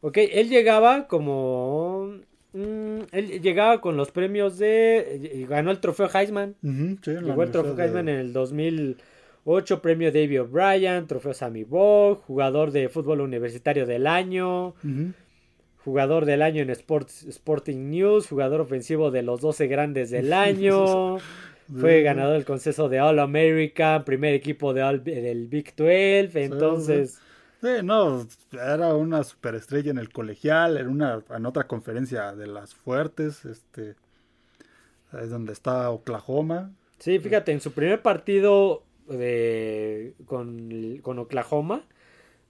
Ok, 0.00 0.16
él 0.16 0.48
llegaba 0.48 1.06
como. 1.08 2.14
Mm, 2.52 3.00
él 3.12 3.40
llegaba 3.42 3.80
con 3.80 3.96
los 3.96 4.10
premios 4.10 4.58
de. 4.58 5.46
Ganó 5.48 5.70
el 5.70 5.78
trofeo 5.80 6.08
Heisman. 6.12 6.54
Sí, 7.02 7.12
la 7.12 7.20
Llegó 7.22 7.42
el 7.42 7.50
trofeo 7.50 7.78
Heisman 7.78 8.08
en 8.08 8.18
el 8.18 8.32
2008, 8.32 9.82
premio 9.82 10.12
David 10.12 10.42
O'Brien, 10.42 11.06
trofeo 11.06 11.34
Sammy 11.34 11.64
Bog, 11.64 12.22
jugador 12.22 12.70
de 12.72 12.88
fútbol 12.88 13.20
universitario 13.20 13.86
del 13.86 14.06
año, 14.06 14.74
jugador 15.84 16.24
del 16.26 16.42
año 16.42 16.62
en 16.62 16.70
Sports, 16.70 17.24
Sporting 17.24 17.90
News, 17.90 18.26
jugador 18.28 18.60
ofensivo 18.60 19.10
de 19.10 19.22
los 19.22 19.40
12 19.40 19.66
grandes 19.66 20.10
del 20.10 20.32
año. 20.32 21.18
Fue 21.80 22.02
ganador 22.02 22.32
del 22.34 22.44
consenso 22.44 22.88
de 22.88 23.00
All 23.00 23.20
American, 23.20 24.04
primer 24.04 24.34
equipo 24.34 24.74
de 24.74 24.82
All- 24.82 25.04
del 25.04 25.46
Big 25.46 25.74
12. 25.76 26.30
Entonces, 26.42 27.12
Sí, 27.12 27.20
no, 27.82 28.26
era 28.52 28.94
una 28.94 29.24
superestrella 29.24 29.90
en 29.90 29.98
el 29.98 30.10
colegial, 30.10 30.76
en 30.76 30.88
una 30.88 31.22
en 31.30 31.46
otra 31.46 31.66
conferencia 31.66 32.34
de 32.34 32.46
las 32.46 32.74
fuertes, 32.74 33.44
este 33.44 33.96
es 35.12 35.30
donde 35.30 35.52
está 35.52 35.90
Oklahoma. 35.90 36.70
sí, 36.98 37.18
fíjate, 37.18 37.52
en 37.52 37.60
su 37.60 37.72
primer 37.72 38.00
partido 38.02 38.84
de, 39.08 40.14
con, 40.26 40.98
con 41.02 41.18
Oklahoma 41.18 41.82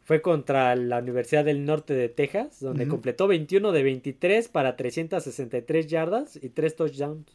fue 0.04 0.22
contra 0.22 0.74
la 0.76 0.98
Universidad 0.98 1.44
del 1.44 1.64
Norte 1.64 1.94
de 1.94 2.08
Texas, 2.08 2.60
donde 2.60 2.88
completó 2.88 3.28
21 3.28 3.72
de 3.72 3.82
23 3.82 4.48
para 4.48 4.76
363 4.76 5.86
yardas 5.86 6.36
y 6.36 6.48
3 6.48 6.76
touchdowns. 6.76 7.26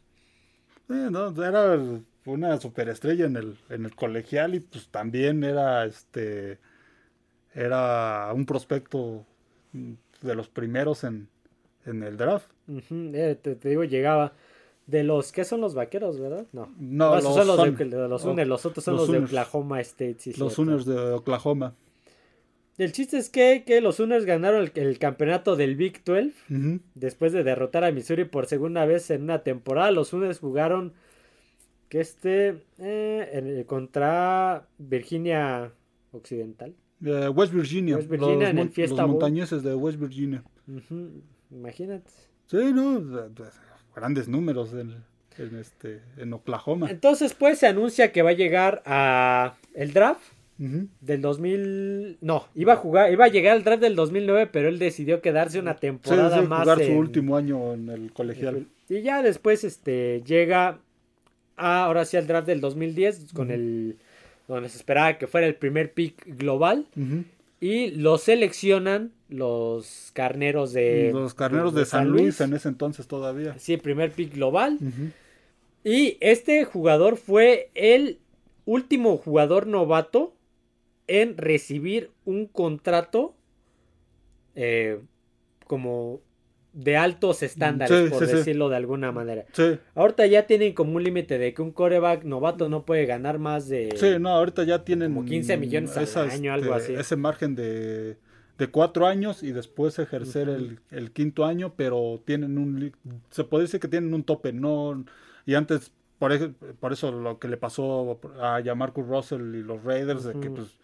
Sí, 0.88 0.94
no, 1.10 1.30
era 1.44 1.80
una 2.26 2.60
superestrella 2.60 3.26
en 3.26 3.38
el 3.38 3.58
en 3.70 3.86
el 3.86 3.96
colegial 3.96 4.56
y 4.56 4.60
pues 4.60 4.88
también 4.90 5.44
era 5.44 5.86
este 5.86 6.60
era 7.56 8.32
un 8.36 8.46
prospecto 8.46 9.26
de 9.74 10.36
los 10.36 10.48
primeros 10.50 11.04
en, 11.04 11.28
en 11.86 12.04
el 12.04 12.18
draft. 12.18 12.50
Eh, 12.92 13.38
te, 13.42 13.56
te 13.56 13.70
digo, 13.70 13.84
llegaba 13.84 14.34
de 14.88 15.04
los 15.04 15.32
que 15.32 15.44
son 15.46 15.62
los 15.62 15.74
vaqueros, 15.74 16.20
¿verdad? 16.20 16.46
No. 16.54 16.68
No, 16.78 17.10
No, 17.10 17.16
los 17.16 17.24
son 17.36 17.48
los 17.48 17.58
de, 17.78 17.86
de 17.86 18.08
los 18.08 18.22
Sooners, 18.22 18.48
los 18.48 18.66
otros 18.66 18.84
son 18.86 18.96
los 18.98 19.10
los, 19.10 19.20
de. 19.20 19.26
Oklahoma 19.26 19.82
State. 19.82 20.18
sí, 20.20 20.34
los. 20.38 20.54
Sooners 20.54 20.86
de 20.86 20.96
Oklahoma. 21.14 21.74
El 22.78 22.92
chiste 22.92 23.18
es 23.18 23.30
que, 23.30 23.64
que 23.66 23.80
los 23.80 23.96
Sooners 23.96 24.26
ganaron 24.26 24.62
el, 24.62 24.72
el 24.76 25.00
campeonato 25.00 25.56
del 25.56 25.78
Big 25.78 26.04
12 26.04 26.34
Ujú. 26.50 26.80
después 26.94 27.32
de 27.32 27.44
derrotar 27.46 27.86
a 27.86 27.92
Missouri 27.92 28.26
por 28.26 28.48
segunda 28.48 28.86
vez 28.86 29.10
en 29.12 29.24
una 29.24 29.44
temporada. 29.44 29.92
Los 29.92 30.10
Sooners 30.10 30.40
jugaron 30.40 30.92
que 31.88 32.02
este 32.02 32.64
eh, 32.80 33.30
en- 33.32 33.64
contra 33.64 34.68
Virginia 34.78 35.72
Occidental. 36.12 36.76
Eh, 37.04 37.28
West 37.30 37.54
Virginia, 37.54 37.98
West 37.98 38.10
Virginia 38.10 38.36
los, 38.40 38.50
en 38.50 38.58
el 38.60 38.70
Fiesta 38.70 39.02
los 39.02 39.12
montañeses 39.12 39.64
de 39.64 39.76
West 39.76 40.00
Virginia. 40.00 40.44
Ujú, 40.68 41.10
Imagínate. 41.52 42.10
Sí, 42.48 42.58
no, 42.74 43.00
de- 43.00 43.30
de- 43.30 43.50
grandes 43.96 44.28
números 44.28 44.74
en, 44.74 44.96
en 45.38 45.60
este 45.60 46.02
en 46.18 46.34
Oklahoma. 46.34 46.90
Entonces, 46.90 47.34
pues 47.34 47.60
se 47.60 47.68
anuncia 47.68 48.12
que 48.12 48.22
va 48.22 48.32
a 48.32 48.34
llegar 48.34 48.82
a 48.86 49.56
el 49.74 49.94
draft 49.94 50.22
Ujú. 50.60 50.88
del 51.02 51.22
2000. 51.22 52.18
No, 52.22 52.48
iba 52.56 52.74
a 52.74 52.78
jugar, 52.78 53.12
iba 53.12 53.26
a 53.26 53.30
llegar 53.30 53.56
al 53.58 53.64
draft 53.64 53.82
del 53.82 53.96
2009, 53.96 54.48
pero 54.52 54.70
él 54.70 54.80
decidió 54.80 55.22
quedarse 55.22 55.60
una 55.60 55.74
Sí, 55.74 55.80
temporada 55.82 56.42
sí, 56.42 56.48
más. 56.48 56.62
jugar 56.62 56.78
su 56.80 56.84
en- 56.92 56.98
último 56.98 57.36
año 57.38 57.74
en 57.74 57.90
el 57.90 58.12
colegial. 58.14 58.68
Y 58.90 59.02
ya 59.02 59.22
después 59.22 59.64
este 59.64 60.22
llega 60.26 60.80
a, 61.58 61.84
ahora 61.86 62.06
sí 62.06 62.18
al 62.18 62.28
draft 62.28 62.48
del 62.48 62.62
2010 62.62 63.34
con 63.34 63.48
Ujú. 63.48 63.54
el 63.56 63.98
donde 64.48 64.70
se 64.70 64.78
esperaba 64.78 65.18
que 65.18 65.28
fuera 65.28 65.48
el 65.48 65.56
primer 65.56 65.94
pick 65.94 66.24
global 66.38 66.88
y 67.60 67.92
lo 67.92 68.18
seleccionan 68.18 69.12
los 69.30 70.12
carneros 70.14 70.74
de 70.74 71.12
Los 71.14 71.34
carneros 71.34 71.74
de, 71.74 71.86
San 71.86 72.10
Luis. 72.10 72.40
en 72.42 72.54
ese 72.54 72.70
entonces 72.70 73.08
todavía. 73.08 73.58
Sí, 73.58 73.78
primer 73.78 74.12
pick 74.12 74.34
global. 74.34 74.78
Y 75.84 76.18
este 76.20 76.64
jugador 76.66 77.18
fue 77.18 77.70
el 77.76 78.20
último 78.66 79.18
jugador 79.18 79.68
novato 79.68 80.36
en 81.08 81.38
recibir 81.38 82.12
un 82.26 82.48
contrato 82.48 83.36
eh, 84.56 85.00
como 85.68 86.22
de 86.76 86.98
altos 86.98 87.42
estándares, 87.42 88.06
Sí, 88.06 88.10
por 88.10 88.26
sí, 88.26 88.30
sí. 88.30 88.38
decirlo 88.38 88.68
de 88.70 88.76
alguna 88.76 89.12
manera. 89.12 89.46
Sí, 89.54 89.80
Ahorita 89.96 90.26
ya 90.26 90.46
tienen 90.46 90.74
como 90.74 90.98
un 90.98 91.04
límite 91.04 91.38
de 91.38 91.54
que 91.54 91.62
un 91.62 91.72
coreback 91.72 92.26
novato 92.26 92.68
no 92.68 92.86
puede 92.86 93.06
ganar 93.06 93.40
más 93.40 93.70
de... 93.70 93.94
sí, 93.96 94.16
no, 94.20 94.30
ahorita 94.30 94.64
ya 94.66 94.84
tienen 94.84 95.14
Como 95.14 95.26
15 95.26 95.58
millones 95.58 96.18
al 96.18 96.30
año, 96.30 96.54
algo 96.54 96.74
así. 96.74 96.94
Ese 96.94 97.16
margen 97.16 97.56
de, 97.56 98.18
de 98.58 98.68
cuatro 98.68 99.08
años 99.08 99.42
y 99.42 99.54
después 99.54 99.98
ejercer 100.00 100.50
el, 100.50 100.80
el 100.92 101.12
quinto 101.12 101.46
año, 101.46 101.74
pero 101.78 102.22
tienen 102.26 102.58
un, 102.58 102.92
se 103.30 103.46
puede 103.46 103.64
decir 103.64 103.80
que 103.80 103.88
tienen 103.88 104.14
un 104.14 104.24
tope, 104.24 104.52
no, 104.52 105.06
y 105.46 105.56
antes, 105.56 105.94
por, 106.20 106.54
por 106.80 106.92
eso 106.92 107.12
lo 107.12 107.40
que 107.40 107.48
le 107.48 107.56
pasó 107.56 108.20
a 108.42 108.62
Marcus 108.76 109.08
Russell 109.08 109.56
y 109.56 109.64
los 109.64 109.82
Raiders, 109.84 110.26
de 110.26 110.34
que 110.40 110.50
pues 110.50 110.76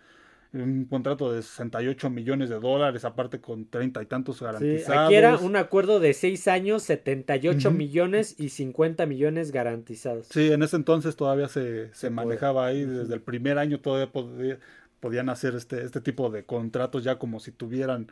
un 0.53 0.85
contrato 0.85 1.31
de 1.31 1.41
68 1.41 2.09
millones 2.09 2.49
de 2.49 2.59
dólares, 2.59 3.05
aparte 3.05 3.39
con 3.39 3.65
treinta 3.67 4.01
y 4.01 4.05
tantos 4.05 4.37
Sí, 4.39 4.43
garantizados. 4.43 5.05
aquí 5.05 5.15
era 5.15 5.37
un 5.37 5.55
acuerdo 5.55 5.99
de 6.01 6.13
6 6.13 6.47
años, 6.49 6.83
78 6.83 7.69
Ujú. 7.69 7.77
millones 7.77 8.35
y 8.37 8.49
50 8.49 9.05
millones 9.05 9.51
garantizados. 9.51 10.27
Sí, 10.27 10.51
en 10.51 10.61
ese 10.63 10.75
entonces 10.75 11.15
todavía 11.15 11.47
se, 11.47 11.87
se 11.89 11.95
Se 11.95 12.09
manejaba 12.09 12.65
ahí, 12.67 12.83
desde 12.83 13.13
el 13.13 13.21
primer 13.21 13.57
año 13.57 13.79
todavía 13.79 14.11
podía- 14.11 14.59
podían 14.99 15.29
hacer 15.29 15.55
este, 15.55 15.83
este 15.83 16.01
tipo 16.01 16.29
de 16.29 16.43
contratos 16.43 17.03
ya 17.03 17.17
como 17.17 17.39
si 17.39 17.51
tuvieran 17.51 18.11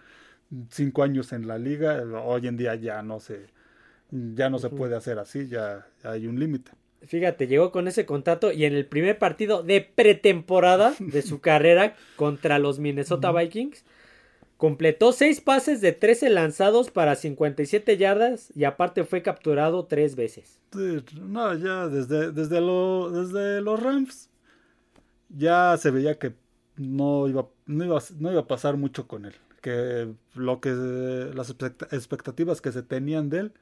cinco 0.69 1.03
años 1.03 1.33
en 1.33 1.45
la 1.47 1.57
liga. 1.57 2.01
Hoy 2.23 2.47
en 2.47 2.55
día 2.57 2.73
ya 2.75 3.03
no 3.03 3.19
se, 3.19 3.47
ya 4.11 4.49
no 4.49 4.59
se 4.59 4.69
puede 4.69 4.95
hacer 4.95 5.19
así, 5.19 5.47
ya 5.49 5.85
hay 6.03 6.25
un 6.25 6.39
límite. 6.39 6.71
Fíjate, 7.05 7.47
llegó 7.47 7.71
con 7.71 7.87
ese 7.87 8.05
contrato 8.05 8.51
y 8.51 8.65
en 8.65 8.73
el 8.73 8.85
primer 8.85 9.17
partido 9.17 9.63
de 9.63 9.81
pretemporada 9.81 10.93
de 10.99 11.21
su 11.21 11.39
carrera 11.41 11.95
contra 12.15 12.59
los 12.59 12.79
Minnesota 12.79 13.31
Vikings, 13.31 13.83
completó 14.57 15.13
6 15.13 15.39
pases 15.41 15.79
de 15.79 15.93
13 15.93 16.29
lanzados 16.29 16.91
para 16.91 17.15
57 17.15 17.97
yardas 17.97 18.51
y 18.55 18.65
aparte 18.65 19.05
fue 19.05 19.21
capturado 19.21 19.85
3 19.85 20.15
veces. 20.15 20.59
No, 21.21 21.55
ya 21.55 21.87
desde, 21.87 22.31
desde, 22.31 22.59
lo, 22.59 23.09
desde 23.09 23.61
los 23.61 23.81
Rams 23.81 24.29
ya 25.29 25.77
se 25.77 25.91
veía 25.91 26.19
que 26.19 26.33
no 26.75 27.27
iba, 27.27 27.47
no 27.65 27.85
iba, 27.85 27.99
no 28.19 28.31
iba 28.31 28.41
a 28.41 28.47
pasar 28.47 28.77
mucho 28.77 29.07
con 29.07 29.25
él. 29.25 29.35
Que 29.61 30.07
lo 30.35 30.61
que 30.61 30.69
las 31.33 31.49
expectativas 31.49 32.61
que 32.61 32.71
se 32.71 32.81
tenían 32.81 33.29
de 33.29 33.39
él 33.39 33.53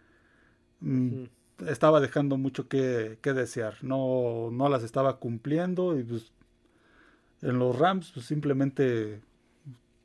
mm, 0.82 1.24
estaba 1.66 2.00
dejando 2.00 2.38
mucho 2.38 2.68
que, 2.68 3.18
que, 3.22 3.34
desear. 3.34 3.76
No, 3.82 4.50
no 4.52 4.70
las 4.70 4.84
estaba 4.84 5.20
cumpliendo 5.20 5.98
y 5.98 6.04
pues 6.04 6.32
en 7.42 7.60
los 7.60 7.78
Rams 7.78 8.12
pues 8.14 8.26
simplemente 8.26 9.22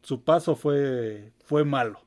su 0.03 0.22
paso 0.22 0.57
fue, 0.57 1.32
fue 1.44 1.64
malo. 1.64 2.00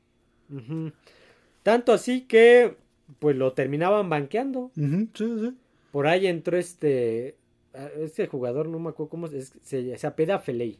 Tanto 1.62 1.92
así 1.92 2.22
que 2.22 2.76
pues 3.18 3.36
lo 3.36 3.52
terminaban 3.52 4.08
banqueando. 4.08 4.70
sí, 4.74 5.10
sí. 5.14 5.54
Por 5.92 6.06
ahí 6.06 6.26
entró 6.26 6.58
este 6.58 7.36
este 7.98 8.26
jugador, 8.26 8.68
no 8.68 8.78
me 8.78 8.90
acuerdo 8.90 9.10
cómo 9.10 9.28
se, 9.28 9.42
se, 9.42 9.98
se 9.98 10.06
apeda 10.06 10.38
Feley. 10.38 10.78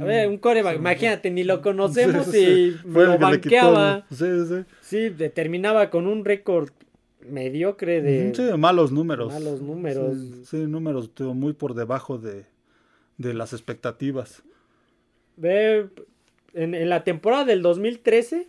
A 0.00 0.04
ver, 0.04 0.28
un 0.28 0.38
coreback, 0.38 0.76
imagínate, 0.76 1.30
ni 1.30 1.44
lo 1.44 1.60
conocemos 1.60 2.34
y 2.34 2.76
lo 2.84 3.18
banqueaba. 3.18 4.06
Sí, 4.10 4.26
sí. 4.48 4.64
Sí, 4.80 5.28
terminaba 5.30 5.90
con 5.90 6.06
un 6.06 6.24
récord 6.24 6.70
mediocre 7.28 8.00
de... 8.00 8.34
Sí, 8.34 8.42
malos 8.58 8.92
números. 8.92 9.32
Malos 9.32 9.60
números. 9.60 10.16
Sí, 10.44 10.56
números 10.56 11.10
muy 11.18 11.52
por 11.52 11.74
debajo 11.74 12.18
de, 12.18 12.44
de 13.18 13.34
las 13.34 13.52
expectativas. 13.52 14.42
Ve, 15.36 15.88
en, 16.54 16.74
en, 16.74 16.88
la 16.88 17.04
temporada 17.04 17.44
del 17.44 17.62
2013, 17.62 18.48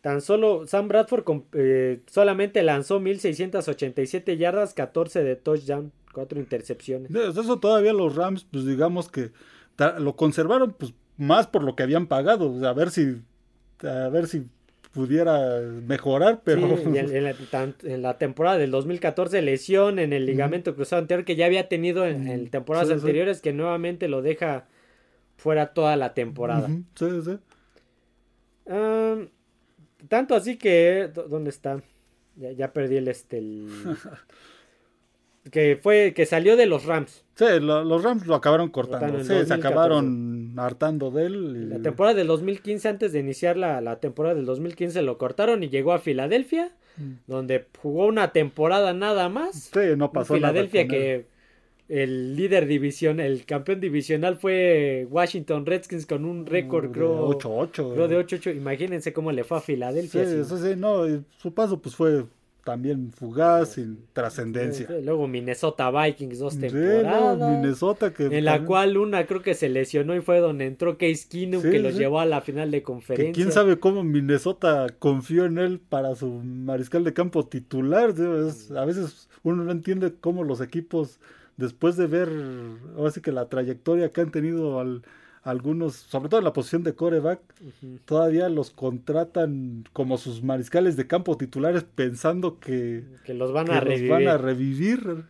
tan 0.00 0.20
solo 0.20 0.66
Sam 0.66 0.88
Bradford 0.88 1.24
eh, 1.52 2.00
solamente 2.06 2.62
lanzó 2.62 3.00
1687 3.00 4.36
yardas, 4.36 4.74
14 4.74 5.24
de 5.24 5.36
touchdown, 5.36 5.92
4 6.12 6.38
intercepciones. 6.38 7.14
Eso 7.14 7.58
todavía 7.58 7.92
los 7.92 8.14
Rams, 8.14 8.46
pues 8.50 8.66
digamos 8.66 9.08
que 9.08 9.30
lo 9.98 10.16
conservaron 10.16 10.72
pues 10.72 10.94
más 11.16 11.46
por 11.46 11.62
lo 11.62 11.76
que 11.76 11.82
habían 11.82 12.06
pagado, 12.06 12.66
a 12.66 12.72
ver 12.72 12.90
si 12.90 13.22
a 13.82 14.08
ver 14.08 14.26
si 14.26 14.46
pudiera 14.96 15.60
mejorar, 15.86 16.40
pero... 16.42 16.78
en, 16.78 18.02
la, 18.02 18.16
temporada 18.16 18.56
del 18.56 18.70
2014 18.70 19.42
lesión 19.42 19.98
en 19.98 20.14
el 20.14 20.24
ligamento 20.24 20.74
cruzado 20.74 21.02
anterior 21.02 21.26
que 21.26 21.36
ya 21.36 21.44
había 21.44 21.68
tenido 21.68 22.06
en, 22.06 22.48
temporadas 22.48 22.90
anteriores 22.90 23.42
que 23.42 23.52
nuevamente 23.52 24.08
lo 24.08 24.22
deja 24.22 24.66
fuera 25.36 25.74
toda 25.74 25.96
la 25.96 26.14
temporada. 26.14 26.68
Sí, 26.94 27.06
sí. 27.22 27.38
tanto 30.08 30.34
así 30.34 30.56
que... 30.56 31.10
¿Dónde 31.28 31.50
está? 31.50 31.82
Ya, 32.36 32.52
ya 32.52 32.72
perdí 32.72 32.96
el, 32.96 33.08
este, 33.08 33.36
el, 33.36 33.68
que 35.52 35.78
fue 35.82 36.14
que 36.14 36.24
salió 36.24 36.56
de 36.56 36.64
los 36.64 36.86
Rams. 36.86 37.25
Sí, 37.36 37.44
los 37.60 38.02
Rams 38.02 38.26
lo 38.26 38.34
acabaron 38.34 38.70
cortando. 38.70 39.22
Sí, 39.22 39.44
se 39.44 39.52
acabaron 39.52 40.54
hartando 40.56 41.10
de 41.10 41.26
él. 41.26 41.68
La 41.68 41.80
temporada 41.80 42.14
del 42.14 42.28
2015, 42.28 42.88
antes 42.88 43.12
de 43.12 43.20
iniciar 43.20 43.58
la, 43.58 44.00
temporada 44.00 44.34
del 44.34 44.46
2015, 44.46 45.02
lo 45.02 45.18
cortaron 45.18 45.62
y 45.62 45.68
llegó 45.68 45.92
a 45.92 45.98
Filadelfia, 45.98 46.70
mm. 46.96 47.12
donde 47.26 47.66
jugó 47.82 48.06
una 48.06 48.32
temporada 48.32 48.94
nada 48.94 49.28
más. 49.28 49.70
Sí, 49.72 49.80
no 49.98 50.12
pasó 50.12 50.32
Filadelfia 50.32 50.88
que 50.88 51.26
el 51.88 52.36
líder 52.36 52.66
división, 52.66 53.20
el 53.20 53.44
campeón 53.44 53.80
divisional 53.80 54.36
fue 54.36 55.06
Washington 55.10 55.66
Redskins 55.66 56.06
con 56.06 56.24
un 56.24 56.46
récord, 56.46 56.90
creo. 56.90 57.28
8-8. 57.38 57.92
Creo 57.92 58.08
de 58.08 58.18
8-8. 58.18 58.56
Imagínense 58.56 59.12
cómo 59.12 59.30
le 59.30 59.44
fue 59.44 59.58
a 59.58 59.60
Filadelfia. 59.60 60.24
Sí, 60.24 60.36
eso 60.40 60.56
sí, 60.56 60.74
no, 60.74 61.04
su 61.36 61.52
paso 61.52 61.82
pues 61.82 61.94
fue 61.94 62.24
también 62.66 63.12
fugaz, 63.12 63.74
sin 63.74 64.06
trascendencia. 64.12 64.88
Luego 65.00 65.28
Minnesota 65.28 65.88
Vikings, 65.88 66.40
dos 66.40 66.58
temporadas. 66.58 67.38
Minnesota 67.38 68.12
que 68.12 68.24
en 68.26 68.44
la 68.44 68.64
cual 68.64 68.98
una 68.98 69.24
creo 69.24 69.40
que 69.40 69.54
se 69.54 69.68
lesionó 69.68 70.16
y 70.16 70.20
fue 70.20 70.40
donde 70.40 70.66
entró 70.66 70.98
Case 70.98 71.28
Keenum 71.30 71.62
que 71.62 71.78
los 71.78 71.94
llevó 71.96 72.18
a 72.18 72.26
la 72.26 72.40
final 72.40 72.72
de 72.72 72.82
conferencia. 72.82 73.32
quién 73.32 73.52
sabe 73.52 73.78
cómo 73.78 74.02
Minnesota 74.02 74.88
confió 74.98 75.44
en 75.44 75.58
él 75.58 75.78
para 75.78 76.16
su 76.16 76.28
mariscal 76.28 77.04
de 77.04 77.14
campo 77.14 77.46
titular. 77.46 78.12
a 78.76 78.84
veces 78.84 79.28
uno 79.44 79.62
no 79.62 79.70
entiende 79.70 80.12
cómo 80.20 80.42
los 80.42 80.60
equipos, 80.60 81.20
después 81.56 81.96
de 81.96 82.08
ver, 82.08 82.28
ahora 82.96 83.12
sí 83.12 83.20
que 83.20 83.30
la 83.30 83.48
trayectoria 83.48 84.10
que 84.10 84.22
han 84.22 84.32
tenido 84.32 84.80
al 84.80 85.02
algunos, 85.46 85.94
sobre 85.94 86.28
todo 86.28 86.40
en 86.40 86.44
la 86.44 86.52
posición 86.52 86.82
de 86.82 86.96
coreback, 86.96 87.40
todavía 88.04 88.48
los 88.48 88.70
contratan 88.72 89.84
como 89.92 90.18
sus 90.18 90.42
mariscales 90.42 90.96
de 90.96 91.06
campo 91.06 91.36
titulares 91.36 91.84
pensando 91.84 92.58
que, 92.58 93.04
que 93.24 93.32
los 93.32 93.52
van 93.52 93.70
a 93.70 93.78
revivir. 93.78 94.10
van 94.10 94.26
a 94.26 94.38
revivir. 94.38 95.24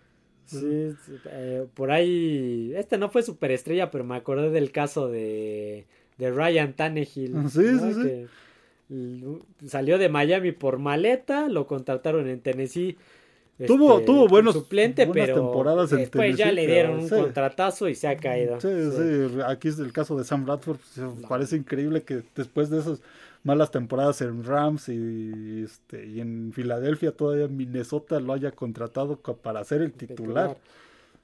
Sí, 0.47 0.95
eh, 1.27 1.67
por 1.75 1.91
ahí, 1.91 2.73
este 2.77 2.97
no 2.97 3.11
fue 3.11 3.23
superestrella, 3.23 3.91
pero 3.91 4.05
me 4.05 4.17
acordé 4.17 4.49
del 4.49 4.73
caso 4.73 5.09
de, 5.09 5.87
de 6.17 6.31
Ryan 6.31 6.73
Tannehill. 6.73 7.35
Sí, 7.51 7.79
sí, 7.79 8.27
sí. 8.89 9.69
salió 9.69 9.99
de 9.99 10.09
Miami 10.09 10.53
por 10.53 10.79
maleta, 10.79 11.49
lo 11.49 11.67
contrataron 11.67 12.27
en 12.27 12.41
Tennessee 12.41 12.97
este, 13.59 13.67
tuvo 13.67 14.29
buenos, 14.29 14.55
suplente, 14.55 15.07
buenas 15.07 15.29
pero 15.29 15.43
temporadas 15.43 15.91
en 15.93 15.99
después 15.99 16.37
ya 16.37 16.53
le 16.53 16.67
dieron 16.67 17.01
un 17.01 17.09
contratazo 17.09 17.89
y 17.89 17.95
se 17.95 18.07
ha 18.07 18.17
caído. 18.17 18.61
Sí, 18.61 18.69
sí, 18.69 19.41
aquí 19.47 19.69
es 19.69 19.79
el 19.79 19.93
caso 19.93 20.17
de 20.17 20.25
Sam 20.25 20.45
Bradford. 20.45 20.79
Parece 21.27 21.57
increíble 21.57 22.03
que 22.03 22.23
después 22.35 22.69
de 22.69 22.81
esas 22.81 23.01
malas 23.45 23.71
temporadas 23.71 24.21
en 24.21 24.45
Rams 24.45 24.89
y, 24.91 25.63
este, 25.65 26.05
y 26.07 26.21
en 26.21 26.53
Filadelfia, 26.53 27.13
todavía 27.13 27.49
Minnesota 27.49 28.21
lo 28.21 28.35
haya 28.35 28.51
contratado 28.51 29.17
para 29.17 29.65
ser 29.65 29.81
el 29.81 29.93
titular. 29.93 30.57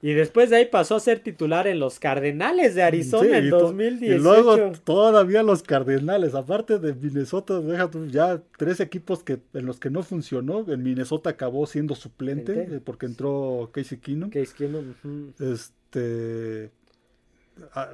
Y 0.03 0.11
después 0.11 0.49
de 0.49 0.57
ahí 0.57 0.65
pasó 0.65 0.97
a 0.97 0.99
ser 0.99 1.21
titular 1.21 1.65
en 1.65 1.79
los 1.79 1.97
Cardenales 1.97 2.75
de 2.75 2.83
Arizona 2.83 3.37
en 3.37 3.49
2018. 3.49 4.13
Y 4.13 4.19
luego 4.19 4.73
todavía 4.83 5.43
los 5.43 5.63
Cardenales, 5.63 6.35
aparte 6.35 6.77
de 6.77 6.93
Minnesota, 6.93 7.61
deja 7.61 7.89
ya 8.09 8.41
tres 8.57 8.81
equipos 8.81 9.23
que 9.23 9.39
en 9.53 9.65
los 9.65 9.79
que 9.79 9.89
no 9.89 10.03
funcionó. 10.03 10.65
En 10.67 10.83
Minnesota 10.83 11.29
acabó 11.29 11.65
siendo 11.67 11.95
suplente 11.95 12.63
eh, 12.63 12.81
porque 12.83 13.05
entró 13.05 13.69
Casey 13.71 13.99
Keenum. 13.99 14.29
Casey 14.29 14.53
Keenum. 14.57 14.93
Este 15.39 16.69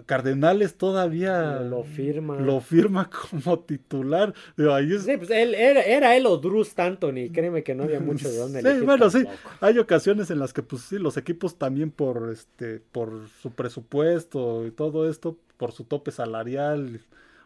Cardenales 0.05 0.76
todavía 0.76 1.60
lo, 1.60 1.84
firma. 1.84 2.39
lo 2.39 2.62
firma 2.62 3.10
como 3.32 3.60
titular. 3.60 4.34
Sí, 4.55 5.18
pues 5.18 5.30
él, 5.30 5.53
era, 5.53 6.16
él 6.16 6.26
o 6.26 6.38
Drew 6.38 6.62
Stanton 6.62 7.16
créeme 7.34 7.64
que 7.64 7.76
no 7.76 7.84
había 7.84 7.99
mucho 7.99 8.30
de 8.30 8.38
dónde 8.38 8.62
sí 8.62 8.86
bueno 8.86 9.10
sí. 9.10 9.26
hay 9.60 9.78
ocasiones 9.78 10.32
en 10.32 10.39
las 10.39 10.53
que 10.53 10.64
pues 10.64 10.84
sí 10.84 10.97
los 10.97 11.18
equipos 11.18 11.57
también 11.57 11.91
por 11.91 12.30
este 12.32 12.82
por 12.91 13.28
su 13.41 13.51
presupuesto 13.51 14.66
y 14.66 14.72
todo 14.72 15.10
esto 15.10 15.38
por 15.57 15.72
su 15.72 15.84
tope 15.84 16.12
salarial 16.12 17.01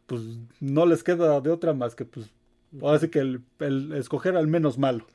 pues 0.05 0.22
no 0.59 0.86
les 0.86 1.03
queda 1.03 1.41
de 1.41 1.49
otra 1.49 1.74
más 1.74 1.95
que 1.95 2.05
pues 2.05 2.30
ahora 2.82 2.99
sí 2.99 3.09
que 3.09 3.20
el, 3.20 3.41
escoger 3.95 4.38
al 4.38 4.47
menos 4.47 4.78
malo. 4.78 5.05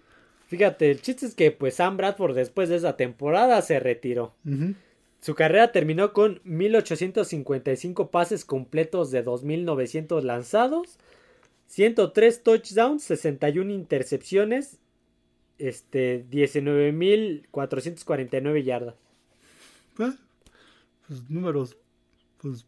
Fíjate 0.48 0.90
el 0.90 1.00
chiste 1.02 1.26
es 1.26 1.34
que 1.34 1.50
pues 1.50 1.74
Sam 1.74 1.96
Bradford 1.96 2.34
después 2.34 2.68
de 2.68 2.76
esa 2.76 2.96
temporada 2.96 3.60
se 3.62 3.78
retiró 3.80 4.34
su 5.20 5.34
carrera 5.34 5.72
terminó 5.72 6.12
con 6.12 6.40
1855 6.44 8.10
pases 8.10 8.44
completos 8.44 9.10
de 9.10 9.22
2900 9.22 10.22
lanzados, 10.24 10.98
103 11.66 12.42
touchdowns, 12.42 13.02
61 13.02 13.72
intercepciones, 13.72 14.78
este 15.58 16.24
19449 16.30 18.62
yardas. 18.62 18.94
Pues, 19.96 20.14
pues, 21.08 21.28
números 21.28 21.76
pues 22.40 22.64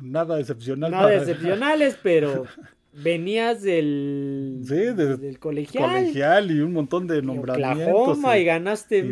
nada 0.00 0.40
excepcional. 0.40 0.90
Nada 0.90 1.14
excepcionales, 1.14 1.98
pero 2.02 2.46
venías 3.02 3.62
del, 3.62 4.60
del 4.64 5.38
colegial. 5.38 6.50
y 6.50 6.60
un 6.60 6.72
montón 6.72 7.06
de 7.06 7.22
nombramientos. 7.22 8.18
y, 8.18 8.44
ganaste 8.44 9.02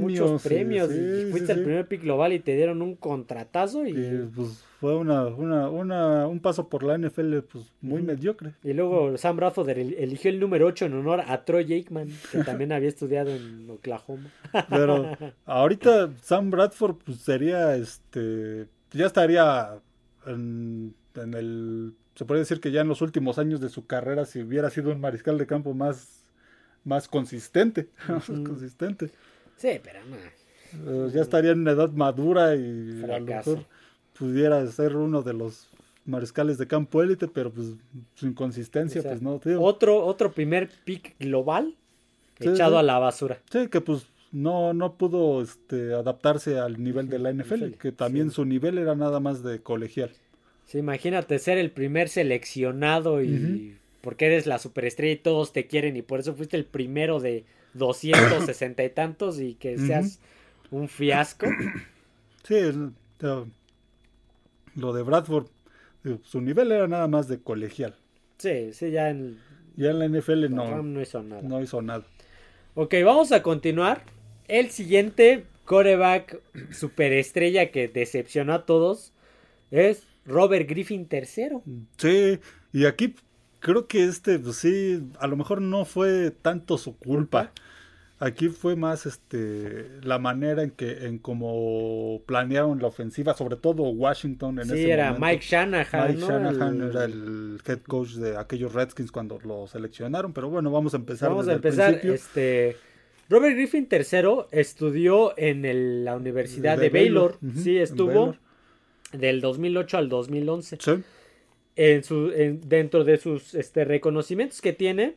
muchos 0.00 0.42
premios. 0.42 0.90
y 0.92 1.30
fuiste 1.30 1.52
el 1.52 1.64
primer 1.64 1.86
pick 1.86 2.02
global 2.02 2.32
y 2.32 2.40
te 2.40 2.56
dieron 2.56 2.82
un 2.82 2.96
contratazo. 2.96 3.86
Y, 3.86 3.94
pues 4.34 4.64
fue 4.80 4.94
una, 4.94 5.26
una, 5.26 5.68
una, 5.68 6.28
un 6.28 6.38
paso 6.38 6.68
por 6.68 6.84
la 6.84 6.96
NFL 6.96 7.38
pues, 7.50 7.72
muy 7.80 8.00
mediocre. 8.00 8.54
Y 8.62 8.72
luego 8.74 9.16
Sam 9.18 9.36
Bradford 9.36 9.70
eligió 9.70 10.30
el 10.30 10.38
número 10.38 10.66
8 10.66 10.86
en 10.86 10.94
honor 10.94 11.22
a 11.26 11.44
Troy 11.44 11.72
Aikman, 11.72 12.08
que 12.30 12.38
también 12.44 12.72
había 12.72 12.88
estudiado 12.88 13.30
en 13.30 13.68
Oklahoma. 13.68 14.30
Pero 14.70 15.16
ahorita 15.46 16.10
Sam 16.22 16.50
Bradford 16.50 16.96
pues, 17.04 17.18
sería, 17.18 17.74
este, 17.74 18.66
ya 18.92 19.06
estaría 19.06 19.80
en, 20.26 20.94
en 21.16 21.34
el 21.34 21.94
se 22.18 22.24
puede 22.24 22.40
decir 22.40 22.60
que 22.60 22.72
ya 22.72 22.80
en 22.80 22.88
los 22.88 23.00
últimos 23.00 23.38
años 23.38 23.60
de 23.60 23.68
su 23.68 23.86
carrera, 23.86 24.24
si 24.24 24.40
hubiera 24.40 24.70
sido 24.70 24.90
un 24.90 25.00
mariscal 25.00 25.38
de 25.38 25.46
campo 25.46 25.72
más, 25.72 26.24
más 26.82 27.06
consistente, 27.06 27.90
consistente. 28.26 29.12
Sí, 29.56 29.78
pero 29.84 30.00
no. 30.04 30.16
Eh, 31.06 31.12
ya 31.14 31.22
estaría 31.22 31.52
en 31.52 31.60
una 31.60 31.70
edad 31.70 31.92
madura 31.92 32.56
y 32.56 33.04
a 33.04 33.20
lo 33.20 33.24
mejor 33.24 33.66
pudiera 34.18 34.66
ser 34.66 34.96
uno 34.96 35.22
de 35.22 35.32
los 35.32 35.68
mariscales 36.06 36.58
de 36.58 36.66
campo 36.66 37.04
élite, 37.04 37.28
pero 37.28 37.52
pues 37.52 37.68
su 38.16 38.26
inconsistencia, 38.26 39.00
pues 39.00 39.22
no, 39.22 39.40
Otro, 39.60 40.04
otro 40.04 40.32
primer 40.32 40.68
pick 40.84 41.14
global 41.20 41.76
echado 42.40 42.78
a 42.78 42.82
la 42.82 42.98
basura. 42.98 43.38
Sí, 43.48 43.68
que 43.68 43.80
pues 43.80 44.08
no, 44.32 44.74
no 44.74 44.94
pudo 44.94 45.40
este, 45.40 45.94
adaptarse 45.94 46.58
al 46.58 46.82
nivel 46.82 47.08
de 47.08 47.20
la 47.20 47.32
NFL, 47.32 47.74
que 47.74 47.92
también 47.92 48.32
su 48.32 48.44
nivel 48.44 48.76
era 48.76 48.96
nada 48.96 49.20
más 49.20 49.44
de 49.44 49.60
colegial. 49.60 50.10
Sí, 50.68 50.76
imagínate 50.76 51.38
ser 51.38 51.56
el 51.56 51.70
primer 51.70 52.10
seleccionado 52.10 53.22
y 53.22 53.78
porque 54.02 54.26
eres 54.26 54.46
la 54.46 54.58
superestrella 54.58 55.14
y 55.14 55.16
todos 55.16 55.54
te 55.54 55.66
quieren 55.66 55.96
y 55.96 56.02
por 56.02 56.20
eso 56.20 56.34
fuiste 56.34 56.58
el 56.58 56.66
primero 56.66 57.20
de 57.20 57.46
260 57.72 58.84
y 58.84 58.90
tantos 58.90 59.40
y 59.40 59.54
que 59.54 59.78
seas 59.78 60.20
un 60.70 60.88
fiasco. 60.88 61.46
Sí, 62.44 62.54
lo 64.74 64.92
de 64.94 65.02
Bradford, 65.02 65.48
su 66.22 66.40
nivel 66.40 66.72
era 66.72 66.88
nada 66.88 67.06
más 67.08 67.28
de 67.28 67.40
colegial. 67.40 67.94
Sí, 68.38 68.72
sí, 68.72 68.90
ya 68.90 69.10
en, 69.10 69.38
ya 69.76 69.90
en 69.90 69.98
la 69.98 70.08
NFL 70.08 70.48
no, 70.48 70.82
no 70.82 71.02
hizo 71.02 71.22
nada. 71.22 71.42
No 71.42 71.60
hizo 71.60 71.82
nada. 71.82 72.04
Ok, 72.74 72.94
vamos 73.04 73.32
a 73.32 73.42
continuar. 73.42 74.04
El 74.46 74.70
siguiente 74.70 75.44
coreback 75.66 76.40
superestrella 76.70 77.70
que 77.70 77.88
decepcionó 77.88 78.54
a 78.54 78.64
todos 78.64 79.12
es 79.70 80.06
Robert 80.28 80.68
Griffin 80.68 81.08
III. 81.10 81.84
Sí, 81.96 82.38
y 82.72 82.84
aquí 82.84 83.14
creo 83.60 83.86
que 83.86 84.04
este, 84.04 84.38
pues 84.38 84.56
sí, 84.56 85.02
a 85.18 85.26
lo 85.26 85.36
mejor 85.36 85.60
no 85.60 85.84
fue 85.84 86.30
tanto 86.30 86.78
su 86.78 86.96
culpa. 86.96 87.52
Aquí 88.20 88.48
fue 88.48 88.74
más 88.74 89.06
este 89.06 90.00
la 90.02 90.18
manera 90.18 90.64
en 90.64 90.72
que 90.72 91.06
en 91.06 91.18
cómo 91.18 92.20
planearon 92.26 92.80
la 92.80 92.88
ofensiva, 92.88 93.32
sobre 93.34 93.54
todo 93.54 93.84
Washington 93.84 94.58
en 94.58 94.66
sí, 94.66 94.74
ese 94.74 94.90
era 94.90 95.16
Mike 95.16 95.44
Shanahan. 95.44 96.08
Mike 96.08 96.20
Shanahan 96.26 96.90
era 96.90 97.04
el 97.04 97.60
head 97.64 97.78
coach 97.86 98.14
de 98.14 98.36
aquellos 98.36 98.74
Redskins 98.74 99.12
cuando 99.12 99.38
lo 99.44 99.68
seleccionaron, 99.68 100.32
pero 100.32 100.50
bueno, 100.50 100.72
vamos 100.72 100.94
a 100.94 100.96
empezar. 100.96 101.28
Vamos 101.30 101.46
a 101.46 101.52
empezar. 101.52 101.94
Este 102.04 102.76
Robert 103.28 103.54
Griffin 103.54 103.86
III 103.90 104.46
estudió 104.50 105.34
en 105.38 106.04
la 106.04 106.16
Universidad 106.16 106.76
de, 106.76 106.90
Baylor. 106.90 107.38
Sí, 107.54 107.78
estuvo 107.78 108.34
del 109.12 109.40
2008 109.40 109.98
al 109.98 110.08
2011. 110.08 110.78
Sí 110.80 111.04
en 111.78 112.02
su, 112.02 112.32
dentro 112.64 113.04
de 113.04 113.18
sus 113.18 113.54
este, 113.54 113.84
reconocimientos 113.84 114.60
que 114.60 114.72
tiene, 114.72 115.14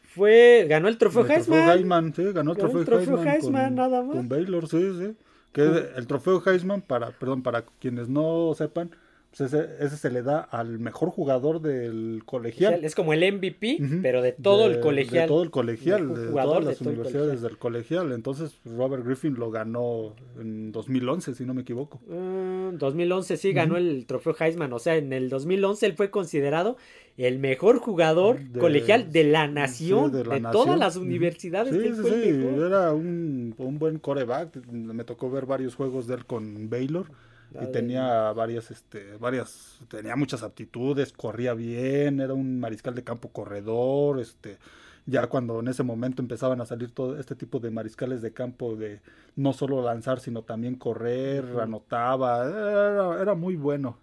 fue 0.00 0.64
ganó 0.68 0.86
el 0.86 0.96
trofeo 0.96 1.26
Heisman. 1.26 2.14
sí, 2.14 2.22
ganó 2.32 2.52
el 2.52 2.56
trofeo, 2.56 3.20
Heisman, 3.20 3.74
nada 3.74 4.02
más. 4.02 4.14
Con 4.14 4.28
Baylor, 4.28 4.68
sí, 4.68 4.78
sí. 4.96 5.16
Que 5.52 5.62
el 5.96 6.06
trofeo 6.06 6.40
Heisman 6.46 6.82
para, 6.82 7.10
perdón, 7.10 7.42
para 7.42 7.64
quienes 7.80 8.08
no 8.08 8.54
sepan, 8.56 8.90
pues 9.36 9.52
ese, 9.52 9.96
se 9.96 10.10
le 10.10 10.22
da 10.22 10.40
al 10.40 10.78
mejor 10.78 11.10
jugador 11.10 11.60
del 11.60 12.22
colegial. 12.24 12.82
Es 12.84 12.94
como 12.94 13.12
el 13.12 13.20
MVP, 13.34 13.78
pero 14.00 14.22
de 14.22 14.32
todo 14.32 14.66
el 14.66 14.80
colegial. 14.80 15.24
De 15.24 15.28
todo 15.28 15.42
el 15.42 15.50
colegial, 15.50 16.08
de, 16.08 16.28
todas 16.28 16.64
las 16.64 16.80
universidades 16.80 17.42
del 17.42 17.58
colegial. 17.58 18.12
Entonces 18.12 18.58
Robert 18.64 19.04
Griffin 19.04 19.34
lo 19.34 19.50
ganó 19.50 20.14
en 20.40 20.72
2011, 20.72 21.34
si 21.34 21.44
no 21.44 21.52
me 21.52 21.62
equivoco. 21.62 22.00
Mm, 22.08 22.78
2011 22.78 23.36
sí 23.36 23.52
ganó 23.52 23.76
el 23.76 24.06
trofeo 24.06 24.34
Heisman. 24.38 24.72
O 24.72 24.78
sea, 24.78 24.96
en 24.96 25.12
el 25.12 25.28
2011 25.28 25.84
él 25.84 25.92
fue 25.92 26.10
considerado 26.10 26.78
el 27.18 27.38
mejor 27.38 27.78
jugador 27.78 28.38
colegial 28.58 29.12
de 29.12 29.24
la 29.24 29.48
nación, 29.48 30.12
de, 30.12 30.24
todas 30.50 30.78
las 30.78 30.96
universidades. 30.96 31.74
Sí, 31.74 31.92
sí, 31.94 32.02
sí, 32.08 32.46
era 32.58 32.92
un, 32.92 33.54
un 33.58 33.78
buen 33.78 33.98
coreback. 33.98 34.66
Me 34.70 35.04
tocó 35.04 35.30
ver 35.30 35.44
varios 35.44 35.74
juegos 35.74 36.06
de 36.06 36.14
él 36.14 36.24
con 36.24 36.70
Baylor 36.70 37.06
y 37.52 37.72
tenía 37.72 38.32
varias, 38.32 38.70
este, 38.70 39.16
varias, 39.16 39.80
tenía 39.88 40.16
muchas 40.16 40.42
aptitudes, 40.42 41.12
corría 41.12 41.54
bien, 41.54 42.20
era 42.20 42.34
un 42.34 42.60
mariscal 42.60 42.94
de 42.94 43.04
campo 43.04 43.30
corredor, 43.30 44.20
este, 44.20 44.58
ya 45.06 45.28
cuando 45.28 45.60
en 45.60 45.68
ese 45.68 45.82
momento 45.82 46.20
empezaban 46.20 46.60
a 46.60 46.66
salir 46.66 46.90
todo 46.92 47.18
este 47.18 47.34
tipo 47.34 47.60
de 47.60 47.70
mariscales 47.70 48.22
de 48.22 48.32
campo 48.32 48.76
de 48.76 49.00
no 49.36 49.52
solo 49.52 49.82
lanzar, 49.82 50.20
sino 50.20 50.42
también 50.42 50.74
correr, 50.74 51.44
anotaba, 51.60 53.20
era, 53.20 53.34
muy 53.34 53.56
bueno. 53.56 53.98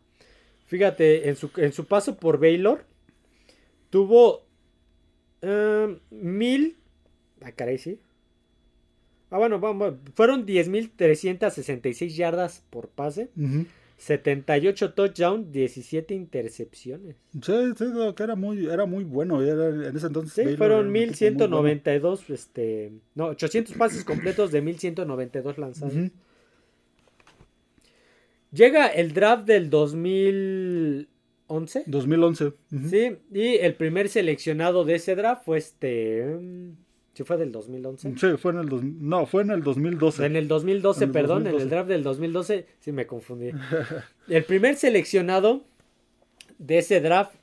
Fíjate, 0.65 1.29
en 1.29 1.35
su, 1.35 1.51
en 1.57 1.73
su 1.73 1.85
paso 1.85 2.17
por 2.17 2.39
Baylor, 2.39 2.85
tuvo 3.89 4.45
eh, 5.41 5.99
mil, 6.09 6.77
ah, 7.41 7.51
caray, 7.51 7.77
sí, 7.77 7.99
Ah, 9.33 9.39
bueno, 9.39 9.59
vamos, 9.59 9.95
fueron 10.13 10.45
10.366 10.45 12.09
yardas 12.09 12.63
por 12.69 12.89
pase. 12.89 13.31
78 13.97 14.93
touchdowns, 14.93 15.51
17 15.51 16.13
intercepciones. 16.13 17.15
Sí, 17.41 17.53
sí, 17.75 17.85
que 18.15 18.23
era 18.23 18.35
muy, 18.35 18.67
era 18.67 18.85
muy 18.85 19.03
bueno. 19.03 19.41
en 19.41 19.97
ese 19.97 20.05
entonces. 20.05 20.47
Sí, 20.47 20.55
fueron 20.55 20.91
1192, 20.91 22.29
este, 22.29 22.91
no, 23.15 23.25
800 23.29 23.75
pases 23.75 24.03
completos 24.03 24.51
de 24.51 24.61
1192 24.61 25.57
lanzados. 25.57 25.95
Llega 28.51 28.85
el 28.85 29.13
draft 29.13 29.47
del 29.47 29.71
2011. 29.71 31.85
2011. 31.87 32.53
Sí, 32.87 33.17
y 33.33 33.55
el 33.55 33.73
primer 33.73 34.09
seleccionado 34.09 34.85
de 34.85 34.93
ese 34.93 35.15
draft 35.15 35.43
fue 35.43 35.57
este. 35.57 36.37
Mm, 36.39 36.82
¿Sí 37.13 37.23
fue 37.23 37.37
del 37.37 37.51
2011? 37.51 38.15
Sí, 38.17 38.37
fue 38.37 38.53
en 38.53 38.59
el 38.59 39.07
no, 39.07 39.25
fue 39.27 39.43
en 39.43 39.51
el 39.51 39.61
2012. 39.61 40.25
En 40.25 40.35
el 40.35 40.47
2012, 40.47 41.07
perdón, 41.07 41.45
en 41.45 41.55
el 41.55 41.69
draft 41.69 41.87
del 41.87 42.01
2012, 42.01 42.65
sí 42.79 42.91
me 42.91 43.05
confundí. 43.05 43.51
el 44.27 44.43
primer 44.45 44.75
seleccionado 44.75 45.61
de 46.57 46.79
ese 46.79 47.01
draft, 47.01 47.33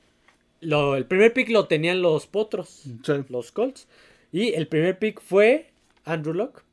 lo, 0.59 0.97
el 0.97 1.05
primer 1.05 1.31
pick 1.31 1.49
lo 1.49 1.67
tenían 1.67 2.01
los 2.01 2.27
Potros, 2.27 2.83
los 3.29 3.51
Colts, 3.53 3.87
y 4.33 4.53
el 4.53 4.67
primer 4.67 4.99
pick 4.99 5.21
fue 5.21 5.69
Andrew 6.03 6.33
Locke. 6.33 6.63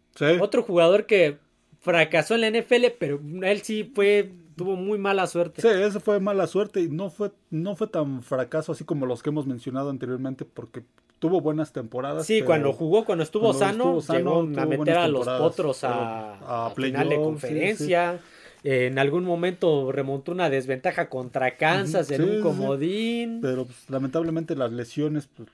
Otro 0.41 0.65
jugador 0.65 1.07
que 1.07 1.39
fracasó 1.81 2.35
en 2.35 2.41
la 2.41 2.51
NFL, 2.51 2.87
pero 2.99 3.21
él 3.43 3.63
sí 3.63 3.91
fue 3.95 4.33
tuvo 4.57 4.75
muy 4.75 4.99
mala 4.99 5.27
suerte. 5.27 5.63
Sí, 5.63 5.69
ese 5.69 6.01
fue 6.01 6.19
mala 6.19 6.47
suerte 6.47 6.81
y 6.81 6.89
no 6.89 7.11
fue 7.11 7.31
no 7.51 7.77
fue 7.77 7.87
tan 7.87 8.23
fracaso 8.23 8.73
así 8.73 8.85
como 8.85 9.07
los 9.07 9.23
que 9.23 9.31
hemos 9.31 9.47
mencionado 9.47 9.89
anteriormente 9.89 10.45
porque 10.45 10.83
tuvo 11.19 11.41
buenas 11.41 11.73
temporadas. 11.73 12.27
Sí, 12.27 12.43
cuando 12.43 12.73
jugó, 12.73 13.05
cuando 13.05 13.25
estuvo, 13.25 13.53
sano, 13.53 14.01
llegó 14.01 14.41
a 14.41 14.67
meter 14.67 14.97
a 14.97 15.09
los 15.09 15.27
potros 15.27 15.85
a, 15.85 16.67
a, 16.67 16.71
final 16.71 17.09
de 17.09 17.17
conferencia. 17.17 18.21
en 18.65 18.99
algún 18.99 19.25
momento 19.25 19.93
remontó 19.93 20.33
una 20.33 20.51
desventaja 20.51 21.09
contra 21.09 21.57
Kansas 21.57 22.11
en 22.11 22.23
un 22.23 22.41
comodín. 22.41 23.41
Pero 23.41 23.65
pues, 23.65 23.89
lamentablemente 23.89 24.55
las 24.57 24.73
lesiones 24.73 25.29
pues, 25.29 25.49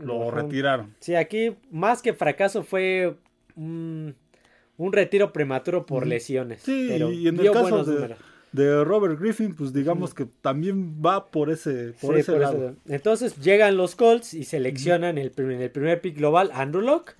lo, 0.00 0.30
retiraron. 0.30 0.94
Sí, 1.00 1.14
aquí 1.14 1.56
más 1.70 2.02
que 2.02 2.14
fracaso 2.14 2.62
fue 2.62 3.16
un, 3.56 4.14
retiro 4.78 5.32
prematuro 5.32 5.86
por 5.86 6.06
lesiones. 6.06 6.62
Sí, 6.62 6.88
y 6.90 7.28
en 7.28 7.40
el 7.40 7.52
caso 7.52 7.84
de, 7.84 8.16
de 8.52 8.84
Robert 8.84 9.18
Griffin, 9.20 9.54
pues 9.54 9.72
digamos 9.72 10.14
que 10.14 10.26
también 10.40 11.00
va 11.04 11.30
por 11.30 11.50
ese, 11.50 11.94
por 12.00 12.16
ese 12.18 12.38
lado. 12.38 12.74
Entonces 12.86 13.36
llegan 13.40 13.76
los 13.76 13.94
Colts 13.94 14.34
y 14.34 14.44
seleccionan 14.44 15.18
el, 15.18 15.30
primer, 15.30 15.60
el 15.60 15.70
primer 15.70 16.00
pick 16.00 16.16
global 16.16 16.50
Andrew 16.54 16.82
Locke 16.82 17.14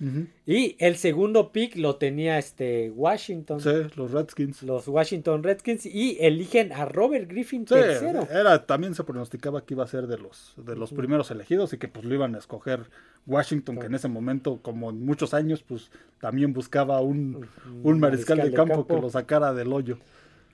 y 0.45 0.75
el 0.79 0.95
segundo 0.97 1.51
pick 1.51 1.75
lo 1.75 1.97
tenía 1.97 2.37
este 2.39 2.89
Washington. 2.91 3.61
Sí, 3.61 3.69
los 3.95 4.11
Redskins. 4.11 4.63
Los 4.63 4.87
Washington 4.87 5.43
Redskins 5.43 5.85
y 5.85 6.17
eligen 6.19 6.71
a 6.71 6.85
Robert 6.85 7.29
Griffin 7.29 7.65
tercero. 7.65 8.27
Era, 8.31 8.65
también 8.65 8.95
se 8.95 9.03
pronosticaba 9.03 9.63
que 9.63 9.75
iba 9.75 9.83
a 9.83 9.87
ser 9.87 10.07
de 10.07 10.17
los, 10.17 10.53
de 10.57 10.75
los 10.75 10.91
primeros 10.91 11.29
elegidos 11.31 11.73
y 11.73 11.77
que 11.77 11.87
pues 11.87 12.05
lo 12.05 12.13
iban 12.15 12.35
a 12.35 12.39
escoger 12.39 12.89
Washington, 13.27 13.77
que 13.77 13.85
en 13.85 13.95
ese 13.95 14.07
momento, 14.07 14.59
como 14.61 14.89
en 14.89 15.05
muchos 15.05 15.33
años, 15.33 15.63
pues 15.63 15.91
también 16.19 16.53
buscaba 16.53 16.99
un, 17.01 17.47
un, 17.83 17.99
mariscal, 17.99 18.41
de, 18.41 18.51
campo 18.51 18.87
que 18.87 18.99
lo 18.99 19.09
sacara 19.09 19.53
del 19.53 19.71
hoyo. 19.71 19.99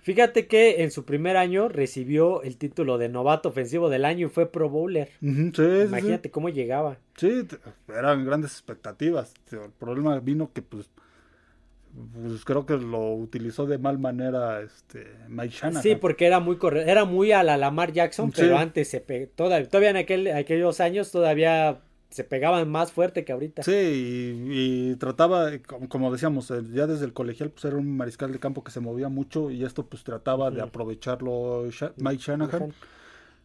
Fíjate 0.06 0.46
que 0.46 0.84
en 0.84 0.92
su 0.92 1.04
primer 1.04 1.36
año 1.36 1.68
recibió 1.68 2.44
el 2.44 2.58
título 2.58 3.00
de 3.00 3.10
novato 3.10 3.50
ofensivo 3.50 3.90
del 3.90 4.06
año 4.06 4.28
y 4.28 4.30
fue 4.30 4.46
Pro 4.46 4.70
Bowler. 4.70 5.10
Imagínate 5.20 6.30
cómo 6.30 6.50
llegaba. 6.50 7.00
Sí, 7.16 7.48
eran 7.88 8.24
grandes 8.24 8.52
expectativas. 8.52 9.34
El 9.52 9.72
problema 9.72 10.20
vino 10.20 10.54
que 10.54 10.62
pues, 10.62 10.92
pues 12.14 12.46
creo 12.46 12.68
que 12.68 12.78
lo 12.78 13.16
utilizó 13.16 13.66
de 13.66 13.80
mal 13.80 13.98
manera 13.98 14.62
este 14.62 15.08
Mike 15.28 15.56
Shanahan. 15.56 15.82
Sí, 15.82 15.96
porque 15.96 16.28
era 16.28 16.40
muy 16.40 16.60
era 16.86 17.06
muy 17.06 17.32
a 17.32 17.42
la 17.42 17.58
Lamar 17.58 17.92
Jackson, 17.92 18.32
pero 18.32 18.60
antes 18.60 18.88
se 18.88 19.00
todavía, 19.00 19.68
todavía 19.68 19.90
en 19.90 19.98
aquel, 19.98 20.28
aquellos 20.28 20.82
años 20.82 21.10
todavía 21.10 21.82
se 22.16 22.24
pegaban 22.24 22.72
más 22.72 22.94
fuerte 22.94 23.26
que 23.26 23.34
ahorita. 23.34 23.62
Sí, 23.62 23.74
y, 23.74 24.96
trataba, 24.96 25.52
como, 25.90 26.14
decíamos, 26.14 26.50
eh, 26.50 26.62
ya 26.72 26.88
desde 26.88 27.04
el 27.04 27.12
colegial 27.12 27.50
pues 27.50 27.66
era 27.66 27.76
un 27.76 27.98
mariscal 27.98 28.32
de 28.32 28.40
campo 28.40 28.64
que 28.64 28.72
se 28.72 28.80
movía 28.80 29.10
mucho 29.10 29.52
y 29.52 29.66
esto 29.66 29.86
pues 29.86 30.06
trataba 30.06 30.50
de 30.50 30.62
aprovecharlo 30.62 31.66
Mike 31.98 32.24
Shanahan. 32.26 32.74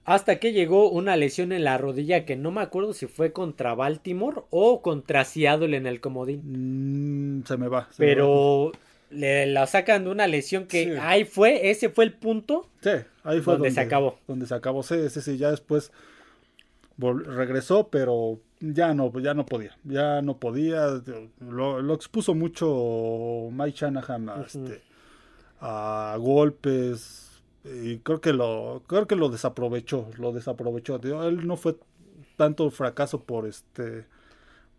Hasta 0.05 0.39
que 0.39 0.53
llegó 0.53 0.89
una 0.89 1.17
lesión 1.17 1.51
en 1.51 1.65
la 1.65 1.79
rodilla 1.79 2.25
que 2.25 2.37
no 2.37 2.53
me 2.53 2.61
acuerdo 2.61 2.93
si 2.93 3.07
fue 3.07 3.33
contra 3.33 3.75
Baltimore 3.75 4.43
o 4.51 4.83
contra 4.83 5.25
Seattle 5.25 5.77
en 5.77 5.89
el 5.89 6.01
comodín. 6.01 7.41
Mm, 7.41 7.45
se 7.45 7.57
me 7.57 7.67
va. 7.67 7.89
Pero 7.97 8.71
le 9.11 9.47
la 9.47 9.67
sacan 9.67 10.05
de 10.05 10.11
una 10.11 10.29
lesión 10.29 10.67
que 10.67 10.97
ahí 11.01 11.25
fue, 11.25 11.71
ese 11.71 11.89
fue 11.89 12.05
el 12.05 12.13
punto. 12.13 12.69
Sí, 12.83 12.91
ahí 13.25 13.41
fue 13.41 13.55
donde, 13.55 13.73
se 13.73 13.81
acabó. 13.81 14.21
Donde 14.29 14.47
se 14.47 14.55
acabó, 14.55 14.85
sí, 14.85 14.95
ese 14.95 15.23
sí, 15.23 15.39
ya 15.39 15.51
después 15.51 15.91
regresó, 16.97 17.89
pero 17.89 18.39
ya 18.61 18.95
no, 18.95 19.11
ya 19.19 19.35
no 19.35 19.47
podía, 19.47 19.77
ya 19.85 20.23
no 20.23 20.39
podía, 20.39 21.03
lo, 21.41 21.95
expuso 21.95 22.35
mucho 22.35 23.49
Mike 23.51 23.79
Shanahan 23.79 24.29
a, 24.29 24.43
este, 24.43 24.83
a 25.61 26.17
golpes 26.19 27.43
y 27.65 27.99
creo 27.99 28.21
que 28.21 28.33
lo, 28.33 28.83
creo 28.87 29.07
que 29.07 29.17
lo 29.17 29.31
desaprovechó, 29.31 30.11
lo 30.19 30.33
desaprovechó. 30.33 31.01
Él 31.27 31.47
no 31.47 31.57
fue 31.57 31.77
tanto 32.37 32.71
fracaso 32.71 33.23
por 33.23 33.47
este 33.47 34.07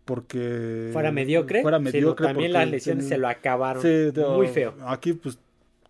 porque 0.04 0.90
fuera 0.92 1.12
mediocre, 1.12 1.62
fuera 1.62 1.78
mediocre 1.78 2.26
también 2.26 2.52
las 2.52 2.68
lesiones 2.68 3.06
se 3.06 3.18
lo 3.18 3.28
acabaron 3.28 3.82
muy 4.36 4.48
feo. 4.48 4.74
Aquí 4.86 5.12
pues 5.12 5.38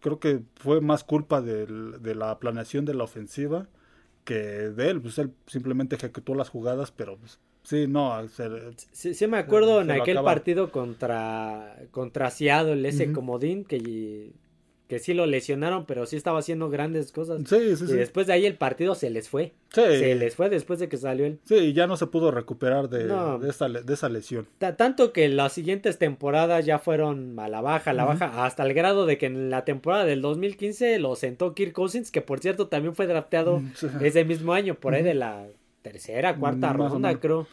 creo 0.01 0.18
que 0.18 0.40
fue 0.57 0.80
más 0.80 1.05
culpa 1.05 1.40
de 1.40 2.14
la 2.14 2.38
planeación 2.38 2.84
de 2.84 2.95
la 2.95 3.05
ofensiva 3.05 3.68
que 4.24 4.34
de 4.34 4.90
él, 4.90 5.01
pues 5.01 5.18
él 5.18 5.32
simplemente 5.47 5.97
ejecutó 5.97 6.34
las 6.34 6.49
jugadas, 6.49 6.93
pero 6.93 7.16
pues 7.16 7.40
Sí, 7.63 7.87
no. 7.87 8.27
sí, 8.93 9.27
me 9.27 9.39
acuerdo 9.39 9.81
en 9.81 9.91
aquel 9.91 10.21
partido 10.23 10.71
contra, 10.71 11.77
contra 11.91 12.31
Seattle, 12.31 12.89
ese 12.89 13.13
comodín 13.13 13.65
que, 13.65 14.33
que 14.89 14.99
sí 14.99 15.15
lo 15.15 15.27
lesionaron, 15.27 15.87
pero 15.87 16.05
sí 16.07 16.17
estaba 16.17 16.41
haciendo 16.41 16.69
grandes 16.71 17.13
cosas. 17.13 17.41
Sí, 17.47 17.77
sí, 17.77 17.85
y 17.89 17.93
después 17.93 18.27
de 18.27 18.33
ahí 18.33 18.47
el 18.47 18.57
partido 18.57 18.95
se 18.97 19.11
les 19.11 19.29
fue. 19.29 19.53
Se 19.71 20.15
les 20.17 20.35
fue 20.35 20.51
después 20.51 20.81
de 20.81 20.89
que 20.89 20.97
salió 20.97 21.25
él. 21.25 21.39
Sí, 21.45 21.55
y 21.55 21.73
ya 21.73 21.87
no 21.87 21.97
se 21.97 22.09
pudo 22.09 22.31
recuperar 22.31 22.91
de, 22.91 23.07
de, 23.07 23.49
esa, 23.49 23.69
de 23.69 23.95
esa 23.95 24.09
lesión. 24.09 24.49
tanto 24.59 25.13
que 25.13 25.29
las 25.29 25.53
siguientes 25.53 25.99
temporadas 25.99 26.67
ya 26.67 26.81
fueron 26.81 27.39
a 27.39 27.49
la 27.49 27.61
baja, 27.61 27.93
a 27.93 27.95
la 27.95 28.05
baja, 28.05 28.45
hasta 28.45 28.65
el 28.65 28.75
grado 28.75 29.07
de 29.07 29.19
que 29.19 29.27
en 29.27 29.51
la 29.51 29.65
temporada 29.65 30.05
del 30.05 30.21
2015 30.21 30.99
lo 30.99 31.15
sentó 31.15 31.55
Kirk 31.55 31.73
Cousins, 31.73 32.11
que 32.11 32.23
por 32.23 32.41
cierto 32.41 32.67
también 32.67 32.95
fue 32.95 33.07
drafteado 33.07 33.63
ese 34.03 34.25
mismo 34.25 34.53
año, 34.53 34.75
por 34.75 34.95
ahí 34.95 35.05
de 35.05 35.15
la 35.15 35.47
tercera, 35.83 36.37
cuarta 36.37 36.72
ronda, 36.72 37.18
creo. 37.18 37.47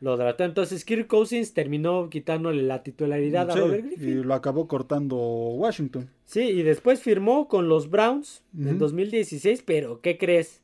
Lo 0.00 0.16
trató. 0.16 0.44
Entonces 0.44 0.84
Kirk 0.84 1.06
Cousins 1.06 1.52
terminó 1.52 2.08
quitándole 2.08 2.62
la 2.62 2.82
titularidad 2.82 3.50
a 3.50 3.54
Robert 3.54 3.84
Griffin. 3.84 4.08
Y 4.08 4.14
lo 4.22 4.32
acabó 4.34 4.66
cortando 4.66 5.16
Washington. 5.16 6.08
Sí, 6.24 6.40
y 6.40 6.62
después 6.62 7.00
firmó 7.00 7.48
con 7.48 7.68
los 7.68 7.90
Browns 7.90 8.42
en 8.58 8.78
2016, 8.78 9.62
pero 9.64 10.00
¿qué 10.00 10.16
crees? 10.16 10.62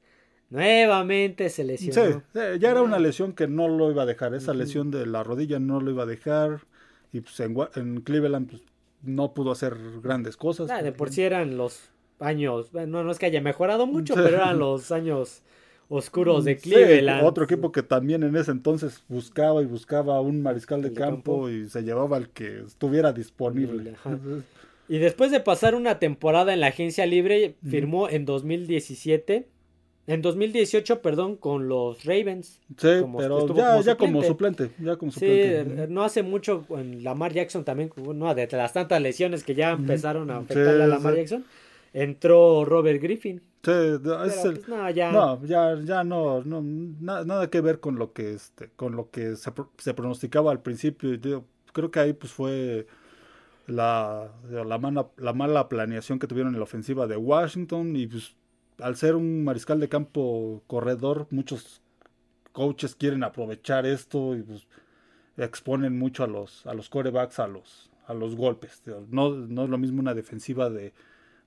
Nuevamente 0.48 1.50
se 1.50 1.64
lesionó. 1.64 2.22
Sí, 2.32 2.40
ya 2.60 2.70
era 2.70 2.80
una 2.80 2.98
lesión 2.98 3.34
que 3.34 3.46
no 3.46 3.68
lo 3.68 3.90
iba 3.90 4.04
a 4.04 4.06
dejar. 4.06 4.34
Esa 4.34 4.54
lesión 4.54 4.90
de 4.90 5.04
la 5.04 5.22
rodilla 5.22 5.58
no 5.58 5.80
lo 5.80 5.90
iba 5.90 6.04
a 6.04 6.06
dejar. 6.06 6.60
Y 7.12 7.20
pues 7.20 7.38
en, 7.40 8.00
Cleveland 8.00 8.48
pues, 8.48 8.62
no 9.02 9.34
pudo 9.34 9.50
hacer 9.50 9.76
grandes 10.02 10.36
cosas. 10.36 10.82
de 10.82 10.92
por 10.92 11.10
sí 11.10 11.22
eran 11.22 11.58
los 11.58 11.90
años, 12.20 12.72
no, 12.72 13.04
no 13.04 13.10
es 13.10 13.18
que 13.18 13.26
haya 13.26 13.42
mejorado 13.42 13.86
mucho, 13.86 14.14
pero 14.14 14.28
eran 14.28 14.58
los 14.58 14.90
años 14.90 15.42
oscuros 15.88 16.44
de 16.44 16.56
Cleveland. 16.56 17.24
otro 17.24 17.44
equipo 17.44 17.72
que 17.72 17.82
también 17.82 18.22
en 18.22 18.36
ese 18.36 18.50
entonces 18.50 19.04
buscaba 19.08 19.62
y 19.62 19.66
buscaba 19.66 20.20
un 20.20 20.42
mariscal 20.42 20.82
de 20.82 20.92
campo, 20.92 21.48
y 21.48 21.68
se 21.68 21.82
llevaba 21.82 22.16
al 22.16 22.30
que 22.30 22.60
estuviera 22.66 23.12
disponible. 23.12 23.94
y 24.88 24.98
después 24.98 25.30
de 25.30 25.40
pasar 25.40 25.74
una 25.74 25.98
temporada 25.98 26.52
en 26.52 26.60
la 26.60 26.68
agencia 26.68 27.06
libre, 27.06 27.56
firmó 27.68 28.08
en 28.08 28.24
2017. 28.24 29.48
En 30.08 30.22
2018, 30.22 31.02
perdón, 31.02 31.34
con 31.34 31.66
los 31.66 32.04
Ravens. 32.04 32.60
Sí, 32.76 32.88
pero 33.18 33.54
ya, 33.56 33.80
ya, 33.80 33.96
como 33.96 34.22
suplente, 34.22 34.70
ya 34.78 34.94
como 34.94 35.10
suplente. 35.10 35.64
Sí, 35.64 35.86
no 35.88 36.04
hace 36.04 36.22
mucho 36.22 36.64
con 36.68 37.02
Lamar 37.02 37.32
Jackson 37.32 37.64
también, 37.64 37.90
no, 38.14 38.32
de 38.32 38.46
las 38.52 38.72
tantas 38.72 39.02
lesiones 39.02 39.42
que 39.42 39.56
ya 39.56 39.72
empezaron 39.72 40.30
a 40.30 40.36
afectar 40.36 40.80
a 40.80 40.86
Lamar 40.86 41.16
Jackson, 41.16 41.44
entró 41.92 42.64
Robert 42.64 43.02
Griffin. 43.02 43.42
Pues, 43.66 44.68
no, 44.68 44.90
ya... 44.90 45.10
no, 45.10 45.44
ya, 45.44 46.04
no, 46.04 46.42
no 46.44 46.62
nada 46.62 47.50
que 47.50 47.60
ver 47.60 47.80
con 47.80 47.96
lo 47.96 48.12
que 48.12 48.34
este, 48.34 48.70
con 48.76 48.94
lo 48.94 49.10
que 49.10 49.34
se, 49.34 49.52
se 49.78 49.94
pronosticaba 49.94 50.52
al 50.52 50.62
principio. 50.62 51.14
Yo 51.14 51.44
creo 51.72 51.90
que 51.90 51.98
ahí 51.98 52.12
pues 52.12 52.32
fue 52.32 52.86
la, 53.66 54.30
la, 54.48 54.78
mala, 54.78 55.08
la 55.16 55.32
mala 55.32 55.68
planeación 55.68 56.18
que 56.18 56.28
tuvieron 56.28 56.54
en 56.54 56.60
la 56.60 56.64
ofensiva 56.64 57.08
de 57.08 57.16
Washington 57.16 57.96
y 57.96 58.06
pues 58.06 58.36
al 58.78 58.96
ser 58.96 59.16
un 59.16 59.42
mariscal 59.42 59.80
de 59.80 59.88
campo 59.88 60.62
corredor, 60.68 61.26
muchos 61.30 61.82
coaches 62.52 62.94
quieren 62.94 63.24
aprovechar 63.24 63.84
esto 63.84 64.36
y 64.36 64.42
pues 64.42 64.66
exponen 65.36 65.98
mucho 65.98 66.24
a 66.24 66.28
los 66.28 66.64
a 66.66 66.72
los 66.74 66.88
corebacks 66.88 67.40
a 67.40 67.48
los 67.48 67.90
a 68.06 68.14
los 68.14 68.36
golpes. 68.36 68.82
No, 69.10 69.30
no 69.30 69.64
es 69.64 69.70
lo 69.70 69.78
mismo 69.78 70.00
una 70.00 70.14
defensiva 70.14 70.70
de 70.70 70.92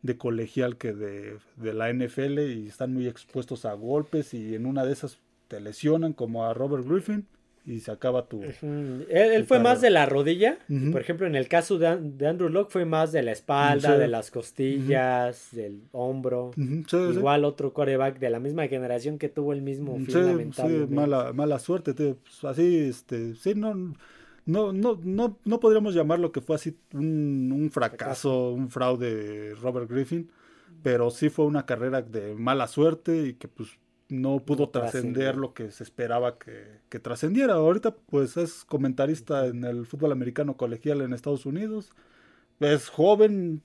de 0.02 0.18
colegial 0.18 0.78
que 0.78 0.94
de, 0.94 1.38
de, 1.58 1.74
la 1.74 1.92
NFL 1.92 2.40
y 2.40 2.68
están 2.68 2.94
muy 2.94 3.08
expuestos 3.08 3.66
a 3.66 3.74
golpes 3.74 4.34
y 4.34 4.56
en 4.56 4.66
una 4.66 4.86
de 4.86 4.94
esas 4.94 5.20
te 5.48 5.60
lesionan 5.60 6.14
como 6.14 6.46
a 6.46 6.54
Robert 6.54 6.86
Griffin 6.88 7.26
y 7.66 7.82
se 7.82 7.92
acaba 7.92 8.26
tu... 8.26 8.42
Él, 8.42 9.46
fue 9.46 9.60
más 9.60 9.82
de 9.82 9.90
la 9.90 10.06
rodilla, 10.06 10.58
por 10.92 11.02
ejemplo 11.02 11.28
en 11.28 11.36
el 11.36 11.48
caso 11.48 11.78
de, 11.78 11.88
Andrew 11.88 12.50
Locke 12.50 12.72
fue 12.72 12.86
más 12.86 13.12
de 13.12 13.22
la 13.22 13.32
espalda, 13.32 13.98
de 13.98 14.08
las 14.08 14.32
costillas, 14.32 15.50
del 15.52 15.82
hombro. 15.92 16.52
Igual 16.58 17.46
otro 17.46 17.74
coreback 17.74 18.20
de 18.20 18.30
la 18.30 18.40
misma 18.40 18.68
generación 18.68 19.18
que 19.18 19.30
tuvo 19.30 19.54
el 19.54 19.62
mismo 19.62 19.98
fin 20.00 20.94
mala, 20.94 21.34
mala 21.34 21.60
suerte, 21.60 21.94
pues, 21.94 22.44
así, 22.44 22.78
este, 22.78 23.36
sí, 23.36 23.54
no 23.56 23.94
no, 24.50 24.74
no, 24.74 25.00
no, 25.04 25.38
no 25.46 25.60
podríamos 25.60 25.94
llamarlo 25.94 26.32
que 26.32 26.42
fue 26.42 26.56
así 26.56 26.76
un, 26.94 27.70
fracaso, 27.72 28.52
un 28.52 28.70
fraude 28.70 29.54
Robert 29.62 29.88
Griffin, 29.88 30.32
pero 30.82 31.12
sí 31.12 31.30
fue 31.30 31.46
una 31.46 31.68
carrera 31.68 32.02
de 32.02 32.34
mala 32.34 32.68
suerte 32.68 33.28
y 33.28 33.34
que 33.36 33.48
pues 33.48 33.70
no 34.08 34.40
pudo 34.40 34.70
trascender 34.70 35.36
lo 35.36 35.54
que 35.54 35.70
se 35.70 35.84
esperaba 35.84 36.40
que, 36.40 36.80
que 36.90 36.98
trascendiera. 36.98 37.54
Ahorita 37.54 37.96
pues 37.96 38.38
es 38.38 38.66
comentarista 38.66 39.46
en 39.46 39.64
el 39.66 39.86
fútbol 39.86 40.12
americano 40.12 40.58
colegial 40.58 41.02
en 41.02 41.14
Estados 41.14 41.46
Unidos. 41.46 41.92
Es 42.60 42.90
joven, 42.90 43.62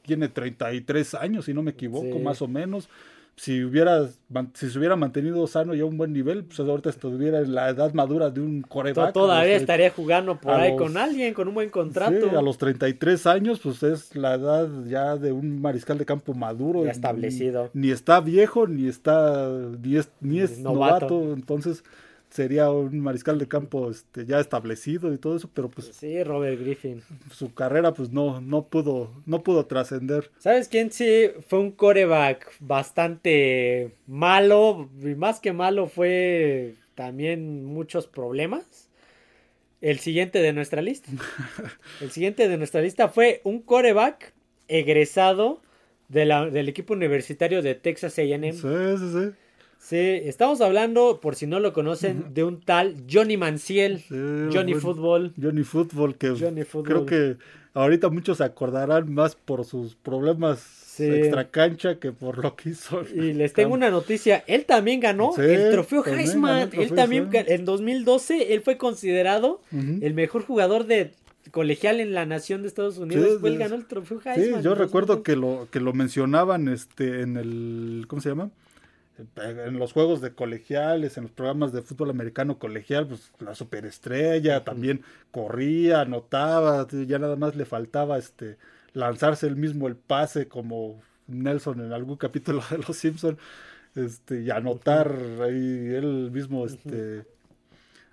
tiene 0.00 0.30
33 0.30 1.12
años, 1.14 1.44
si 1.44 1.52
no 1.52 1.62
me 1.62 1.72
equivoco, 1.72 2.18
más 2.20 2.40
o 2.40 2.48
menos 2.48 2.88
si 3.36 3.64
hubiera 3.64 4.08
si 4.54 4.70
se 4.70 4.78
hubiera 4.78 4.96
mantenido 4.96 5.46
sano 5.46 5.74
y 5.74 5.80
a 5.80 5.84
un 5.84 5.96
buen 5.96 6.12
nivel, 6.12 6.44
pues 6.44 6.60
ahorita 6.60 6.90
estuviera 6.90 7.40
en 7.40 7.54
la 7.54 7.68
edad 7.68 7.92
madura 7.92 8.30
de 8.30 8.40
un 8.40 8.62
coreback. 8.62 9.12
Todavía 9.12 9.56
estaría 9.56 9.90
jugando 9.90 10.38
por 10.38 10.54
ahí 10.54 10.76
con 10.76 10.96
alguien, 10.96 11.34
con 11.34 11.48
un 11.48 11.54
buen 11.54 11.70
contrato. 11.70 12.30
Sí, 12.30 12.36
a 12.36 12.42
los 12.42 12.58
33 12.58 13.26
años, 13.26 13.60
pues 13.60 13.82
es 13.82 14.14
la 14.16 14.34
edad 14.34 14.68
ya 14.86 15.16
de 15.16 15.32
un 15.32 15.60
mariscal 15.60 15.98
de 15.98 16.04
campo 16.04 16.34
maduro. 16.34 16.84
Ya 16.84 16.90
establecido. 16.90 17.70
Ni, 17.74 17.90
está 17.90 18.20
viejo, 18.20 18.66
ni 18.66 18.88
está, 18.88 19.48
ni 19.82 19.96
es, 19.96 20.10
ni 20.20 20.40
es 20.40 20.58
novato. 20.58 21.32
Entonces, 21.32 21.84
sería 22.32 22.70
un 22.70 22.98
mariscal 23.00 23.38
de 23.38 23.46
campo 23.46 23.90
este, 23.90 24.24
ya 24.24 24.40
establecido 24.40 25.12
y 25.12 25.18
todo 25.18 25.36
eso, 25.36 25.50
pero 25.52 25.68
pues 25.68 25.90
sí, 25.92 26.22
Robert 26.24 26.58
Griffin. 26.58 27.02
Su 27.30 27.52
carrera 27.52 27.92
pues 27.92 28.10
no 28.10 28.40
no 28.40 28.66
pudo 28.68 29.10
no 29.26 29.42
pudo 29.42 29.66
trascender. 29.66 30.30
¿Sabes 30.38 30.68
quién 30.68 30.90
sí 30.90 31.30
fue 31.46 31.58
un 31.58 31.72
coreback 31.72 32.50
bastante 32.58 33.94
malo 34.06 34.88
y 35.02 35.14
más 35.14 35.40
que 35.40 35.52
malo 35.52 35.88
fue 35.88 36.74
también 36.94 37.64
muchos 37.64 38.06
problemas? 38.06 38.88
El 39.82 39.98
siguiente 39.98 40.40
de 40.40 40.52
nuestra 40.52 40.80
lista. 40.80 41.10
El 42.00 42.10
siguiente 42.10 42.48
de 42.48 42.56
nuestra 42.56 42.80
lista 42.80 43.08
fue 43.08 43.42
un 43.44 43.60
coreback 43.60 44.32
egresado 44.68 45.60
de 46.08 46.24
la, 46.24 46.48
del 46.48 46.68
equipo 46.68 46.94
universitario 46.94 47.62
de 47.62 47.74
Texas 47.74 48.18
A&M. 48.18 48.52
Sí, 48.52 48.60
sí, 48.60 49.12
sí. 49.12 49.36
Sí, 49.82 49.96
estamos 49.98 50.60
hablando, 50.60 51.18
por 51.20 51.34
si 51.34 51.48
no 51.48 51.58
lo 51.58 51.72
conocen, 51.72 52.32
de 52.32 52.44
un 52.44 52.60
tal 52.60 52.94
Johnny 53.10 53.36
Manciel, 53.36 54.04
Johnny 54.52 54.74
Football. 54.74 55.34
Johnny 55.42 55.64
Football, 55.64 56.14
que 56.14 56.32
creo 56.84 57.04
que 57.04 57.36
ahorita 57.74 58.08
muchos 58.08 58.38
se 58.38 58.44
acordarán 58.44 59.12
más 59.12 59.34
por 59.34 59.64
sus 59.64 59.96
problemas 59.96 61.00
extra 61.00 61.48
cancha 61.48 61.98
que 61.98 62.12
por 62.12 62.38
lo 62.38 62.54
que 62.54 62.70
hizo. 62.70 63.02
Y 63.12 63.32
les 63.32 63.54
tengo 63.54 63.74
una 63.74 63.90
noticia, 63.90 64.44
él 64.46 64.66
también 64.66 65.00
ganó 65.00 65.36
el 65.36 65.72
trofeo 65.72 66.06
Heisman, 66.06 66.70
él 66.72 66.92
también 66.94 67.28
en 67.32 67.64
2012 67.64 68.54
él 68.54 68.60
fue 68.60 68.76
considerado 68.76 69.62
el 69.72 70.14
mejor 70.14 70.44
jugador 70.44 70.86
de 70.86 71.10
colegial 71.50 71.98
en 71.98 72.14
la 72.14 72.24
nación 72.24 72.62
de 72.62 72.68
Estados 72.68 72.98
Unidos, 72.98 73.40
él 73.42 73.58
ganó 73.58 73.74
el 73.74 73.86
trofeo 73.86 74.20
Heisman. 74.24 74.60
Sí, 74.60 74.64
yo 74.64 74.76
recuerdo 74.76 75.24
que 75.24 75.34
lo 75.34 75.66
que 75.72 75.80
lo 75.80 75.92
mencionaban 75.92 76.68
este 76.68 77.22
en 77.22 77.36
el 77.36 78.04
¿cómo 78.06 78.22
se 78.22 78.28
llama? 78.28 78.50
En 79.36 79.78
los 79.78 79.92
juegos 79.92 80.20
de 80.20 80.34
colegiales, 80.34 81.16
en 81.16 81.24
los 81.24 81.32
programas 81.32 81.72
de 81.72 81.82
fútbol 81.82 82.10
americano 82.10 82.58
colegial, 82.58 83.06
pues 83.06 83.30
la 83.40 83.54
superestrella 83.54 84.64
también 84.64 85.02
corría, 85.30 86.00
anotaba, 86.00 86.86
ya 86.88 87.18
nada 87.18 87.36
más 87.36 87.54
le 87.54 87.64
faltaba 87.64 88.18
este 88.18 88.56
lanzarse 88.94 89.46
el 89.46 89.56
mismo 89.56 89.88
el 89.88 89.96
pase 89.96 90.48
como 90.48 91.00
Nelson 91.26 91.80
en 91.80 91.92
algún 91.92 92.16
capítulo 92.16 92.62
de 92.70 92.78
Los 92.78 92.96
Simpson, 92.96 93.38
este 93.94 94.42
y 94.42 94.50
anotar 94.50 95.14
ahí 95.42 95.94
él 95.94 96.30
mismo 96.30 96.66
este 96.66 97.24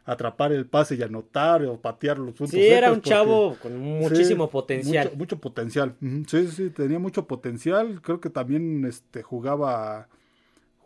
atrapar 0.05 0.51
el 0.51 0.65
pase 0.65 0.95
y 0.95 1.03
anotar 1.03 1.63
o 1.65 1.77
patear 1.77 2.17
los 2.17 2.33
puntos. 2.33 2.49
Sí, 2.49 2.65
era 2.65 2.91
un 2.91 3.01
chavo 3.01 3.55
con 3.61 3.77
muchísimo 3.77 4.49
potencial. 4.49 5.11
Mucho, 5.15 5.37
potencial. 5.37 5.93
Sí, 6.27 6.47
sí, 6.47 6.69
tenía 6.71 6.97
mucho 6.97 7.27
potencial. 7.27 8.01
Creo 8.01 8.19
que 8.19 8.31
también 8.31 8.85
este 8.85 9.21
jugaba 9.21 10.07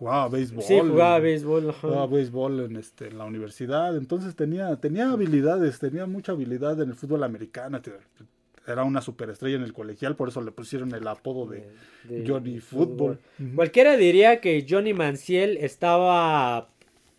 jugaba 0.03 0.27
béisbol. 0.29 0.63
Sí, 0.63 0.79
jugaba 0.79 1.19
béisbol. 1.19 1.69
ajá. 1.69 1.79
Jugaba 1.87 2.07
béisbol 2.07 2.59
en, 2.61 2.75
este, 2.75 3.07
en 3.07 3.17
la 3.17 3.25
universidad. 3.25 3.95
Entonces 3.95 4.35
tenía, 4.35 4.75
tenía 4.77 5.09
habilidades, 5.11 5.79
tenía 5.79 6.05
mucha 6.05 6.31
habilidad 6.33 6.81
en 6.81 6.89
el 6.89 6.95
fútbol 6.95 7.23
americano. 7.23 7.79
Era 8.65 8.83
una 8.83 9.01
superestrella 9.01 9.57
en 9.57 9.63
el 9.63 9.73
colegial, 9.73 10.15
por 10.15 10.29
eso 10.29 10.41
le 10.41 10.51
pusieron 10.51 10.93
el 10.93 11.05
apodo 11.07 11.45
de, 11.47 11.67
de- 12.05 12.25
Johnny 12.27 12.59
Fútbol. 12.59 13.19
Cualquiera 13.55 13.97
diría 13.97 14.39
que 14.39 14.65
Johnny 14.69 14.93
Manciel 14.93 15.57
estaba 15.57 16.69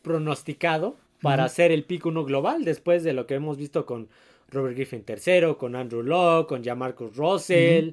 pronosticado 0.03 0.97
para 1.23 1.49
ser 1.49 1.73
el 1.73 1.85
pick 1.85 2.05
uno 2.07 2.25
global 2.25 2.65
después 2.65 3.03
de 3.03 3.15
lo 3.15 3.27
que 3.27 3.35
hemos 3.35 3.57
visto 3.57 3.87
con 3.87 4.09
Robert 4.51 4.77
Griffin 4.77 5.05
III, 5.09 5.55
con 5.59 5.75
Andrew 5.75 6.03
Locke, 6.03 6.49
con 6.49 6.63
Jamarcus 6.63 7.17
Russell, 7.17 7.93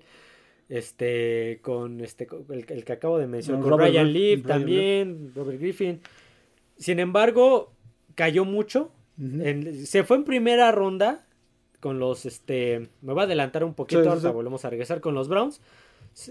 este, 0.72 1.60
con 1.62 2.00
este, 2.02 2.28
el, 2.50 2.66
el 2.70 2.86
que 2.86 2.94
acabo 2.94 3.18
de 3.18 3.28
mencionar, 3.28 3.62
Con 3.62 3.72
con 3.72 3.80
Ryan 3.82 4.12
Leaf 4.14 4.44
también, 4.46 5.32
Robert 5.36 5.60
Griffin. 5.60 6.00
Sin 6.78 7.00
embargo, 7.00 7.74
cayó 8.16 8.46
mucho. 8.46 8.92
En- 9.20 9.86
se 9.86 10.04
fue 10.04 10.18
en 10.18 10.24
primera 10.24 10.72
ronda 10.72 11.26
con 11.82 12.00
los, 12.00 12.26
este, 12.26 12.88
me 13.02 13.12
voy 13.14 13.22
a 13.22 13.26
adelantar 13.26 13.64
un 13.66 13.74
poquito, 13.74 14.16
Sí, 14.16 14.22
sí. 14.22 14.28
volvemos 14.30 14.64
a 14.66 14.70
regresar 14.70 15.02
con 15.02 15.14
los 15.14 15.28
Browns. 15.28 15.62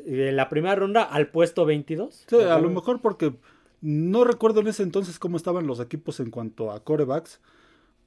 En 0.06 0.36
la 0.36 0.48
primera 0.48 0.74
ronda 0.74 1.02
al 1.02 1.28
puesto 1.28 1.64
22. 1.66 2.24
Sí, 2.26 2.36
a 2.36 2.58
lo 2.58 2.70
mejor 2.70 3.00
porque 3.00 3.32
no 3.82 4.24
recuerdo 4.24 4.60
en 4.60 4.68
ese 4.68 4.82
entonces 4.82 5.18
cómo 5.18 5.36
estaban 5.36 5.66
los 5.66 5.80
equipos 5.80 6.18
en 6.20 6.30
cuanto 6.30 6.70
a 6.70 6.82
corebacks, 6.82 7.40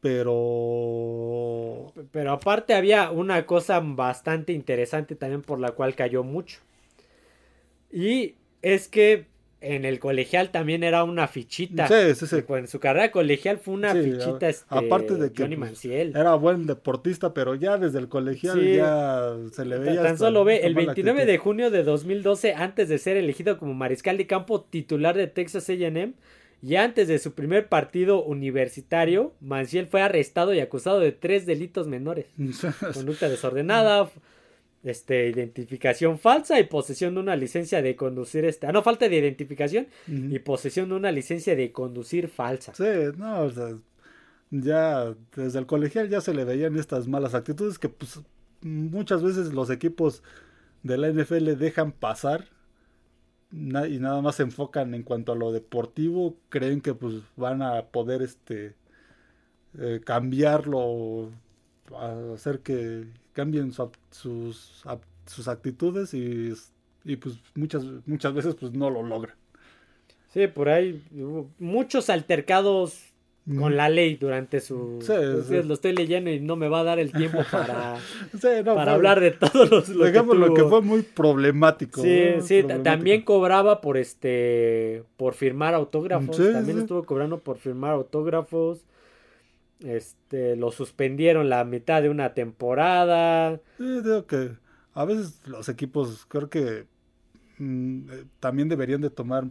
pero 0.03 1.93
Pero 2.11 2.31
aparte 2.33 2.73
había 2.75 3.09
una 3.11 3.45
cosa 3.45 3.79
bastante 3.83 4.53
interesante 4.53 5.15
también 5.15 5.41
por 5.41 5.59
la 5.59 5.71
cual 5.71 5.95
cayó 5.95 6.23
mucho. 6.23 6.59
Y 7.91 8.35
es 8.61 8.87
que 8.87 9.25
en 9.61 9.85
el 9.85 9.99
colegial 9.99 10.49
también 10.51 10.83
era 10.83 11.05
una 11.05 11.27
fichita. 11.27 11.87
Sí, 11.87 12.15
sí, 12.15 12.27
sí. 12.27 12.43
En 12.49 12.67
su 12.67 12.79
carrera 12.81 13.11
colegial 13.11 13.59
fue 13.59 13.73
una 13.75 13.93
Sí, 13.93 14.01
fichita 14.11 14.49
este, 14.49 14.65
aparte 14.67 15.15
de 15.15 15.31
que 15.31 15.43
Johnny 15.43 15.55
pues, 15.55 15.69
Manciel. 15.69 16.09
era 16.17 16.35
buen 16.35 16.65
deportista, 16.67 17.33
pero 17.33 17.55
ya 17.55 17.77
desde 17.77 17.99
el 17.99 18.09
colegial 18.09 18.59
Sí. 18.59 18.75
ya 18.75 19.33
se 19.53 19.63
le 19.63 19.79
veía. 19.79 19.95
Tan 20.01 20.05
hasta 20.07 20.17
solo 20.25 20.43
ve, 20.43 20.57
el 20.65 20.75
mala 20.75 20.87
29 20.87 21.21
actitud. 21.21 21.31
de 21.31 21.37
junio 21.37 21.71
de 21.71 21.83
2012, 21.83 22.53
antes 22.55 22.89
de 22.89 22.97
ser 22.97 23.15
elegido 23.15 23.57
como 23.57 23.73
mariscal 23.73 24.17
de 24.17 24.27
campo 24.27 24.61
titular 24.63 25.15
de 25.15 25.27
Texas 25.27 25.69
AM, 25.69 26.13
y 26.63 26.77
antes 26.77 27.09
de 27.09 27.19
su 27.19 27.33
primer 27.33 27.67
partido 27.67 28.23
universitario, 28.23 29.33
Manciel 29.41 29.85
fue 29.85 30.01
arrestado 30.01 30.53
y 30.53 30.61
acusado 30.61 31.01
de 31.01 31.11
tres 31.11 31.45
delitos 31.45 31.89
menores. 31.89 32.27
Conducta 32.93 33.27
desordenada, 33.27 34.09
este, 34.81 35.27
identificación 35.27 36.19
falsa 36.19 36.61
y 36.61 36.63
posesión 36.63 37.15
de 37.15 37.19
una 37.19 37.35
licencia 37.35 37.81
de 37.81 37.97
conducir, 37.97 38.49
ah, 38.61 38.71
no, 38.71 38.81
falta 38.81 39.09
de 39.09 39.17
identificación 39.17 39.87
y 40.07 40.39
posesión 40.39 40.87
de 40.87 40.95
una 40.95 41.11
licencia 41.11 41.53
de 41.53 41.73
conducir 41.73 42.29
falsa. 42.29 42.73
Sí, 42.73 43.11
no, 43.17 43.41
o 43.41 43.49
sea, 43.49 43.75
ya 44.49 45.13
desde 45.35 45.59
el 45.59 45.65
colegial 45.65 46.07
ya 46.07 46.21
se 46.21 46.33
le 46.33 46.45
veían 46.45 46.79
estas 46.79 47.09
malas 47.09 47.33
actitudes 47.33 47.77
que 47.77 47.89
pues 47.89 48.21
muchas 48.61 49.21
veces 49.21 49.51
los 49.51 49.69
equipos 49.69 50.23
de 50.83 50.97
la 50.97 51.09
NFL 51.09 51.57
dejan 51.57 51.91
pasar 51.91 52.45
y 53.53 53.99
nada 53.99 54.21
más 54.21 54.35
se 54.35 54.43
enfocan 54.43 54.95
en 54.95 55.03
cuanto 55.03 55.31
a 55.31 55.35
lo 55.35 55.51
deportivo, 55.51 56.35
creen 56.49 56.81
que 56.81 56.93
pues 56.95 57.15
van 57.35 57.61
a 57.61 57.83
poder 57.83 58.23
este 58.23 58.73
eh, 59.77 60.01
cambiarlo, 60.03 61.29
hacer 62.33 62.59
que 62.59 63.05
cambien 63.33 63.71
sus, 63.71 64.83
sus 65.25 65.47
actitudes 65.47 66.13
y, 66.13 66.53
y 67.03 67.15
pues 67.17 67.35
muchas 67.53 67.83
muchas 68.05 68.33
veces 68.33 68.55
pues 68.55 68.73
no 68.73 68.89
lo 68.89 69.03
logran. 69.03 69.35
Sí, 70.29 70.47
por 70.47 70.69
ahí 70.69 71.03
hubo 71.13 71.49
muchos 71.59 72.09
altercados 72.09 73.12
con 73.59 73.75
la 73.75 73.89
ley 73.89 74.15
durante 74.15 74.61
su... 74.61 74.99
Sí, 75.01 75.11
es 75.13 75.47
sí. 75.47 75.63
Lo 75.63 75.73
estoy 75.73 75.93
leyendo 75.93 76.29
y 76.31 76.39
no 76.39 76.55
me 76.55 76.69
va 76.69 76.79
a 76.79 76.83
dar 76.85 76.99
el 76.99 77.11
tiempo 77.11 77.39
para, 77.51 77.95
Sí, 78.41 78.47
no, 78.63 78.73
para 78.75 78.83
fue- 78.85 78.93
hablar 78.93 79.19
de 79.19 79.31
todos 79.31 79.69
los... 79.69 79.89
lo 79.89 80.03
que 80.05 80.11
Digamos 80.11 80.37
lo 80.37 80.53
que 80.53 80.63
fue 80.63 80.81
muy 80.81 81.01
problemático. 81.01 82.01
Sí, 82.01 82.07
sí, 82.41 82.61
Problemático. 82.61 82.83
también 82.83 83.21
cobraba 83.23 83.81
por 83.81 83.97
este, 83.97 85.03
por 85.17 85.33
firmar 85.33 85.73
autógrafos, 85.73 86.37
también 86.37 86.79
estuvo 86.79 87.03
cobrando 87.03 87.39
por 87.39 87.57
firmar 87.57 87.91
autógrafos, 87.91 88.85
este, 89.81 90.55
lo 90.55 90.71
suspendieron 90.71 91.49
la 91.49 91.65
mitad 91.65 92.01
de 92.01 92.09
una 92.09 92.33
temporada, 92.33 93.59
Sí, 93.77 93.83
digo 94.01 94.25
que 94.25 94.51
a 94.93 95.05
veces 95.05 95.41
los 95.47 95.67
equipos 95.67 96.25
creo 96.29 96.49
que 96.49 96.85
mm, 97.57 98.09
eh, 98.11 98.25
también 98.39 98.69
deberían 98.69 99.01
de 99.01 99.09
tomar 99.09 99.45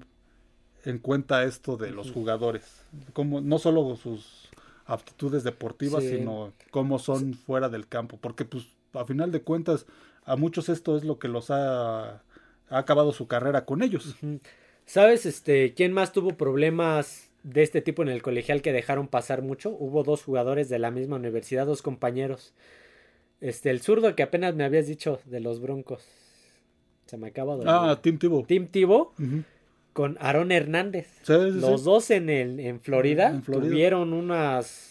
en 0.84 0.98
cuenta 0.98 1.44
esto 1.44 1.76
de 1.76 1.90
los 1.90 2.10
jugadores, 2.10 2.64
como 3.12 3.40
no 3.40 3.58
solo 3.58 3.96
sus 3.96 4.48
aptitudes 4.86 5.44
deportivas, 5.44 6.02
Sí. 6.02 6.18
sino 6.18 6.52
cómo 6.70 6.98
son 6.98 7.34
fuera 7.34 7.68
del 7.68 7.86
campo, 7.88 8.18
porque 8.20 8.44
pues 8.44 8.66
a 8.92 9.04
final 9.04 9.30
de 9.32 9.42
cuentas 9.42 9.86
a 10.24 10.36
muchos 10.36 10.68
esto 10.68 10.96
es 10.96 11.04
lo 11.04 11.18
que 11.18 11.28
los 11.28 11.50
ha, 11.50 12.14
ha 12.14 12.20
acabado 12.70 13.12
su 13.12 13.26
carrera 13.26 13.64
con 13.64 13.82
ellos. 13.82 14.16
¿Sabes 14.86 15.26
este 15.26 15.74
quién 15.74 15.92
más 15.92 16.12
tuvo 16.12 16.36
problemas 16.36 17.30
de 17.44 17.62
este 17.62 17.80
tipo 17.80 18.02
en 18.02 18.08
el 18.08 18.22
colegial 18.22 18.60
que 18.62 18.72
dejaron 18.72 19.08
pasar 19.08 19.42
mucho? 19.42 19.70
Hubo 19.70 20.02
dos 20.04 20.22
jugadores 20.24 20.68
de 20.68 20.78
la 20.78 20.90
misma 20.90 21.16
universidad, 21.16 21.66
dos 21.66 21.82
compañeros. 21.82 22.52
Este, 23.40 23.70
el 23.70 23.80
zurdo 23.80 24.14
que 24.14 24.22
apenas 24.22 24.54
me 24.54 24.64
habías 24.64 24.86
dicho 24.86 25.20
de 25.24 25.40
los 25.40 25.60
Broncos. 25.60 26.04
Se 27.06 27.16
me 27.16 27.28
acaba 27.28 27.56
de 27.56 27.64
Ah, 27.66 27.98
Tim 28.00 28.18
Tebow. 28.18 28.44
Tim 28.46 28.68
Ujú. 28.68 29.42
Con 29.92 30.16
Aaron 30.20 30.52
Hernández. 30.52 31.06
Sí, 31.22 31.32
sí, 31.34 31.52
sí. 31.52 31.60
Los 31.60 31.84
dos 31.84 32.10
en 32.10 32.30
el 32.30 32.60
en 32.60 32.80
Florida, 32.80 33.28
En 33.30 33.42
Florida. 33.42 33.68
tuvieron 33.70 34.12
unos 34.12 34.90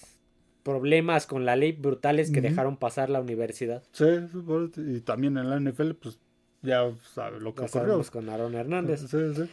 problemas 0.63 1.25
con 1.25 1.45
la 1.45 1.55
ley 1.55 1.71
brutales 1.71 2.29
que 2.31 2.39
dejaron 2.41 2.77
pasar 2.77 3.09
la 3.09 3.19
universidad. 3.21 3.81
Sí, 3.93 4.05
sí, 4.31 4.37
por- 4.45 4.69
y 4.77 4.99
también 5.01 5.37
en 5.37 5.49
la 5.49 5.55
NFL, 5.59 5.93
pues 5.95 6.19
ya 6.61 6.91
sabe 7.15 7.39
lo 7.39 7.55
que 7.55 7.63
ocurrió. 7.63 8.01
con 8.11 8.29
Aaron 8.29 8.53
Hernández. 8.53 9.01
Sí, 9.09 9.17
sí. 9.35 9.43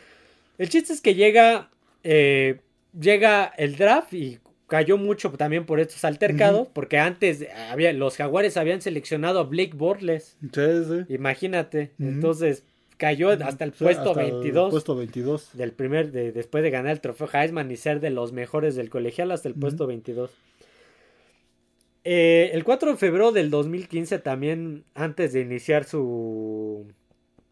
El 0.59 0.68
chiste 0.68 0.92
es 0.92 1.01
que 1.01 1.14
llega, 1.14 1.70
eh, 2.05 2.61
llega 2.99 3.46
el 3.57 3.76
draft 3.76 4.12
y 4.12 4.38
cayó 4.66 4.99
mucho 4.99 5.30
también 5.30 5.64
por 5.64 5.80
estos 5.80 6.05
altercados, 6.05 6.68
porque 6.74 6.99
antes 6.99 7.46
había, 7.70 7.90
los 7.94 8.16
jaguares 8.18 8.59
habían 8.59 8.82
seleccionado 8.82 9.38
a 9.40 9.44
Blake 9.44 9.72
Bortles, 9.74 10.36
Sí, 10.53 10.61
sí. 10.86 11.14
imagínate, 11.14 11.92
Ujú. 11.99 12.09
entonces 12.11 12.64
cayó 12.99 13.30
hasta 13.30 13.64
el 13.64 13.72
puesto 13.72 14.11
hasta 14.11 14.22
el 14.24 14.32
22 14.32 14.70
puesto 14.70 14.94
22. 14.94 15.57
del 15.57 15.72
primer, 15.72 16.12
de, 16.12 16.32
después 16.32 16.62
de 16.62 16.70
ganar 16.70 16.92
el 16.92 17.01
trofeo 17.01 17.28
Heisman 17.32 17.70
y 17.70 17.76
ser 17.76 18.01
de 18.01 18.11
los 18.11 18.32
mejores 18.32 18.76
del 18.76 18.90
colegial 18.90 19.30
hasta 19.32 19.49
el 19.49 19.55
puesto 19.55 19.86
22. 19.86 20.30
Eh, 22.05 22.51
el 22.55 22.64
4 22.64 22.92
de 22.92 22.96
febrero 22.96 23.32
del 23.32 23.51
2015 23.51 24.18
también, 24.18 24.84
antes 24.94 25.32
de 25.32 25.40
iniciar 25.40 25.84
su... 25.84 26.86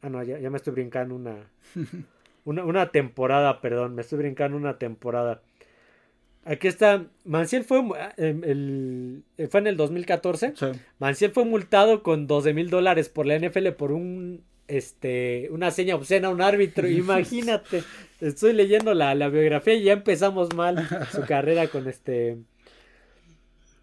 Ah, 0.02 0.08
no, 0.08 0.22
ya, 0.22 0.38
ya 0.38 0.50
me 0.50 0.56
estoy 0.56 0.72
brincando 0.72 1.14
una, 1.14 1.36
una... 2.44 2.64
Una 2.64 2.90
temporada, 2.90 3.60
perdón, 3.60 3.94
me 3.94 4.02
estoy 4.02 4.18
brincando 4.18 4.56
una 4.56 4.78
temporada. 4.78 5.42
Aquí 6.44 6.68
está, 6.68 7.06
Manciel 7.24 7.64
fue, 7.64 7.80
eh, 8.16 8.40
el- 8.44 9.24
eh, 9.36 9.48
fue 9.48 9.60
en 9.60 9.66
el 9.66 9.76
2014. 9.76 10.52
Sí. 10.56 10.66
Manciel 11.00 11.32
fue 11.32 11.44
multado 11.44 12.02
con 12.04 12.26
12 12.28 12.54
mil 12.54 12.70
dólares 12.70 13.08
por 13.08 13.26
la 13.26 13.36
NFL 13.38 13.70
por 13.72 13.90
un 13.92 14.42
este 14.68 15.48
una 15.50 15.70
seña 15.70 15.94
obscena 15.94 16.28
a 16.28 16.30
un 16.30 16.40
árbitro. 16.42 16.88
Imagínate. 16.90 17.82
Estoy 18.20 18.52
leyendo 18.52 18.94
la, 18.94 19.14
la 19.14 19.28
biografía 19.28 19.74
y 19.74 19.82
ya 19.84 19.92
empezamos 19.92 20.54
mal 20.54 20.88
su 21.12 21.22
carrera 21.28 21.68
con 21.68 21.86
este 21.88 22.38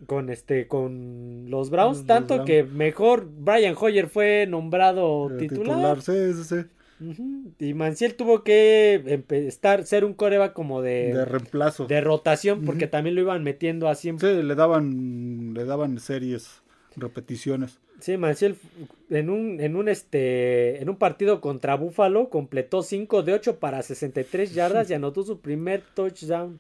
con 0.08 0.30
este 0.30 0.68
con 0.68 1.50
los 1.50 1.70
Browns. 1.70 2.00
Los 2.00 2.08
tanto 2.08 2.34
Browns. 2.36 2.48
que 2.50 2.64
mejor 2.64 3.28
Brian 3.30 3.76
Hoyer 3.80 4.08
fue 4.10 4.46
nombrado 4.48 5.30
Eh, 5.32 5.38
titular. 5.38 6.02
Sí, 6.02 6.12
sí, 6.34 6.44
sí. 6.44 6.56
Ujú. 7.06 7.52
Y 7.60 7.74
Manciel 7.74 8.16
tuvo 8.16 8.44
que 8.44 9.24
estar, 9.30 9.86
ser 9.86 10.06
un 10.06 10.14
coreba 10.14 10.54
como 10.54 10.82
de, 10.82 11.14
De 11.14 11.26
reemplazo. 11.26 11.86
de 11.86 12.00
rotación 12.02 12.64
porque 12.64 12.88
también 12.88 13.16
lo 13.16 13.22
iban 13.22 13.44
metiendo 13.44 13.90
así 13.90 14.10
en 14.10 14.20
Sí, 14.20 14.42
le 14.42 14.56
daban, 14.56 15.54
le 15.54 15.66
daban 15.66 16.00
series, 16.00 16.62
repeticiones. 16.96 17.80
Sí, 18.00 18.16
Manciel 18.18 18.56
en 19.14 19.30
un, 19.30 19.60
en 19.62 19.76
un 19.76 19.88
este 19.90 20.82
en 20.82 20.90
un 20.90 20.98
partido 20.98 21.40
contra 21.42 21.76
Buffalo 21.76 22.30
completó 22.30 22.82
5 22.84 23.24
de 23.24 23.34
8 23.34 23.60
para 23.60 23.82
63 23.82 24.54
yardas 24.54 24.90
y 24.90 24.94
anotó 24.94 25.24
su 25.24 25.40
primer 25.40 25.82
touchdown. 25.94 26.60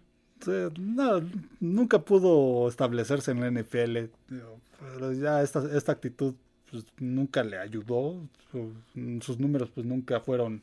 No, 0.80 1.22
nunca 1.60 2.00
pudo 2.00 2.68
establecerse 2.68 3.32
en 3.32 3.40
la 3.42 3.50
NFL. 3.50 3.98
Pero 4.28 5.14
ya 5.14 5.42
esta, 5.42 5.64
esta 5.76 5.94
actitud 5.94 6.34
pues, 6.70 6.86
nunca 7.00 7.44
le 7.44 7.58
ayudó. 7.58 8.18
Su- 8.52 8.74
sus 9.22 9.40
números 9.40 9.70
pues 9.74 9.86
nunca 9.86 10.20
fueron, 10.20 10.62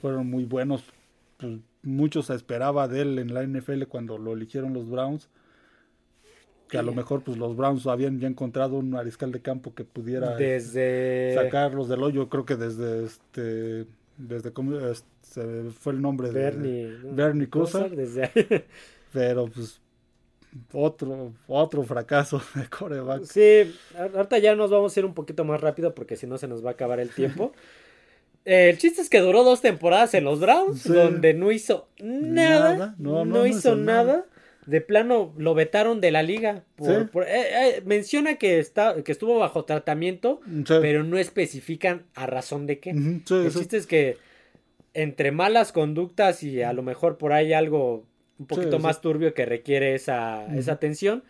fueron 0.00 0.28
muy 0.30 0.44
buenos. 0.44 0.84
Pues, 1.38 1.58
mucho 1.82 2.22
se 2.22 2.34
esperaba 2.34 2.88
de 2.88 3.02
él 3.02 3.18
en 3.18 3.34
la 3.34 3.42
NFL 3.44 3.84
cuando 3.88 4.16
lo 4.18 4.32
eligieron 4.32 4.72
los 4.72 4.88
Browns. 4.88 5.28
Que 6.68 6.78
a 6.78 6.82
lo 6.82 6.92
mejor 6.92 7.22
pues 7.22 7.36
los 7.36 7.56
Browns 7.56 7.86
habían 7.86 8.18
ya 8.18 8.26
encontrado 8.26 8.76
un 8.76 8.90
mariscal 8.90 9.30
de 9.30 9.40
campo 9.40 9.74
que 9.74 9.84
pudiera 9.84 10.36
Desde 10.36 11.34
sacarlos 11.34 11.88
del 11.88 12.02
hoyo. 12.02 12.28
Creo 12.28 12.44
que 12.44 12.56
desde 12.56 13.04
este 13.04 13.86
desde 14.16 14.52
cómo 14.52 14.78
este, 14.78 15.70
fue 15.78 15.92
el 15.92 16.00
nombre 16.00 16.30
Bernie, 16.30 16.86
de 16.86 17.12
Bernie 17.12 17.48
Kosar. 17.48 17.90
Pero 19.12 19.46
pues 19.46 19.80
otro, 20.72 21.32
otro 21.46 21.82
fracaso 21.82 22.40
de 22.54 22.68
coreback. 22.68 23.24
Sí, 23.24 23.74
ahorita 23.96 24.38
ya 24.38 24.54
nos 24.54 24.70
vamos 24.70 24.96
a 24.96 25.00
ir 25.00 25.06
un 25.06 25.14
poquito 25.14 25.44
más 25.44 25.60
rápido 25.60 25.94
porque 25.94 26.16
si 26.16 26.26
no 26.26 26.38
se 26.38 26.48
nos 26.48 26.64
va 26.64 26.70
a 26.70 26.72
acabar 26.72 27.00
el 27.00 27.10
tiempo. 27.10 27.52
el 28.44 28.78
chiste 28.78 29.02
es 29.02 29.10
que 29.10 29.20
duró 29.20 29.44
dos 29.44 29.60
temporadas 29.60 30.14
en 30.14 30.24
los 30.24 30.40
Browns, 30.40 30.84
donde 30.84 31.34
no 31.34 31.50
hizo 31.50 31.88
nada, 32.00 32.94
no, 32.98 33.46
hizo, 33.46 33.76
nada. 33.76 34.24
De 34.66 34.80
plano 34.80 35.32
lo 35.38 35.54
vetaron 35.54 36.00
de 36.00 36.10
la 36.10 36.22
liga. 36.22 36.64
Eh, 36.84 37.06
eh, 37.26 37.82
menciona 37.84 38.34
que 38.34 38.58
está, 38.58 39.02
que 39.02 39.12
estuvo 39.12 39.38
bajo 39.38 39.64
tratamiento, 39.64 40.40
pero 40.66 41.04
no 41.04 41.18
especifican 41.18 42.04
a 42.14 42.26
razón 42.26 42.66
de 42.66 42.80
qué. 42.80 42.90
el 42.90 43.52
chiste 43.52 43.76
es 43.76 43.86
que 43.86 44.18
entre 44.92 45.30
malas 45.30 45.72
conductas 45.72 46.42
y 46.42 46.62
a 46.62 46.72
lo 46.72 46.82
mejor 46.82 47.18
por 47.18 47.32
ahí 47.32 47.52
algo 47.52 48.04
un 48.38 48.46
poquito 48.46 48.78
más 48.78 49.00
turbio 49.00 49.34
que 49.34 49.46
requiere 49.46 49.94
esa, 49.94 50.46
esa 50.56 50.72
atención. 50.72 51.22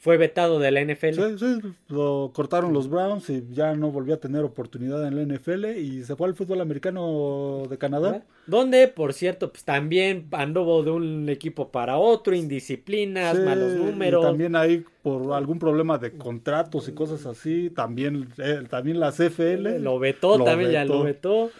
Fue 0.00 0.16
vetado 0.16 0.58
de 0.58 0.70
la 0.70 0.82
NFL. 0.82 1.12
Sí, 1.12 1.38
sí, 1.38 1.60
lo 1.88 2.30
cortaron 2.32 2.72
los 2.72 2.88
Browns 2.88 3.28
y 3.28 3.46
ya 3.52 3.74
no 3.74 3.90
volvió 3.90 4.14
a 4.14 4.16
tener 4.16 4.44
oportunidad 4.44 5.06
en 5.06 5.14
la 5.14 5.34
NFL 5.34 5.76
y 5.76 6.02
se 6.04 6.16
fue 6.16 6.26
al 6.26 6.34
fútbol 6.34 6.62
americano 6.62 7.64
de 7.68 7.76
Canadá. 7.76 8.22
Donde, 8.46 8.88
por 8.88 9.12
cierto, 9.12 9.52
pues 9.52 9.62
también 9.62 10.26
anduvo 10.30 10.82
de 10.82 10.90
un 10.90 11.28
equipo 11.28 11.68
para 11.68 11.98
otro, 11.98 12.34
indisciplinas, 12.34 13.38
malos 13.40 13.74
números. 13.74 14.24
Y 14.24 14.26
también 14.26 14.56
ahí 14.56 14.82
por 15.02 15.34
algún 15.34 15.58
problema 15.58 15.98
de 15.98 16.12
contratos 16.12 16.88
y 16.88 16.92
cosas 16.92 17.26
así, 17.26 17.68
también, 17.68 18.30
eh, 18.38 18.62
también 18.70 19.00
la 19.00 19.12
CFL. 19.12 19.80
Lo 19.80 19.98
vetó, 19.98 20.42
también 20.42 20.70
ya 20.70 20.86
lo 20.86 21.02
vetó. 21.02 21.50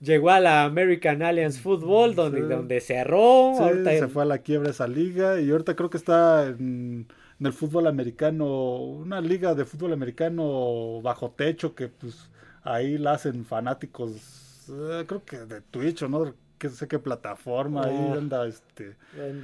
Llegó 0.00 0.30
a 0.30 0.38
la 0.38 0.62
American 0.62 1.20
Alliance 1.22 1.60
Football, 1.60 2.14
donde, 2.14 2.42
donde 2.42 2.80
cerró. 2.80 3.54
Se 3.84 4.06
fue 4.06 4.22
a 4.22 4.26
la 4.26 4.38
quiebra 4.38 4.70
esa 4.70 4.86
liga 4.86 5.40
y 5.40 5.50
ahorita 5.50 5.74
creo 5.74 5.90
que 5.90 5.96
está 5.96 6.46
en, 6.46 7.08
el 7.40 7.52
fútbol 7.52 7.86
americano, 7.86 8.76
una 8.76 9.20
liga 9.20 9.54
de 9.54 9.64
fútbol 9.64 9.92
americano 9.92 11.00
bajo 11.02 11.30
techo 11.30 11.74
que 11.74 11.88
pues 11.88 12.28
ahí 12.62 12.98
la 12.98 13.12
hacen 13.12 13.44
fanáticos, 13.44 14.66
eh, 14.68 15.04
creo 15.06 15.24
que 15.24 15.38
de 15.38 15.60
Twitch 15.60 16.02
o 16.02 16.08
no 16.08 16.34
que 16.58 16.68
sé 16.68 16.88
qué 16.88 16.98
plataforma 16.98 17.84
ahí 17.84 18.08
oh. 18.10 18.14
anda 18.14 18.46
este 18.46 18.96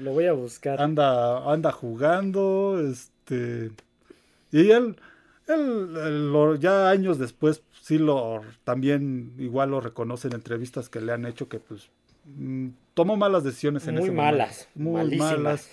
lo 0.03 0.13
voy 0.13 0.27
a 0.27 0.33
buscar 0.33 0.83
anda 0.83 1.51
anda 1.51 1.71
jugando 1.71 2.81
este 2.85 3.71
y 4.51 4.71
él 4.71 4.97
él, 5.47 6.59
ya 6.59 6.91
años 6.91 7.19
después 7.19 7.63
sí 7.81 7.99
lo 7.99 8.43
también 8.65 9.33
igual 9.39 9.71
lo 9.71 9.81
reconoce 9.81 10.29
en 10.29 10.35
entrevistas 10.35 10.89
que 10.89 11.01
le 11.01 11.13
han 11.13 11.25
hecho 11.25 11.49
que 11.49 11.61
pues 11.61 11.89
mm, 12.25 12.71
tomó 12.95 13.17
malas 13.17 13.45
decisiones 13.45 13.87
en 13.87 13.95
muy 13.95 14.05
ese 14.05 14.13
malas, 14.13 14.69
momento. 14.75 15.11
muy 15.11 15.19
malas 15.19 15.71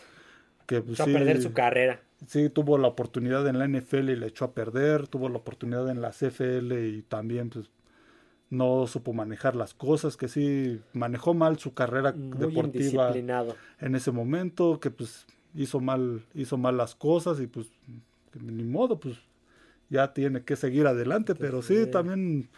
que 0.67 0.81
pues, 0.81 0.99
a 0.99 1.05
perder 1.05 1.41
su 1.41 1.53
carrera 1.53 2.01
sí 2.27 2.49
tuvo 2.49 2.77
la 2.77 2.87
oportunidad 2.87 3.47
en 3.47 3.59
la 3.59 3.67
NFL 3.67 4.09
y 4.09 4.15
le 4.15 4.27
echó 4.27 4.45
a 4.45 4.53
perder 4.53 5.07
tuvo 5.07 5.29
la 5.29 5.37
oportunidad 5.37 5.89
en 5.89 6.01
la 6.01 6.11
CFL 6.11 6.71
y 6.87 7.01
también 7.03 7.49
pues 7.49 7.69
no 8.49 8.85
supo 8.87 9.13
manejar 9.13 9.55
las 9.55 9.73
cosas 9.73 10.17
que 10.17 10.27
sí 10.27 10.81
manejó 10.93 11.33
mal 11.33 11.57
su 11.57 11.73
carrera 11.73 12.11
deportiva 12.11 13.13
en 13.79 13.95
ese 13.95 14.11
momento 14.11 14.79
que 14.79 14.91
pues 14.91 15.25
hizo 15.55 15.79
mal 15.79 16.23
hizo 16.33 16.57
mal 16.57 16.77
las 16.77 16.95
cosas 16.95 17.39
y 17.39 17.47
pues 17.47 17.67
ni 18.39 18.63
modo 18.63 18.99
pues 18.99 19.17
ya 19.91 20.13
tiene 20.13 20.43
que 20.43 20.55
seguir 20.55 20.87
adelante, 20.87 21.35
pero 21.35 21.61
sí, 21.61 21.85
también 21.85 22.49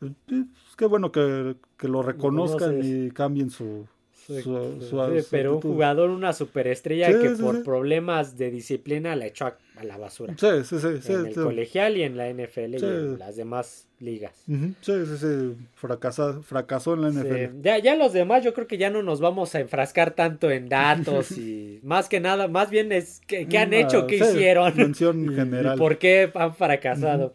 es 0.00 0.10
pues, 0.26 0.46
qué 0.76 0.86
bueno 0.86 1.12
que, 1.12 1.56
lo 1.82 2.02
reconozcan 2.02 2.80
y 2.82 3.10
cambien 3.12 3.48
su, 3.48 3.86
su, 4.26 5.26
pero 5.30 5.56
un 5.56 5.62
jugador, 5.62 6.10
una 6.10 6.32
superestrella 6.32 7.08
que 7.18 7.30
por 7.30 7.62
problemas 7.64 8.36
de 8.36 8.50
disciplina 8.50 9.16
la 9.16 9.26
echó 9.26 9.46
a, 9.46 9.56
la 9.82 9.96
basura. 9.96 10.34
Sí, 10.38 10.46
sí, 10.64 10.78
sí. 10.78 11.12
En 11.12 11.26
el 11.26 11.34
colegial 11.34 11.96
y 11.96 12.02
en 12.02 12.16
la 12.16 12.28
NFL 12.30 12.74
y 12.74 12.84
en 12.84 13.18
las 13.18 13.36
demás 13.36 13.86
ligas. 13.98 14.32
Sí, 14.46 14.72
sí, 14.82 15.16
sí. 15.18 15.56
Fracasó, 15.74 16.42
fracasó 16.42 16.94
en 16.94 17.02
la 17.02 17.10
NFL. 17.10 17.62
Ya, 17.62 17.78
ya 17.78 17.94
los 17.96 18.12
demás 18.12 18.44
yo 18.44 18.52
creo 18.52 18.66
que 18.66 18.78
ya 18.78 18.90
no 18.90 19.02
nos 19.02 19.20
vamos 19.20 19.54
a 19.54 19.60
enfrascar 19.60 20.12
tanto 20.12 20.50
en 20.50 20.68
datos 20.68 21.30
y 21.38 21.80
más 21.82 22.08
que 22.08 22.20
nada, 22.20 22.48
más 22.48 22.70
bien 22.70 22.92
es 22.92 23.20
qué, 23.26 23.46
han 23.56 23.72
hecho, 23.72 24.06
qué 24.06 24.16
hicieron. 24.16 24.76
Mención 24.76 25.28
general. 25.34 25.76
Y 25.76 25.78
por 25.78 25.98
qué 25.98 26.30
han 26.34 26.54
fracasado. 26.54 27.32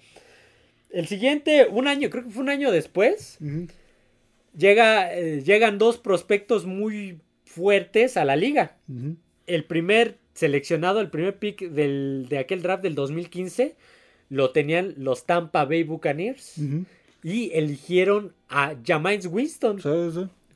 El 0.91 1.07
siguiente, 1.07 1.67
un 1.69 1.87
año, 1.87 2.09
creo 2.09 2.23
que 2.23 2.29
fue 2.29 2.43
un 2.43 2.49
año 2.49 2.71
después. 2.71 3.37
Llega, 4.57 5.13
eh, 5.13 5.41
llegan 5.41 5.77
dos 5.77 5.97
prospectos 5.97 6.65
muy 6.65 7.19
fuertes 7.45 8.17
a 8.17 8.25
la 8.25 8.35
liga. 8.35 8.77
El 9.47 9.65
primer 9.65 10.17
seleccionado, 10.33 10.99
el 10.99 11.09
primer 11.09 11.37
pick 11.37 11.69
del, 11.69 12.27
de 12.29 12.39
aquel 12.39 12.61
draft 12.61 12.83
del 12.83 12.95
2015, 12.95 13.75
lo 14.29 14.51
tenían 14.51 14.93
los 14.97 15.25
Tampa 15.25 15.65
Bay 15.65 15.83
Buccaneers. 15.83 16.57
Y 17.23 17.51
eligieron 17.53 18.33
a 18.49 18.75
Jameis 18.85 19.25
Winston. 19.25 19.79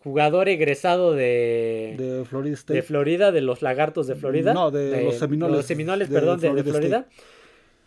Jugador 0.04 0.48
egresado 0.48 1.14
de, 1.14 1.96
de 1.98 2.26
Florida 2.26 2.54
State. 2.54 2.74
De 2.74 2.84
Florida, 2.84 3.32
de 3.34 3.42
los 3.42 3.62
Lagartos 3.62 4.08
de 4.08 4.16
Florida. 4.16 4.54
No, 4.54 4.72
de, 4.72 5.04
los 5.04 5.18
Seminoles. 5.18 5.58
Los 5.58 5.66
Seminoles, 5.66 6.08
perdón, 6.08 6.40
de, 6.40 6.64
Florida. 6.64 7.08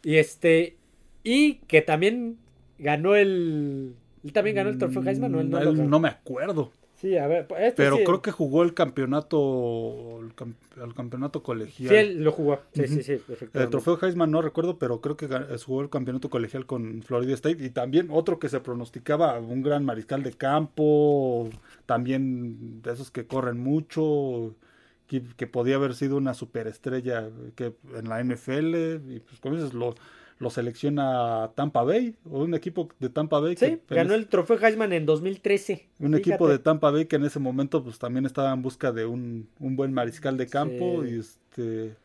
Y 0.03 0.17
este. 0.17 0.77
Y 1.25 1.55
que 1.69 1.81
también 1.81 2.37
ganó 2.79 3.15
el, 3.15 3.95
él 4.25 4.33
también 4.33 4.57
ganó 4.57 4.71
el 4.71 4.79
trofeo 4.79 5.03
Heisman, 5.03 5.33
¿no? 5.33 5.43
no, 5.43 6.01
me 6.01 6.09
acuerdo. 6.09 6.71
Sí, 7.03 7.17
a 7.17 7.27
ver. 7.27 7.49
Este 7.59 7.83
Pero 7.83 7.97
creo 8.05 8.23
que 8.23 8.31
jugó 8.31 8.63
el 8.63 8.75
campeonato, 8.75 10.21
el, 10.21 10.95
campeonato 10.95 11.43
colegial. 11.43 11.89
Sí, 11.89 11.97
él 11.97 12.23
lo 12.23 12.31
jugó. 12.31 12.61
Sí, 12.75 12.87
sí, 12.87 13.03
sí, 13.03 13.21
El 13.55 13.71
trofeo 13.71 13.99
Heisman 14.01 14.31
no 14.31 14.41
recuerdo, 14.41 14.79
pero 14.79 15.01
creo 15.01 15.17
que 15.17 15.27
jugó 15.67 15.83
el 15.83 15.91
campeonato 15.91 16.31
colegial 16.31 16.65
con 16.65 17.03
Florida 17.03 17.35
State. 17.35 17.65
Y 17.65 17.71
también 17.71 18.07
otro 18.13 18.39
que 18.39 18.49
se 18.49 18.61
pronosticaba, 18.61 19.41
un 19.41 19.65
gran 19.65 19.85
mariscal 19.85 20.23
de 20.23 20.33
campo, 20.33 21.51
también 21.87 22.83
de 22.83 22.93
esos 22.93 23.11
que 23.11 23.27
corren 23.27 23.59
mucho, 23.59 24.55
que, 25.09 25.25
que 25.37 25.49
podía 25.49 25.75
haber 25.75 25.97
sido 25.97 26.17
una 26.17 26.35
superestrella 26.35 27.31
que 27.57 27.75
en 27.97 28.09
la 28.09 28.23
NFL. 28.23 29.11
Y 29.11 29.21
pues, 29.27 29.41
como 29.41 29.57
dices, 29.57 29.75
lo 29.75 29.97
lo 30.43 30.51
selecciona 30.51 31.53
Tampa 31.55 31.85
Bay, 31.85 32.17
o 32.29 32.43
un 32.43 32.55
equipo 32.55 32.89
de 32.99 33.09
Tampa 33.09 33.39
Bay. 33.39 33.57
Sí, 33.57 33.79
ganó 33.89 34.15
el 34.15 34.27
trofeo 34.27 34.59
Heisman 34.59 34.93
en 34.93 35.07
2013. 35.07 35.89
Un 36.01 36.17
equipo 36.17 36.49
de 36.49 36.59
Tampa 36.59 36.91
Bay 36.91 37.07
que 37.07 37.17
en 37.17 37.25
ese 37.25 37.39
momento 37.39 37.83
pues 37.83 37.99
también 37.99 38.27
estaba 38.27 38.53
en 38.53 38.61
busca 38.61 38.91
de 38.91 39.07
un, 39.07 39.49
buen 39.59 39.93
mariscal 39.93 40.37
de 40.37 40.49
campo 40.49 41.05
y 41.05 41.21
este 41.21 41.97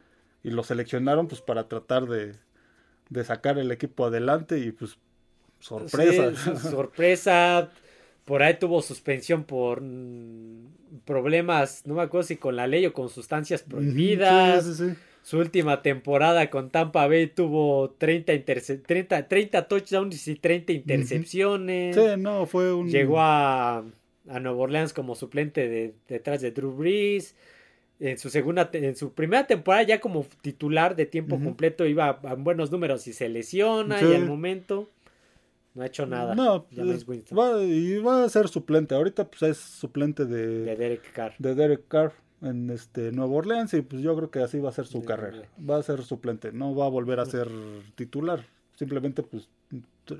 y 0.43 0.51
lo 0.51 0.63
seleccionaron 0.63 1.27
pues 1.27 1.41
para 1.41 1.67
tratar 1.67 2.05
de, 2.05 2.35
sacar 3.23 3.57
el 3.57 3.71
equipo 3.71 4.05
adelante 4.05 4.59
y 4.59 4.71
pues 4.71 4.97
sorpresa. 5.59 6.55
sorpresa. 6.71 7.71
Por 8.23 8.43
ahí 8.43 8.59
tuvo 8.59 8.81
suspensión 8.81 9.45
por 9.45 9.81
problemas, 11.05 11.83
no 11.85 11.95
me 11.95 12.03
acuerdo 12.03 12.27
si 12.27 12.35
con 12.35 12.55
la 12.55 12.67
ley 12.67 12.85
o 12.85 12.93
con 12.93 13.09
sustancias 13.09 13.63
prohibidas. 13.63 14.63
Sí, 14.63 14.73
sí, 14.73 14.89
sí. 14.89 14.97
Su 15.27 15.39
última 15.39 15.81
temporada 15.81 16.49
con 16.49 16.69
Tampa 16.69 17.05
Bay 17.05 17.27
tuvo 17.27 17.89
30, 17.97 18.45
30, 18.45 19.27
30 19.27 19.67
touchdowns 19.67 20.25
y 20.25 20.35
30 20.35 20.71
intercepciones. 20.71 21.97
Sí, 21.97 22.01
no, 22.17 22.45
fue 22.45 22.71
un... 22.71 22.87
Llegó 22.87 23.19
a, 23.19 23.79
a 23.79 24.39
Nueva 24.39 24.57
Orleans 24.57 24.93
como 24.93 25.15
suplente 25.15 25.67
de, 25.67 25.95
detrás 26.07 26.39
de 26.39 26.51
Drew 26.51 26.71
Brees. 26.71 27.35
En 27.99 28.17
su 28.17 28.29
segunda, 28.29 28.69
en 28.71 28.95
su 28.95 29.11
primera 29.11 29.45
temporada 29.45 29.83
ya 29.83 29.99
como 29.99 30.25
titular 30.39 30.95
de 30.95 31.05
tiempo 31.05 31.37
completo 31.43 31.85
iba 31.85 32.07
a, 32.07 32.35
buenos 32.35 32.71
números 32.71 33.05
y 33.07 33.11
se 33.11 33.27
lesiona 33.27 34.01
y 34.01 34.15
al 34.15 34.25
momento 34.25 34.89
no 35.73 35.83
ha 35.83 35.87
hecho 35.87 36.05
nada. 36.05 36.35
No, 36.35 36.65
va, 37.37 37.63
y 37.65 37.97
va 37.97 38.23
a 38.23 38.29
ser 38.29 38.47
suplente. 38.47 38.95
Ahorita 38.95 39.29
pues 39.29 39.41
es 39.41 39.57
suplente 39.57 40.23
de, 40.23 40.63
de 40.63 40.75
Derek 40.77 41.11
Carr. 41.11 41.33
De 41.37 41.53
Derek 41.53 41.85
Carr 41.89 42.13
en 42.41 42.69
este 42.69 43.11
Nueva 43.11 43.33
Orleans 43.33 43.73
y 43.73 43.81
pues 43.81 44.01
yo 44.01 44.15
creo 44.15 44.29
que 44.29 44.39
así 44.39 44.59
va 44.59 44.69
a 44.69 44.73
ser 44.73 44.85
su 44.85 45.03
carrera. 45.03 45.47
Va 45.57 45.77
a 45.77 45.83
ser 45.83 46.03
suplente, 46.03 46.51
no 46.51 46.75
va 46.75 46.85
a 46.85 46.89
volver 46.89 47.19
a 47.19 47.25
ser 47.25 47.49
titular. 47.95 48.45
Simplemente 48.75 49.23
pues 49.23 49.47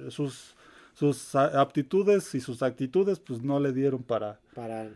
sus 0.10 0.56
sus 0.94 1.36
aptitudes 1.36 2.34
y 2.34 2.42
sus 2.42 2.64
actitudes 2.64 3.20
pues 3.20 3.44
no 3.44 3.60
le 3.60 3.72
dieron 3.72 4.02
para 4.02 4.40
para, 4.56 4.90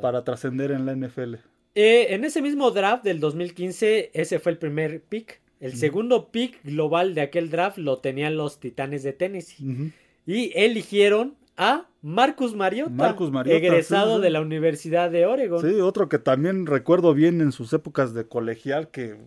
para 0.00 0.22
trascender 0.22 0.70
en 0.70 0.86
la 0.86 0.94
NFL. 0.94 1.34
Eh, 1.74 2.14
en 2.14 2.24
ese 2.24 2.40
mismo 2.42 2.70
draft 2.70 3.04
del 3.04 3.20
2015 3.20 4.10
ese 4.14 4.38
fue 4.38 4.52
el 4.52 4.58
primer 4.58 5.02
pick. 5.02 5.40
El 5.58 5.76
segundo 5.76 6.30
pick 6.30 6.62
global 6.64 7.14
de 7.14 7.20
aquel 7.20 7.50
draft 7.50 7.76
lo 7.76 7.98
tenían 7.98 8.36
los 8.36 8.60
Titanes 8.60 9.02
de 9.02 9.12
Tennessee. 9.12 9.92
Y 10.26 10.52
eligieron 10.58 11.34
a 11.60 11.86
Marcus 12.00 12.54
Mariota, 12.54 13.14
egresado 13.44 14.18
de 14.18 14.30
la 14.30 14.40
Universidad 14.40 15.10
de 15.10 15.26
Oregon. 15.26 15.60
Sí, 15.60 15.78
otro 15.82 16.08
que 16.08 16.18
también 16.18 16.64
recuerdo 16.64 17.12
bien 17.12 17.42
en 17.42 17.52
sus 17.52 17.74
épocas 17.74 18.14
de 18.14 18.26
colegial 18.26 18.88
que 18.88 19.18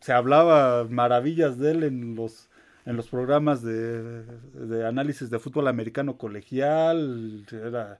se 0.00 0.12
hablaba 0.14 0.86
maravillas 0.88 1.58
de 1.58 1.72
él 1.72 1.82
en 1.84 2.14
los 2.14 2.48
en 2.86 2.96
los 2.96 3.08
programas 3.08 3.62
de, 3.62 4.22
de 4.22 4.86
análisis 4.86 5.28
de 5.28 5.40
fútbol 5.40 5.68
americano 5.68 6.16
colegial, 6.16 7.44
era 7.50 7.98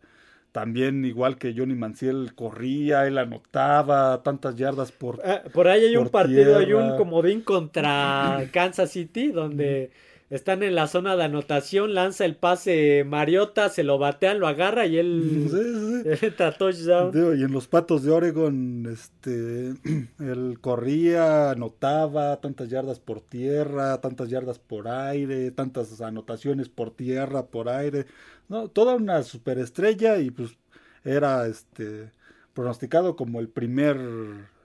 también 0.52 1.04
igual 1.04 1.36
que 1.36 1.52
Johnny 1.54 1.74
Manciel 1.74 2.34
corría, 2.34 3.06
él 3.06 3.18
anotaba 3.18 4.22
tantas 4.22 4.56
yardas 4.56 4.90
por 4.90 5.20
Ah, 5.22 5.42
por 5.52 5.68
ahí 5.68 5.84
hay 5.84 5.96
un 5.98 6.08
partido, 6.08 6.56
hay 6.56 6.72
un 6.72 6.96
comodín 6.96 7.42
contra 7.42 8.48
Kansas 8.52 8.90
City, 8.90 9.32
donde 9.32 9.90
están 10.28 10.62
en 10.62 10.74
la 10.74 10.88
zona 10.88 11.14
de 11.16 11.24
anotación, 11.24 11.94
lanza 11.94 12.24
el 12.24 12.34
pase 12.36 13.04
Mariota, 13.06 13.68
se 13.68 13.84
lo 13.84 13.98
batean, 13.98 14.40
lo 14.40 14.48
agarra 14.48 14.86
y 14.86 14.98
él 14.98 15.46
Sí, 15.50 15.56
sí, 15.58 16.18
sí. 16.18 16.26
entra 16.26 16.52
touchdown. 16.56 17.12
Digo, 17.12 17.34
y 17.34 17.42
en 17.42 17.52
los 17.52 17.68
patos 17.68 18.02
de 18.02 18.10
Oregon, 18.10 18.86
este, 18.92 19.74
él 20.18 20.58
corría, 20.60 21.50
anotaba 21.52 22.40
tantas 22.40 22.68
yardas 22.68 22.98
por 22.98 23.20
tierra, 23.20 24.00
tantas 24.00 24.28
yardas 24.28 24.58
por 24.58 24.88
aire, 24.88 25.50
tantas 25.52 26.00
anotaciones 26.00 26.68
por 26.68 26.90
tierra, 26.90 27.46
por 27.46 27.68
aire, 27.68 28.06
no, 28.48 28.68
toda 28.68 28.94
una 28.96 29.22
superestrella 29.22 30.18
y 30.18 30.30
pues 30.30 30.56
era 31.04 31.46
este 31.46 32.10
pronosticado 32.52 33.16
como 33.16 33.38
el 33.40 33.48
primer, 33.48 33.98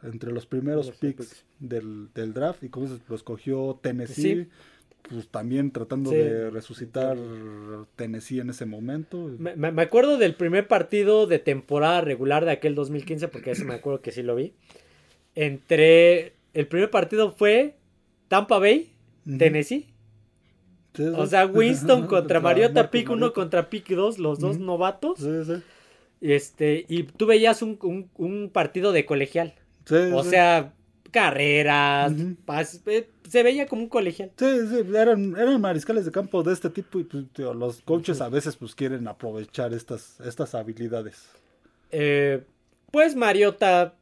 entre 0.01 0.31
los 0.31 0.45
primeros 0.45 0.87
Los 0.87 0.95
picks 0.95 1.27
picks. 1.27 1.45
del, 1.59 2.07
del 2.15 2.33
draft 2.33 2.63
y 2.63 2.69
como 2.69 2.87
dices, 2.87 3.01
lo 3.09 3.15
escogió 3.15 3.77
Tennessee. 3.81 4.45
Sí. 4.45 4.47
Pues 5.09 5.27
también 5.27 5.71
tratando 5.71 6.09
Sí. 6.11 6.15
de 6.17 6.49
resucitar 6.49 7.17
Tennessee 7.95 8.39
en 8.39 8.49
ese 8.51 8.65
momento. 8.65 9.29
Me, 9.39 9.55
me- 9.55 9.81
acuerdo 9.81 10.17
del 10.17 10.35
primer 10.35 10.67
partido 10.67 11.27
de 11.27 11.39
temporada 11.39 12.01
regular 12.01 12.45
de 12.45 12.51
aquel 12.51 12.75
2015, 12.75 13.27
porque 13.27 13.51
ese 13.51 13.65
me 13.65 13.73
acuerdo 13.73 14.01
que 14.01 14.11
sí 14.11 14.23
lo 14.23 14.35
vi. 14.35 14.53
Entre. 15.35 16.33
El 16.53 16.67
primer 16.67 16.89
partido 16.89 17.31
fue 17.31 17.75
Tampa 18.27 18.59
Bay. 18.59 18.91
Tennessee. 19.37 19.87
Sí. 20.93 21.03
O 21.15 21.25
sea, 21.27 21.45
Winston 21.45 22.07
contra 22.07 22.39
Mariota, 22.41 22.89
pick 22.91 23.05
1 23.07 23.15
Mariota. 23.15 23.33
contra 23.33 23.69
pick 23.69 23.89
2, 23.89 24.19
los 24.19 24.39
dos 24.39 24.57
novatos. 24.59 25.19
Sí, 25.19 25.45
sí. 25.45 25.61
Este, 26.19 26.85
y 26.89 27.03
tú 27.03 27.25
veías 27.25 27.61
un, 27.61 27.77
un- 27.81 28.09
un 28.17 28.49
partido 28.49 28.91
de 28.91 29.05
colegial. 29.05 29.53
Sí, 29.85 29.95
O 30.13 30.23
sea, 30.23 30.73
carreras, 31.11 32.11
pas- 32.45 32.81
eh, 32.87 33.07
se 33.31 33.43
veía 33.43 33.65
como 33.65 33.83
un 33.83 33.89
colegial. 33.89 34.31
Sí, 34.37 34.45
sí, 34.69 34.83
eran, 34.95 35.35
eran 35.37 35.61
mariscales 35.61 36.05
de 36.05 36.11
campo 36.11 36.43
de 36.43 36.53
este 36.53 36.69
tipo 36.69 36.99
y 36.99 37.05
pues, 37.05 37.23
tío, 37.33 37.53
los 37.53 37.81
coaches 37.81 38.19
a 38.21 38.29
veces 38.29 38.57
pues 38.57 38.75
quieren 38.75 39.07
aprovechar 39.07 39.73
estas, 39.73 40.19
estas 40.21 40.53
habilidades. 40.53 41.29
Eh, 41.91 42.43
pues 42.91 43.15
Mariota 43.15 43.95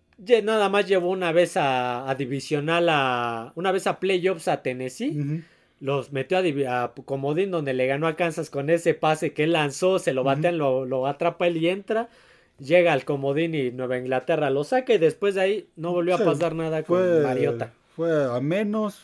nada 0.44 0.68
más 0.70 0.88
llevó 0.88 1.12
una 1.12 1.32
vez 1.32 1.56
a, 1.58 2.10
a 2.10 2.16
divisional 2.16 2.88
a 2.90 3.54
una 3.56 3.72
vez 3.72 3.88
a 3.88 4.00
playoffs 4.00 4.48
a 4.48 4.62
Tennessee. 4.62 5.44
Los 5.80 6.12
metió 6.12 6.38
a, 6.38 6.84
a 6.84 6.92
comodín 7.06 7.52
donde 7.52 7.74
le 7.74 7.88
ganó 7.88 8.08
a 8.08 8.16
Kansas 8.18 8.50
con 8.50 8.70
ese 8.70 8.94
pase 8.94 9.32
que 9.32 9.44
él 9.46 9.54
lanzó, 9.54 9.98
se 10.00 10.14
lo 10.14 10.24
batean, 10.26 10.58
lo, 10.58 10.86
lo 10.86 11.08
atrapa 11.08 11.48
él 11.48 11.58
y 11.58 11.70
entra. 11.70 12.10
Llega 12.58 12.92
al 12.92 13.06
comodín 13.06 13.56
y 13.56 13.72
Nueva 13.72 13.98
Inglaterra 13.98 14.50
lo 14.50 14.66
saca 14.66 14.94
y 14.94 14.98
después 14.98 15.36
de 15.36 15.42
ahí 15.42 15.68
no 15.78 15.94
volvió 15.94 16.18
Sí, 16.18 16.24
a 16.24 16.26
pasar 16.26 16.54
nada 16.54 16.84
con 16.84 16.98
Fue, 17.00 17.22
Mariota. 17.24 17.72
fue 17.96 18.26
a 18.26 18.42
menos, 18.42 19.00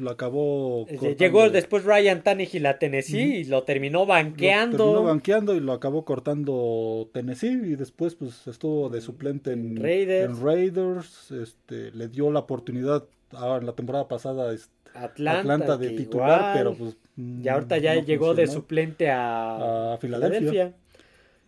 lo 0.00 0.10
acabó. 0.10 0.86
Eh, 0.88 1.16
Llegó 1.18 1.48
después 1.50 1.84
Ryan 1.84 2.22
Tannehill 2.22 2.66
a 2.66 2.78
Tennessee 2.78 3.38
y 3.38 3.44
lo 3.44 3.62
terminó 3.64 4.00
lo 4.00 4.06
banqueando. 4.06 4.76
terminó 4.76 5.02
banqueando 5.04 5.54
y 5.54 5.60
lo 5.60 5.72
acabó 5.72 6.04
cortando 6.04 7.08
Tennessee 7.12 7.60
y 7.64 7.76
después 7.76 8.14
pues 8.14 8.46
estuvo 8.46 8.88
de 8.88 9.00
suplente 9.00 9.52
en 9.52 9.76
Raiders. 9.76 10.30
en 10.38 10.44
Raiders, 10.44 11.30
este, 11.32 11.90
le 11.92 12.08
dio 12.08 12.30
la 12.30 12.40
oportunidad 12.40 13.04
ahora 13.32 13.60
en 13.60 13.66
la 13.66 13.72
temporada 13.74 14.06
pasada 14.08 14.52
este, 14.52 14.70
Atlanta, 14.94 15.40
Atlanta 15.40 15.76
de 15.76 15.90
titular, 15.90 16.38
igual. 16.40 16.52
pero 16.56 16.74
pues 16.74 16.96
Y 17.16 17.48
ahorita 17.48 17.78
ya 17.78 17.94
no 17.94 18.02
llegó 18.02 18.34
de 18.34 18.46
suplente 18.46 19.10
a, 19.10 19.94
A 19.94 19.98
Filadelfia. 19.98 20.74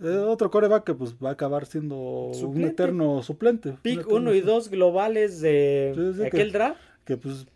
Eh, 0.01 0.09
otro 0.11 0.51
coreback 0.51 0.85
que 0.85 0.95
pues 0.95 1.15
va 1.17 1.31
a 1.31 1.33
acabar 1.33 1.67
siendo 1.67 1.97
un 1.97 2.65
eterno 2.65 3.23
suplente. 3.23 3.75
Pick 3.83 4.07
Un 4.07 4.23
1 4.29 4.35
y 4.35 4.39
eterno- 4.39 4.55
2 4.55 4.69
globales 4.71 5.41
de 5.41 5.93
Sí, 5.97 6.13
sí, 6.21 6.25
aquel 6.27 6.47
que- 6.53 6.53
draft. 6.53 6.81
Que 7.05 7.17
pues 7.17 7.47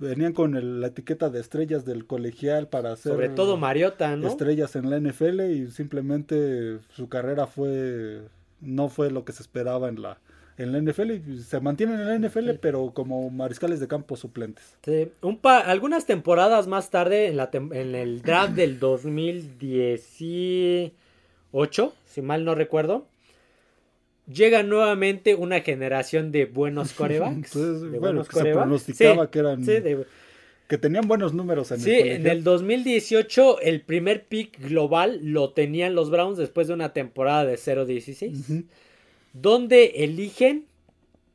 venían 0.00 0.32
con 0.32 0.56
el- 0.56 0.80
la 0.80 0.88
etiqueta 0.88 1.30
de 1.30 1.38
estrellas 1.40 1.84
del 1.84 2.06
colegial 2.06 2.66
para 2.68 2.92
hacer 2.92 3.12
Sobre 3.12 3.28
todo 3.28 3.56
Mariota, 3.56 4.16
¿no? 4.16 4.26
estrellas 4.26 4.74
en 4.74 4.90
la 4.90 4.96
NFL 4.96 5.40
y 5.52 5.70
simplemente 5.70 6.78
su 6.96 7.08
carrera 7.08 7.46
fue 7.46 8.22
no 8.60 8.88
fue 8.88 9.10
lo 9.10 9.24
que 9.24 9.32
se 9.32 9.42
esperaba 9.42 9.88
en 9.88 10.02
la 10.02 10.18
en 10.58 10.72
la 10.72 10.78
NFL 10.78 11.12
y 11.12 11.38
se 11.40 11.58
mantienen 11.60 12.00
en 12.00 12.08
la 12.08 12.14
NFL 12.28 12.58
pero 12.60 12.90
como 12.92 13.30
mariscales 13.30 13.80
de 13.80 13.88
campo 13.88 14.16
suplentes. 14.16 14.76
Sí, 14.84 15.10
un 15.22 15.38
pa- 15.38 15.60
algunas 15.60 16.04
temporadas 16.04 16.66
más 16.66 16.90
tarde, 16.90 17.28
en, 17.28 17.38
la 17.38 17.50
tem- 17.50 17.74
en 17.74 17.94
el 17.94 18.20
draft 18.20 18.52
del 18.54 18.78
2018, 18.78 20.92
si 22.06 22.22
mal 22.22 22.44
no 22.44 22.54
recuerdo, 22.54 23.06
llega 24.32 24.62
nuevamente 24.62 25.34
una 25.34 25.60
generación 25.60 26.30
de 26.32 26.44
buenos 26.46 26.92
corebacks. 26.94 27.34
Entonces, 27.56 27.80
de 27.82 27.88
bueno, 27.88 28.00
buenos 28.00 28.28
que 28.28 28.36
se 28.40 28.52
pronosticaba 28.52 29.24
Sí, 29.24 29.30
que 29.32 29.38
eran 29.38 29.64
sí, 29.64 29.72
de- 29.80 30.04
que 30.68 30.78
tenían 30.78 31.08
buenos 31.08 31.34
números 31.34 31.72
en 31.72 31.80
Sí, 31.80 31.90
el 31.90 31.96
en 31.98 32.02
colegial. 32.18 32.36
el 32.36 32.44
2018 32.44 33.60
el 33.60 33.80
primer 33.80 34.26
pick 34.26 34.60
global 34.68 35.18
lo 35.22 35.50
tenían 35.50 35.96
los 35.96 36.10
Browns 36.10 36.38
después 36.38 36.68
de 36.68 36.74
una 36.74 36.92
temporada 36.92 37.44
de 37.44 37.56
0-16, 37.56 38.38
Ujú. 38.38 38.64
donde 39.32 40.04
eligen 40.04 40.66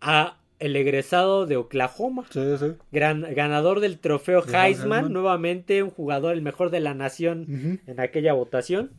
a 0.01 0.37
el 0.59 0.77
egresado 0.77 1.45
de 1.45 1.57
Oklahoma, 1.57 2.23
Sí, 2.31 2.39
sí. 2.57 2.67
gran, 2.93 3.21
ganador 3.35 3.81
del 3.81 3.99
trofeo 3.99 4.39
Heisman, 4.39 4.65
Heisman. 4.65 5.11
nuevamente 5.13 5.83
un 5.83 5.89
jugador 5.89 6.33
el 6.33 6.41
mejor 6.41 6.69
de 6.71 6.79
la 6.79 6.93
nación 6.93 7.81
en 7.85 7.99
aquella 7.99 8.31
votación. 8.31 8.91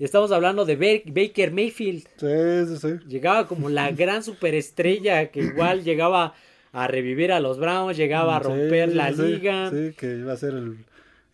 Y 0.00 0.04
estamos 0.04 0.32
hablando 0.32 0.64
de 0.64 0.76
Ba- 0.76 1.12
Baker 1.12 1.52
Mayfield, 1.52 2.04
Sí, 2.16 2.66
sí, 2.68 2.76
sí. 2.78 3.06
llegaba 3.06 3.46
como 3.46 3.68
la 3.68 3.90
gran 3.92 4.22
superestrella 4.24 5.30
que 5.30 5.40
igual 5.40 5.84
llegaba 5.84 6.34
a 6.72 6.88
revivir 6.88 7.30
a 7.32 7.38
los 7.40 7.58
Browns, 7.58 7.96
llegaba 7.96 8.36
a 8.36 8.40
Sí, 8.40 8.46
romper 8.48 8.94
la 8.94 9.12
sí, 9.12 9.22
liga. 9.22 9.70
Sí, 9.70 9.92
que 9.98 10.16
iba 10.16 10.32
a 10.32 10.36
ser 10.36 10.54
el, 10.54 10.78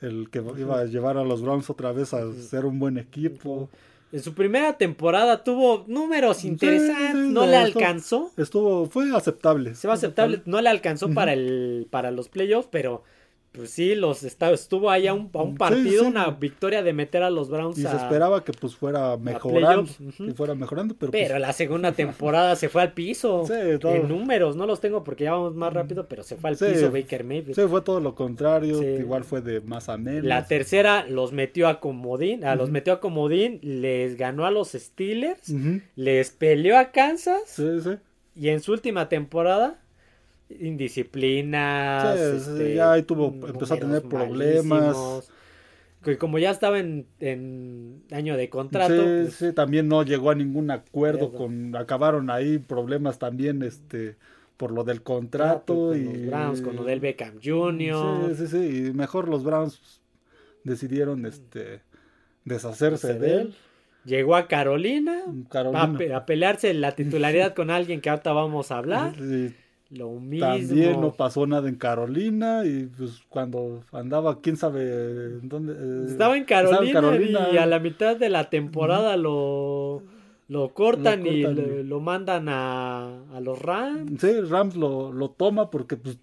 el 0.00 0.28
que 0.30 0.42
iba 0.58 0.80
a 0.80 0.84
llevar 0.84 1.16
a 1.16 1.24
los 1.24 1.42
Browns 1.42 1.70
otra 1.70 1.92
vez 1.92 2.12
a 2.12 2.30
ser 2.34 2.64
un 2.64 2.78
buen 2.78 2.98
equipo. 2.98 3.68
En 4.12 4.20
su 4.22 4.34
primera 4.34 4.76
temporada 4.76 5.44
tuvo 5.44 5.84
números 5.86 6.44
interesantes, 6.44 7.26
sí, 7.26 7.32
no 7.32 7.46
le 7.46 7.56
alcanzó. 7.56 8.32
Estuvo, 8.36 8.86
fue 8.86 9.14
aceptable. 9.14 9.74
Se 9.74 9.86
va 9.88 9.94
aceptable, 9.94 10.42
no 10.44 10.60
le 10.60 10.68
alcanzó 10.70 11.12
para 11.12 11.32
el 11.34 11.86
para 11.90 12.10
los 12.10 12.28
playoffs, 12.28 12.68
pero 12.70 13.02
pues 13.56 13.70
sí, 13.70 13.94
los 13.94 14.22
está- 14.22 14.50
estuvo 14.52 14.90
ahí 14.90 15.06
a 15.06 15.14
un, 15.14 15.30
a 15.34 15.42
un 15.42 15.52
Sí, 15.52 15.58
partido, 15.58 16.02
sí. 16.02 16.08
una 16.08 16.30
victoria 16.30 16.82
de 16.82 16.92
meter 16.92 17.22
a 17.22 17.30
los 17.30 17.48
Browns 17.48 17.78
Y 17.78 17.82
se 17.82 17.96
esperaba 17.96 18.44
que 18.44 18.52
pues 18.52 18.76
fuera 18.76 19.16
mejorando, 19.16 19.90
que 20.16 20.34
fuera 20.34 20.54
mejorando, 20.54 20.94
pero, 20.98 21.10
Pero 21.12 21.28
pues, 21.30 21.40
la 21.40 21.52
segunda 21.52 21.92
temporada 21.92 22.54
se 22.56 22.68
fue 22.68 22.82
al 22.82 22.92
piso. 22.92 23.44
Sí, 23.46 23.78
todo. 23.80 23.94
En 23.94 24.08
números, 24.08 24.54
no 24.56 24.66
los 24.66 24.80
tengo 24.80 25.02
porque 25.02 25.24
ya 25.24 25.32
vamos 25.32 25.54
más 25.54 25.72
rápido, 25.72 26.06
pero 26.08 26.22
se 26.22 26.36
fue 26.36 26.50
al 26.50 26.56
piso 26.56 26.90
Baker 26.92 27.24
Mayfield. 27.24 27.54
sí, 27.54 27.62
fue 27.68 27.80
todo 27.82 28.00
lo 28.00 28.14
contrario, 28.14 28.82
igual 28.82 29.24
fue 29.24 29.40
de 29.40 29.60
más 29.60 29.88
a 29.88 29.96
menos. 29.96 30.24
La 30.24 30.46
tercera 30.46 31.06
los 31.08 31.32
metió 31.32 31.68
a 31.68 31.80
Comodín, 31.80 32.44
a 32.44 32.54
los 32.56 32.70
metió 32.70 32.92
a 32.92 33.00
Comodín, 33.00 33.58
les 33.62 34.16
ganó 34.16 34.44
a 34.46 34.50
los 34.50 34.72
Steelers, 34.72 35.52
les 35.94 36.30
peleó 36.30 36.78
a 36.78 36.90
Kansas 36.92 37.40
Sí, 37.46 37.80
sí. 37.82 37.90
y 38.34 38.48
en 38.48 38.60
su 38.60 38.72
última 38.72 39.08
temporada 39.08 39.78
indisciplinas, 40.48 42.18
Sí, 42.18 42.36
este, 42.52 42.74
ya 42.74 42.92
ahí 42.92 43.02
tuvo- 43.02 43.34
empezó 43.48 43.74
a 43.74 43.78
tener 43.78 44.02
problemas. 44.02 45.30
Que 46.02 46.18
como 46.18 46.38
ya 46.38 46.50
estaba 46.52 46.78
en, 46.78 47.06
en 47.18 48.02
año 48.12 48.36
de 48.36 48.48
contrato, 48.48 48.94
sí, 48.94 49.00
pues, 49.24 49.34
sí, 49.34 49.52
también 49.52 49.88
no 49.88 50.04
llegó 50.04 50.30
a 50.30 50.36
ningún 50.36 50.70
acuerdo 50.70 51.26
Eso. 51.28 51.32
con, 51.32 51.74
acabaron 51.74 52.30
ahí 52.30 52.58
problemas 52.58 53.18
también, 53.18 53.62
este, 53.64 54.14
por 54.56 54.70
lo 54.70 54.84
del 54.84 55.02
contrato 55.02 55.88
con 55.88 55.96
y 56.00 56.04
los 56.04 56.26
Browns, 56.26 56.60
con 56.60 56.78
Odell 56.78 57.00
Beckham 57.00 57.40
Jr. 57.42 58.36
Sí, 58.36 58.46
sí, 58.46 58.46
sí, 58.46 58.86
y 58.86 58.92
mejor 58.92 59.28
los 59.28 59.42
Browns 59.42 60.00
decidieron, 60.62 61.26
este, 61.26 61.80
deshacerse 62.44 63.14
de 63.18 63.34
él. 63.40 63.54
Llegó 64.04 64.36
a 64.36 64.46
Carolina, 64.46 65.24
a, 65.26 65.48
Carolina. 65.48 65.98
pe- 65.98 66.14
a 66.14 66.24
pelearse 66.24 66.72
la 66.74 66.92
titularidad 66.92 67.52
con 67.54 67.70
alguien 67.70 68.00
que 68.00 68.10
ahorita 68.10 68.32
vamos 68.32 68.70
a 68.70 68.78
hablar. 68.78 69.12
Lo 69.90 70.10
mismo. 70.10 70.46
también 70.46 71.00
no 71.00 71.12
pasó 71.12 71.46
nada 71.46 71.68
en 71.68 71.76
Carolina 71.76 72.64
y 72.64 72.86
pues 72.96 73.22
cuando 73.28 73.84
andaba, 73.92 74.40
quién 74.40 74.56
sabe 74.56 75.38
dónde. 75.42 75.74
eh, 75.74 76.04
Estaba 76.08 76.36
en 76.36 76.44
Carolina, 76.44 76.92
Carolina. 77.00 77.48
y 77.52 77.56
a 77.58 77.66
la 77.66 77.78
mitad 77.78 78.16
de 78.16 78.28
la 78.28 78.50
temporada 78.50 79.16
lo, 79.16 80.02
lo 80.48 80.74
cortan, 80.74 81.22
Lo 81.22 81.30
y 81.30 81.42
lo, 81.42 81.52
y- 81.52 81.84
lo 81.84 82.00
mandan 82.00 82.48
a, 82.48 83.22
a 83.32 83.40
los 83.40 83.60
Rams. 83.62 84.20
Sí, 84.20 84.40
Rams 84.40 84.74
lo, 84.74 85.12
lo 85.12 85.30
toma 85.30 85.70
porque 85.70 85.96
pues 85.96 86.18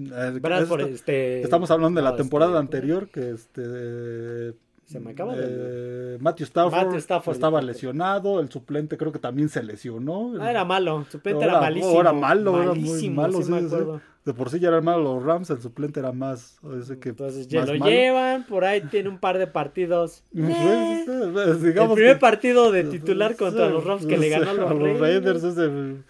eh, 0.00 0.40
esto- 0.42 0.78
este, 0.78 1.42
estamos 1.42 1.70
hablando 1.70 2.00
de 2.00 2.04
la 2.04 2.12
no, 2.12 2.16
temporada 2.16 2.52
este, 2.52 2.58
anterior 2.60 3.10
que 3.10 3.30
este 3.32 4.54
Se 4.94 5.00
me 5.00 5.10
acaba 5.10 5.34
de... 5.34 5.44
Eh, 5.48 6.18
Matthew, 6.20 6.44
Stafford 6.46 6.72
Matthew 6.84 6.98
Stafford. 7.00 7.34
estaba 7.34 7.60
lesionado, 7.60 8.38
el 8.38 8.48
suplente 8.48 8.96
creo 8.96 9.10
que 9.10 9.18
también 9.18 9.48
se 9.48 9.60
lesionó. 9.60 10.34
Ah, 10.40 10.52
era 10.52 10.64
malo, 10.64 11.04
suplente 11.10 11.42
Era- 11.42 11.54
era 11.54 11.60
malísimo. 11.62 12.00
era 12.00 12.12
malo, 12.12 12.62
era 12.62 12.74
muy 12.74 12.80
malísimo, 12.84 13.22
malo, 13.22 13.42
sí 13.42 13.52
sí. 13.68 13.76
De 14.24 14.32
por 14.34 14.50
sí 14.50 14.60
ya 14.60 14.68
eran 14.68 14.84
malos 14.84 15.02
los 15.02 15.22
Rams, 15.24 15.50
el 15.50 15.60
suplente 15.60 15.98
era 15.98 16.12
más, 16.12 16.58
ese 16.80 17.00
que 17.00 17.08
Entonces 17.08 17.48
ya 17.48 17.60
más 17.62 17.70
lo 17.70 17.78
malo. 17.80 17.90
llevan, 17.90 18.44
por 18.46 18.64
ahí 18.64 18.82
tiene 18.82 19.08
un 19.08 19.18
par 19.18 19.36
de 19.38 19.48
partidos. 19.48 20.22
Eh. 20.36 21.04
El 21.06 21.72
primer 21.72 21.94
que- 22.14 22.16
partido 22.20 22.70
de 22.70 22.84
titular 22.84 23.34
contra 23.34 23.68
los 23.68 23.82
Rams 23.84 24.06
que 24.06 24.16
le 24.16 24.28
ganó 24.28 24.48
a 24.50 24.54
los, 24.54 24.70
Raiders. 24.78 25.00
Raiders. 25.00 25.42
es 25.44 25.58
el- 25.58 26.04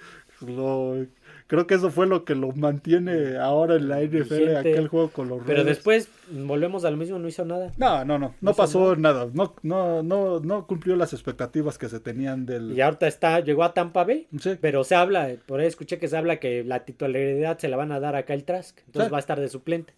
lo- 0.47 1.07
creo 1.47 1.66
que 1.66 1.74
eso 1.74 1.90
fue 1.90 2.07
lo 2.07 2.24
que 2.24 2.34
lo 2.34 2.53
mantiene 2.53 3.36
ahora 3.36 3.76
en 3.76 3.88
la 3.88 4.01
NFL, 4.03 4.57
aquel 4.57 4.88
juego 4.88 5.09
con 5.11 5.28
los 5.28 5.38
Pero 5.45 5.59
Raiders. 5.59 5.76
después 5.76 6.09
volvemos 6.30 6.84
a 6.84 6.90
lo 6.90 6.97
mismo, 6.97 7.18
no 7.18 7.28
hizo 7.28 7.45
nada. 7.45 7.70
No, 7.76 8.05
no, 8.05 8.18
no, 8.18 8.34
no, 8.40 8.55
pasó 8.55 8.97
nada. 8.97 9.28
No, 9.32 9.55
no, 9.62 10.03
no, 10.03 10.40
no 10.40 10.66
cumplió 10.66 10.97
las 10.97 11.12
expectativas 11.12 11.78
que 11.78 11.88
se 11.88 12.01
tenían 12.01 12.47
del. 12.47 12.72
Y 12.72 12.80
ahorita 12.80 13.07
está, 13.07 13.40
llegó 13.40 13.64
a 13.64 13.74
Tampa 13.74 14.05
Bay. 14.05 14.26
Sí. 14.40 14.57
Pero 14.61 14.84
se 14.84 14.95
habla, 14.95 15.30
por 15.47 15.61
ahí 15.61 15.66
escuché 15.66 15.99
que 15.99 16.09
se 16.09 16.16
habla 16.16 16.40
que 16.40 16.64
la 16.64 16.84
titularidad 16.84 17.59
se 17.59 17.68
la 17.68 17.76
van 17.76 17.92
a 17.92 18.01
dar 18.01 18.16
a 18.16 18.24
Kyle 18.24 18.45
Trask. 18.45 18.78
Entonces 18.86 19.09
Sí. 19.09 19.12
va 19.12 19.18
a 19.18 19.20
estar 19.20 19.38
de 19.40 19.49
suplente. 19.49 19.92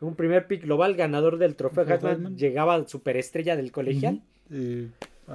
Un 0.00 0.16
primer 0.16 0.46
pick 0.48 0.62
global, 0.64 0.94
ganador 0.96 1.38
del 1.38 1.54
trofeo 1.54 1.84
Heisman. 1.88 2.36
llegaba 2.36 2.86
superestrella 2.88 3.56
del 3.56 3.70
colegial. 3.70 4.20
Y 4.50 4.88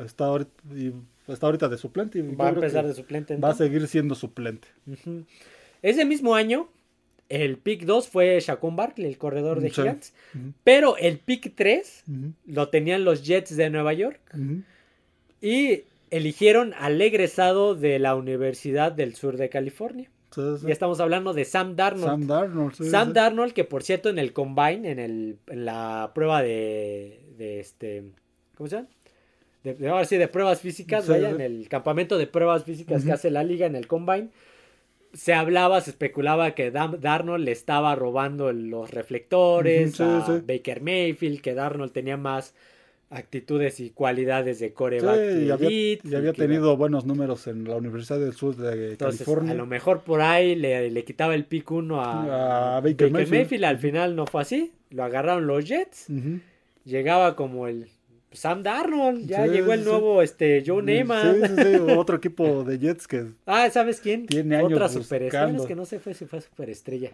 está 0.03 0.25
ahorita, 0.25 0.51
y 0.75 0.91
está 1.27 1.45
ahorita 1.47 1.67
de 1.69 1.77
suplente. 1.77 2.19
Y 2.19 2.21
Va 2.35 2.47
a 2.47 2.49
empezar 2.49 2.85
de 2.87 2.93
suplente. 2.93 3.33
en 3.33 3.43
Va 3.43 3.49
a 3.49 3.53
seguir 3.55 3.87
siendo 3.87 4.15
suplente. 4.15 4.67
Ese 5.81 6.05
mismo 6.05 6.35
año, 6.35 6.69
el 7.29 7.57
pick 7.57 7.83
2 7.85 8.07
fue 8.07 8.39
Shaquon 8.39 8.75
Barkley, 8.75 9.07
el 9.07 9.17
corredor 9.17 9.59
de 9.61 9.69
Sí. 9.69 9.81
Giants. 9.81 10.13
Pero 10.63 10.97
el 10.97 11.19
pick 11.19 11.53
3 11.55 12.03
ujú, 12.07 12.33
lo 12.45 12.69
tenían 12.69 13.03
los 13.03 13.23
Jets 13.25 13.55
de 13.55 13.69
Nueva 13.69 13.93
York. 13.93 14.19
Y 15.41 15.83
eligieron 16.09 16.73
al 16.79 17.01
egresado 17.01 17.75
de 17.75 17.99
la 17.99 18.15
Universidad 18.15 18.91
del 18.91 19.15
Sur 19.15 19.37
de 19.37 19.49
California. 19.49 20.09
Sí, 20.33 20.41
sí. 20.59 20.65
Y 20.67 20.71
estamos 20.71 20.99
hablando 20.99 21.33
de 21.33 21.45
Sam 21.45 21.75
Darnold. 21.75 22.05
Sam 22.05 22.27
Darnold. 22.27 22.73
sí, 22.75 22.89
Sam. 22.89 23.13
Darnold, 23.13 23.53
que 23.53 23.63
por 23.63 23.83
cierto 23.83 24.09
en 24.09 24.19
el 24.19 24.33
combine, 24.33 24.91
en, 24.91 24.99
el, 24.99 25.37
en 25.47 25.65
la 25.65 26.11
prueba 26.13 26.41
de, 26.41 27.21
de 27.37 27.59
este, 27.59 28.03
¿cómo 28.55 28.69
se 28.69 28.75
llama? 28.77 28.87
De, 29.67 29.73
de- 29.75 29.89
ahora 29.89 30.05
sí, 30.05 30.17
de 30.17 30.27
pruebas 30.27 30.61
físicas, 30.61 31.05
Sí, 31.05 31.11
vaya, 31.11 31.29
sí. 31.29 31.35
en 31.35 31.41
el 31.41 31.67
campamento 31.69 32.17
de 32.17 32.27
pruebas 32.27 32.63
físicas 32.63 33.03
que 33.03 33.11
hace 33.11 33.29
la 33.31 33.43
liga 33.43 33.65
en 33.65 33.75
el 33.75 33.87
combine, 33.87 34.29
se 35.13 35.33
hablaba, 35.33 35.81
se 35.81 35.89
especulaba 35.91 36.51
que 36.51 36.69
Darnold 36.71 37.43
le 37.43 37.51
estaba 37.51 37.95
robando 37.95 38.51
los 38.53 38.91
reflectores 38.91 39.95
sí, 39.95 40.03
a 40.03 40.25
sí. 40.25 40.31
Baker 40.45 40.81
Mayfield, 40.81 41.41
que 41.41 41.53
Darnold 41.53 41.91
tenía 41.91 42.17
más 42.17 42.53
actitudes 43.09 43.79
y 43.79 43.89
cualidades 43.91 44.59
de 44.59 44.67
Sí, 44.67 44.73
coreback 44.73 45.15
y 45.17 45.49
había, 45.49 45.67
elite, 45.69 46.07
y 46.09 46.13
había 46.15 46.33
tenido 46.33 46.75
buenos 46.75 47.05
números 47.05 47.47
en 47.47 47.63
la 47.63 47.77
Universidad 47.77 48.19
del 48.19 48.33
Sur 48.33 48.57
de 48.57 48.91
entonces, 48.91 49.19
California. 49.25 49.53
a 49.53 49.55
lo 49.55 49.65
mejor 49.65 50.01
por 50.03 50.19
ahí 50.21 50.55
le, 50.55 50.91
le 50.91 51.03
quitaba 51.05 51.33
el 51.33 51.45
pick 51.45 51.71
1 51.71 52.01
a, 52.01 52.77
A 52.77 52.81
Baker 52.81 53.09
Mayfield. 53.09 53.63
Al 53.63 53.77
final 53.79 54.15
no 54.15 54.25
fue 54.27 54.41
así. 54.41 54.73
Lo 54.89 55.05
agarraron 55.05 55.47
los 55.47 55.65
Jets. 55.65 56.07
Llegaba 56.83 57.35
como 57.37 57.67
el 57.67 57.87
Sam 58.37 58.63
Darnold. 58.63 59.27
Ya 59.27 59.45
Sí, 59.45 59.51
llegó 59.51 59.73
el 59.73 59.83
nuevo 59.83 60.21
este, 60.21 60.63
Joe 60.65 60.81
Neyman. 60.83 61.35
Sí, 61.35 61.41
sí, 61.47 61.63
sí, 61.63 61.75
otro 61.97 62.17
equipo 62.17 62.63
de 62.63 62.79
Jets 62.79 63.07
que 63.07 63.25
Ah, 63.45 63.69
¿sabes 63.69 63.99
quién? 63.99 64.25
Tiene 64.27 64.55
años 64.57 64.73
Otra 64.73 64.89
superestrella. 64.89 65.57
Es 65.57 65.65
que 65.65 65.75
no 65.75 65.85
sé 65.85 65.99
fue 65.99 66.13
si 66.13 66.25
fue 66.25 66.41
superestrella. 66.41 67.11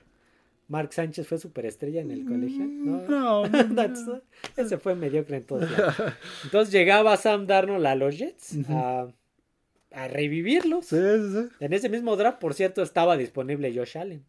Mark 0.70 0.94
Sánchez 0.94 1.28
fue 1.28 1.38
superestrella 1.38 2.02
en 2.02 2.12
el 2.12 2.26
colegio. 2.26 2.64
No. 2.66 3.44
Mm, 3.44 3.52
No, 3.76 3.88
no, 3.88 4.22
Ese 4.56 4.78
fue 4.78 4.96
mediocre 4.96 5.38
en 5.38 5.44
todos 5.44 5.70
lados. 5.70 5.96
Entonces 6.44 6.74
llegaba 6.74 7.16
Sam 7.18 7.48
Darnold 7.48 7.86
a 7.86 7.96
los 7.96 8.18
Jets 8.18 8.56
a, 8.70 9.08
a 9.92 10.08
revivirlos. 10.08 10.86
Sí, 10.86 10.96
sí, 10.98 11.48
En 11.60 11.74
ese 11.74 11.90
mismo 11.90 12.16
draft, 12.16 12.40
por 12.40 12.54
cierto, 12.54 12.82
estaba 12.82 13.18
disponible 13.18 13.74
Josh 13.76 13.98
Allen. 13.98 14.24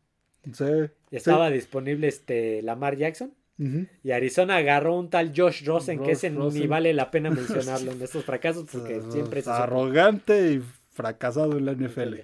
sí. 0.53 0.65
estaba 1.11 1.51
disponible 1.51 2.09
este 2.09 2.63
Lamar 2.63 2.97
Jackson. 2.97 3.33
Y 3.59 4.11
Arizona 4.11 4.57
agarró 4.57 4.97
un 4.99 5.11
tal 5.11 5.33
Josh 5.37 5.65
Rosen, 5.65 6.03
que 6.03 6.13
ese 6.13 6.31
ni 6.31 6.67
vale 6.67 6.93
la 6.93 7.11
pena 7.11 7.31
mencionarlo 7.31 7.93
en 7.93 8.03
estos 8.03 8.25
fracasos 8.25 8.67
porque 8.71 9.01
siempre 9.11 9.43
se 9.43 9.51
arrogante 9.51 10.53
y 10.55 10.63
fracasado 10.93 11.57
en 11.59 11.67
la 11.67 11.73
NFL. 11.73 12.21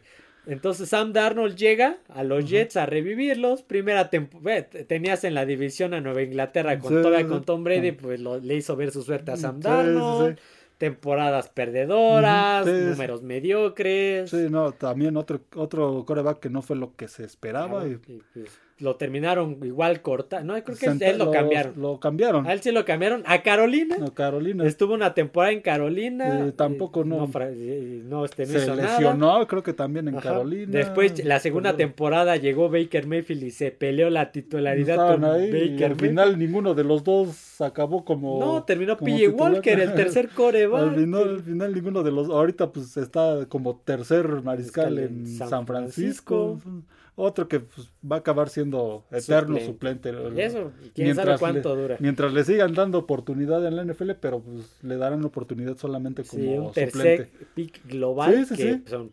Entonces 0.46 0.88
Sam 0.88 1.12
Darnold 1.12 1.54
llega 1.54 1.98
a 2.08 2.24
los 2.24 2.46
Jets 2.48 2.76
a 2.76 2.86
revivirlos. 2.86 3.62
Primera 3.62 4.10
temporada, 4.10 4.66
tenías 4.88 5.22
en 5.24 5.34
la 5.34 5.44
división 5.44 5.94
a 5.94 6.00
Nueva 6.00 6.22
Inglaterra 6.22 6.78
con 6.78 7.02
Sí, 7.04 7.24
con 7.28 7.44
Tom 7.44 7.62
Brady, 7.62 7.92
pues 7.92 8.18
lo- 8.20 8.38
le 8.40 8.56
hizo 8.56 8.74
ver 8.74 8.90
su 8.90 9.02
suerte 9.02 9.30
a 9.32 9.36
Sam 9.36 9.56
Sí, 9.56 9.68
Darnold. 9.68 10.36
sí. 10.36 10.42
Temporadas 10.78 11.50
perdedoras, 11.50 12.64
sí, 12.64 12.72
números 12.72 13.22
mediocres. 13.22 14.30
Sí, 14.30 14.46
no, 14.50 14.72
también 14.72 15.16
otro, 15.18 15.42
otro 15.54 16.04
coreback 16.06 16.40
que 16.40 16.48
no 16.48 16.62
fue 16.62 16.74
lo 16.76 16.96
que 16.96 17.06
se 17.06 17.22
esperaba. 17.24 17.86
y 17.86 17.92
Y, 17.92 17.96
pues, 17.96 18.58
lo 18.80 18.96
terminaron 18.96 19.58
igual 19.62 20.00
corta. 20.02 20.42
No, 20.42 20.54
creo 20.54 20.76
que 20.76 20.86
senta- 20.86 21.06
él 21.08 21.18
lo 21.18 21.30
cambiaron. 21.30 21.74
Lo 21.76 22.00
cambiaron. 22.00 22.46
A 22.46 22.52
él 22.52 22.60
sí 22.60 22.72
lo 22.72 22.84
cambiaron. 22.84 23.22
A 23.26 23.42
Carolina. 23.42 23.96
No, 23.98 24.12
Carolina. 24.14 24.64
Estuvo 24.66 24.94
una 24.94 25.14
temporada 25.14 25.52
en 25.52 25.60
Carolina. 25.60 26.46
Eh, 26.48 26.52
tampoco 26.52 27.04
no. 27.04 27.24
y 27.26 28.02
no, 28.04 28.24
este, 28.24 28.46
no 28.46 28.52
se 28.52 28.58
hizo 28.58 28.74
nada. 28.76 28.92
lesionó, 28.98 29.46
creo 29.46 29.62
que 29.62 29.72
también 29.72 30.08
en 30.08 30.16
Ajá. 30.16 30.30
Carolina. 30.30 30.70
Después, 30.72 31.24
la 31.24 31.38
segunda 31.40 31.76
temporada 31.76 32.36
llegó 32.36 32.68
Baker 32.70 33.06
Mayfield 33.06 33.42
y 33.44 33.50
se 33.50 33.70
peleó 33.70 34.10
la 34.10 34.32
titularidad 34.32 34.96
estaban 34.96 35.20
con 35.20 35.30
ahí, 35.30 35.44
y 35.44 35.52
Baker 35.52 35.62
al 35.64 35.90
Mayfield. 35.90 36.00
final 36.00 36.38
ninguno 36.38 36.74
de 36.74 36.84
los 36.84 37.04
dos 37.04 37.60
acabó 37.60 38.04
como. 38.04 38.40
No, 38.40 38.62
terminó 38.64 38.96
PJ. 38.96 39.28
Walker, 39.30 39.78
el 39.80 39.94
tercer 39.94 40.28
coreback. 40.34 40.80
Al 40.82 40.94
final, 40.94 41.28
al 41.28 41.42
final 41.42 41.74
ninguno 41.74 42.02
de 42.02 42.12
los. 42.12 42.28
Ahorita 42.30 42.70
pues 42.72 42.96
está 42.96 43.46
como 43.48 43.76
tercer 43.84 44.26
mariscal 44.42 44.98
en 44.98 45.10
en 45.20 45.26
San, 45.26 45.48
San 45.48 45.66
Francisco. 45.66 46.58
Francisco. 46.62 46.84
Otro 47.20 47.48
que 47.48 47.60
pues, 47.60 47.88
va 48.10 48.16
a 48.16 48.18
acabar 48.20 48.48
siendo 48.48 49.04
eterno 49.10 49.58
suplente. 49.60 50.12
Eso, 50.36 50.72
quién 50.94 51.14
sabe 51.14 51.38
cuánto 51.38 51.74
le, 51.76 51.82
dura. 51.82 51.96
Mientras 52.00 52.32
le 52.32 52.44
sigan 52.44 52.74
dando 52.74 52.98
oportunidad 52.98 53.64
en 53.66 53.76
la 53.76 53.84
NFL, 53.84 54.12
pero 54.20 54.40
pues 54.40 54.78
le 54.82 54.96
darán 54.96 55.24
oportunidad 55.24 55.76
solamente 55.76 56.24
como 56.24 56.42
Sí, 56.42 56.48
un 56.48 56.74
suplente. 56.74 57.30
pick 57.54 57.86
global 57.86 58.46
Sí, 58.46 58.56
sí, 58.56 58.82
que 58.82 58.90
son. 58.90 59.10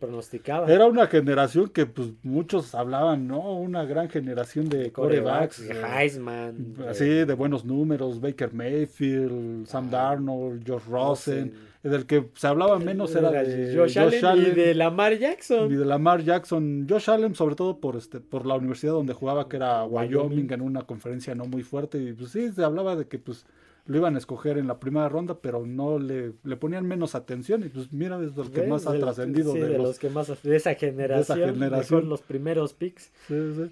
Era 0.68 0.86
una 0.86 1.06
generación 1.06 1.68
que 1.68 1.86
pues 1.86 2.08
muchos 2.22 2.74
hablaban, 2.74 3.26
¿no? 3.28 3.56
Una 3.56 3.84
gran 3.84 4.08
generación 4.08 4.68
de 4.68 4.90
corebacks. 4.92 5.60
eh, 5.60 5.82
Heisman. 5.84 6.74
Así, 6.88 7.04
de 7.06 7.34
buenos 7.34 7.64
números, 7.64 8.20
Baker 8.20 8.52
Mayfield, 8.52 9.66
Sam 9.66 9.90
Darnold, 9.90 10.66
Josh 10.66 10.84
Rosen. 10.88 11.67
Del 11.82 12.06
que 12.06 12.28
se 12.34 12.46
hablaba 12.46 12.78
menos 12.78 13.14
era 13.14 13.30
de 13.30 13.74
Josh, 13.76 13.98
Allen, 13.98 14.46
y 14.48 14.50
de 14.50 14.74
Lamar 14.74 15.16
Jackson. 15.16 15.72
y 15.72 15.76
de 15.76 15.84
Lamar 15.84 16.22
Jackson. 16.22 16.86
Josh 16.88 17.08
Allen, 17.08 17.34
sobre 17.34 17.54
todo 17.54 17.78
por 17.80 17.96
este 17.96 18.20
por 18.20 18.46
la 18.46 18.56
universidad 18.56 18.92
donde 18.92 19.12
jugaba, 19.14 19.48
que 19.48 19.56
era 19.56 19.84
Wyoming, 19.84 20.16
Wyoming. 20.16 20.52
en 20.52 20.60
una 20.62 20.82
conferencia 20.82 21.34
no 21.34 21.44
muy 21.46 21.62
fuerte. 21.62 21.98
Y 21.98 22.12
pues 22.12 22.32
sí, 22.32 22.50
se 22.52 22.64
hablaba 22.64 22.96
de 22.96 23.06
que 23.06 23.18
pues 23.18 23.46
lo 23.86 23.96
iban 23.96 24.16
a 24.16 24.18
escoger 24.18 24.58
en 24.58 24.66
la 24.66 24.78
primera 24.80 25.08
ronda, 25.08 25.38
pero 25.40 25.64
no 25.64 25.98
le, 25.98 26.32
le 26.44 26.56
ponían 26.56 26.84
menos 26.86 27.14
atención. 27.14 27.64
Y 27.64 27.68
pues 27.68 27.92
mira, 27.92 28.20
es 28.22 28.36
el 28.36 28.50
que 28.50 28.64
más 28.66 28.86
ha 28.86 28.92
De 28.92 28.98
trascendido 28.98 29.52
sí, 29.52 29.60
de, 29.60 29.68
de 29.68 29.78
los... 29.78 29.86
los 29.86 29.98
que 29.98 30.10
más 30.10 30.42
de 30.42 30.56
esa 30.56 30.74
generación, 30.74 31.54
generación. 31.54 32.00
mejor 32.00 32.04
los 32.04 32.20
primeros 32.22 32.74
picks. 32.74 33.12
Sí, 33.28 33.34
sí. 33.56 33.70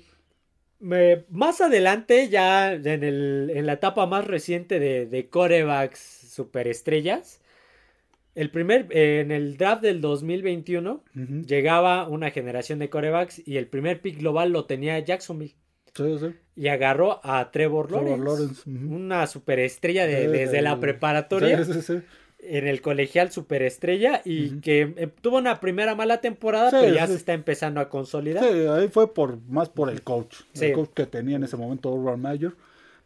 Más 1.31 1.61
adelante, 1.61 2.29
ya 2.29 2.73
en, 2.75 3.03
el, 3.03 3.51
en 3.53 3.67
la 3.67 3.75
etapa 3.75 4.07
más 4.07 4.27
reciente 4.27 4.79
de, 4.79 5.07
de 5.07 5.29
corebacks 5.29 5.99
superestrellas, 6.31 7.41
el 8.37 8.51
primer, 8.51 8.87
eh, 8.91 9.21
en 9.21 9.33
el 9.33 9.57
draft 9.57 9.83
del 9.83 10.01
2021 10.01 11.03
Ujú. 11.17 11.43
llegaba 11.43 12.07
una 12.07 12.31
generación 12.31 12.79
de 12.79 12.89
corebacks 12.89 13.43
y 13.45 13.57
el 13.57 13.67
primer 13.67 14.01
pick 14.01 14.19
global 14.21 14.53
lo 14.53 14.67
tenía 14.67 14.99
Jacksonville 15.01 15.57
Sí, 15.95 16.05
sí. 16.21 16.27
y 16.55 16.69
agarró 16.69 17.21
a 17.25 17.51
Trevor 17.51 17.89
Trevor 17.89 18.19
Lawrence, 18.19 18.25
Lawrence, 18.25 18.71
ujú. 18.71 18.95
una 18.95 19.27
superestrella 19.27 20.07
de- 20.07 20.27
Sí, 20.27 20.29
desde 20.29 20.63
la 20.63 20.79
preparatoria 20.79 21.65
Sí, 21.65 21.73
sí, 21.73 21.83
sí. 21.83 21.95
en 22.39 22.67
el 22.69 22.83
colegial 22.83 23.33
superestrella 23.33 24.21
y 24.25 24.61
que 24.61 24.93
eh, 24.97 25.09
tuvo 25.21 25.39
una 25.39 25.59
primera 25.59 25.95
mala 25.95 26.21
temporada, 26.21 26.71
pero 26.71 26.95
ya 26.95 27.07
se 27.07 27.15
está 27.15 27.33
empezando 27.33 27.81
a 27.81 27.89
consolidar. 27.89 28.45
Sí, 28.45 28.51
ahí 28.69 28.89
fue 28.89 29.13
por 29.15 29.41
más 29.49 29.71
por 29.71 29.89
el 29.91 30.03
coach. 30.03 30.37
Sí. 30.53 30.67
El 30.67 30.73
coach 30.75 30.91
que 30.95 31.07
tenía 31.07 31.37
en 31.37 31.45
ese 31.45 31.57
momento 31.57 31.91
Urban 31.91 32.21
Meyer. 32.21 32.53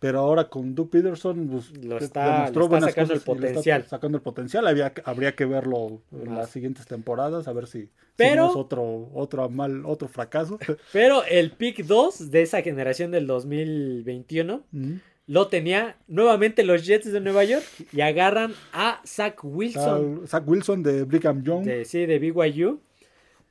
Pero 0.01 0.19
ahora 0.21 0.49
con 0.49 0.75
Doug 0.75 0.91
Peterson 0.91 1.47
pues, 1.49 1.77
Lo 1.85 1.99
está- 1.99 2.25
demostró 2.49 2.61
le 2.63 2.65
está 2.65 2.69
buenas 2.69 2.91
sacando 2.91 3.15
el 3.15 3.21
cosas 3.21 3.37
y 3.37 3.41
le 3.41 3.47
está 3.47 3.55
potencial. 3.61 3.87
sacando 3.87 4.17
el 4.17 4.23
potencial. 4.23 4.67
Había, 4.67 4.93
habría 5.05 5.35
que 5.37 5.45
verlo 5.45 6.01
en 6.13 6.35
las 6.35 6.51
siguientes 6.51 6.87
temporadas, 6.87 7.47
a 7.47 7.53
ver 7.53 7.67
si, 7.67 7.83
si 7.83 7.91
Pero- 8.17 8.45
no 8.47 8.51
es 8.51 8.57
otro, 8.57 9.11
otro 9.15 9.49
mal, 9.51 9.85
otro 9.85 10.09
fracaso. 10.09 10.59
Pero 10.93 11.23
el 11.25 11.53
pick 11.53 11.85
2 11.85 12.31
de 12.31 12.43
esa 12.43 12.63
generación 12.63 13.11
del 13.11 13.27
2021 13.27 14.63
Ujú. 14.73 14.99
lo 15.27 15.49
tenía 15.49 15.97
nuevamente 16.09 16.65
los 16.65 16.85
Jets 16.87 17.13
de 17.13 17.21
Nueva 17.21 17.45
York 17.45 17.65
y 17.93 18.01
agarran 18.01 18.53
a 18.73 19.01
Zach 19.07 19.39
Wilson. 19.45 20.23
Zach 20.27 20.45
Wilson 20.47 20.83
de 20.83 21.05
Brigham 21.05 21.43
Young. 21.43 21.65
De, 21.65 21.85
sí, 21.85 22.07
de 22.07 22.19
BYU. 22.19 22.81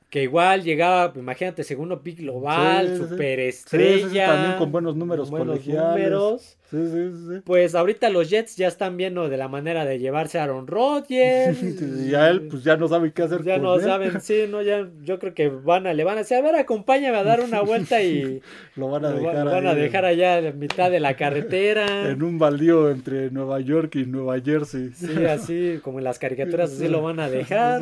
Que 0.10 0.24
igual 0.24 0.64
llegaba, 0.64 1.14
imagínate, 1.16 1.64
segundo 1.64 2.02
pick 2.02 2.20
global, 2.20 2.98
superestrella. 2.98 4.26
también 4.26 4.58
con 4.58 4.72
buenos 4.72 4.96
números 4.96 5.30
colegiales. 5.30 6.58
Sí, 6.72 6.78
sí, 6.88 7.12
sí. 7.12 7.42
Pues 7.46 7.74
ahorita 7.74 8.10
los 8.10 8.30
Jets 8.30 8.56
ya 8.56 8.68
están 8.68 8.96
viendo 8.98 9.28
de 9.28 9.38
la 9.38 9.48
manera 9.48 9.86
de 9.86 9.98
llevarse 9.98 10.40
a 10.40 10.44
Aaron 10.44 10.68
Rodgers. 10.68 11.62
y 12.08 12.14
a 12.16 12.30
él, 12.30 12.48
pues 12.48 12.64
ya 12.64 12.76
no 12.76 12.88
saben 12.88 13.12
qué 13.12 13.24
hacer. 13.24 13.44
Ya 13.44 13.60
no 13.60 13.80
saben, 13.80 14.20
sí, 14.22 14.46
no, 14.50 14.64
ya, 14.64 14.88
yo 15.02 15.20
creo 15.20 15.34
que 15.36 15.50
van 15.50 15.86
a, 15.86 15.94
le 15.94 16.04
van 16.04 16.16
a 16.16 16.20
decir, 16.20 16.38
a 16.38 16.42
ver, 16.42 16.56
acompáñame 16.56 17.18
a 17.18 17.24
dar 17.24 17.42
una 17.42 17.62
vuelta 17.62 18.02
y 18.02 18.42
lo 18.76 18.90
van 18.90 19.06
a 19.06 19.12
dejar, 19.12 19.46
van 19.46 19.68
a 19.68 19.76
dejar 19.76 20.06
allá 20.06 20.40
en 20.40 20.58
mitad 20.58 20.90
de 20.90 21.00
la 21.00 21.16
carretera. 21.16 21.86
En 22.10 22.24
un 22.24 22.40
baldío 22.40 22.90
entre 22.90 23.30
Nueva 23.30 23.60
York 23.60 23.96
y 23.96 24.06
Nueva 24.06 24.40
Jersey. 24.40 24.92
Sí, 24.94 25.26
así, 25.26 25.80
como 25.84 26.00
en 26.00 26.04
las 26.04 26.18
caricaturas, 26.18 26.72
así 26.72 26.88
lo 26.88 27.02
van 27.02 27.20
a 27.20 27.30
dejar. 27.30 27.82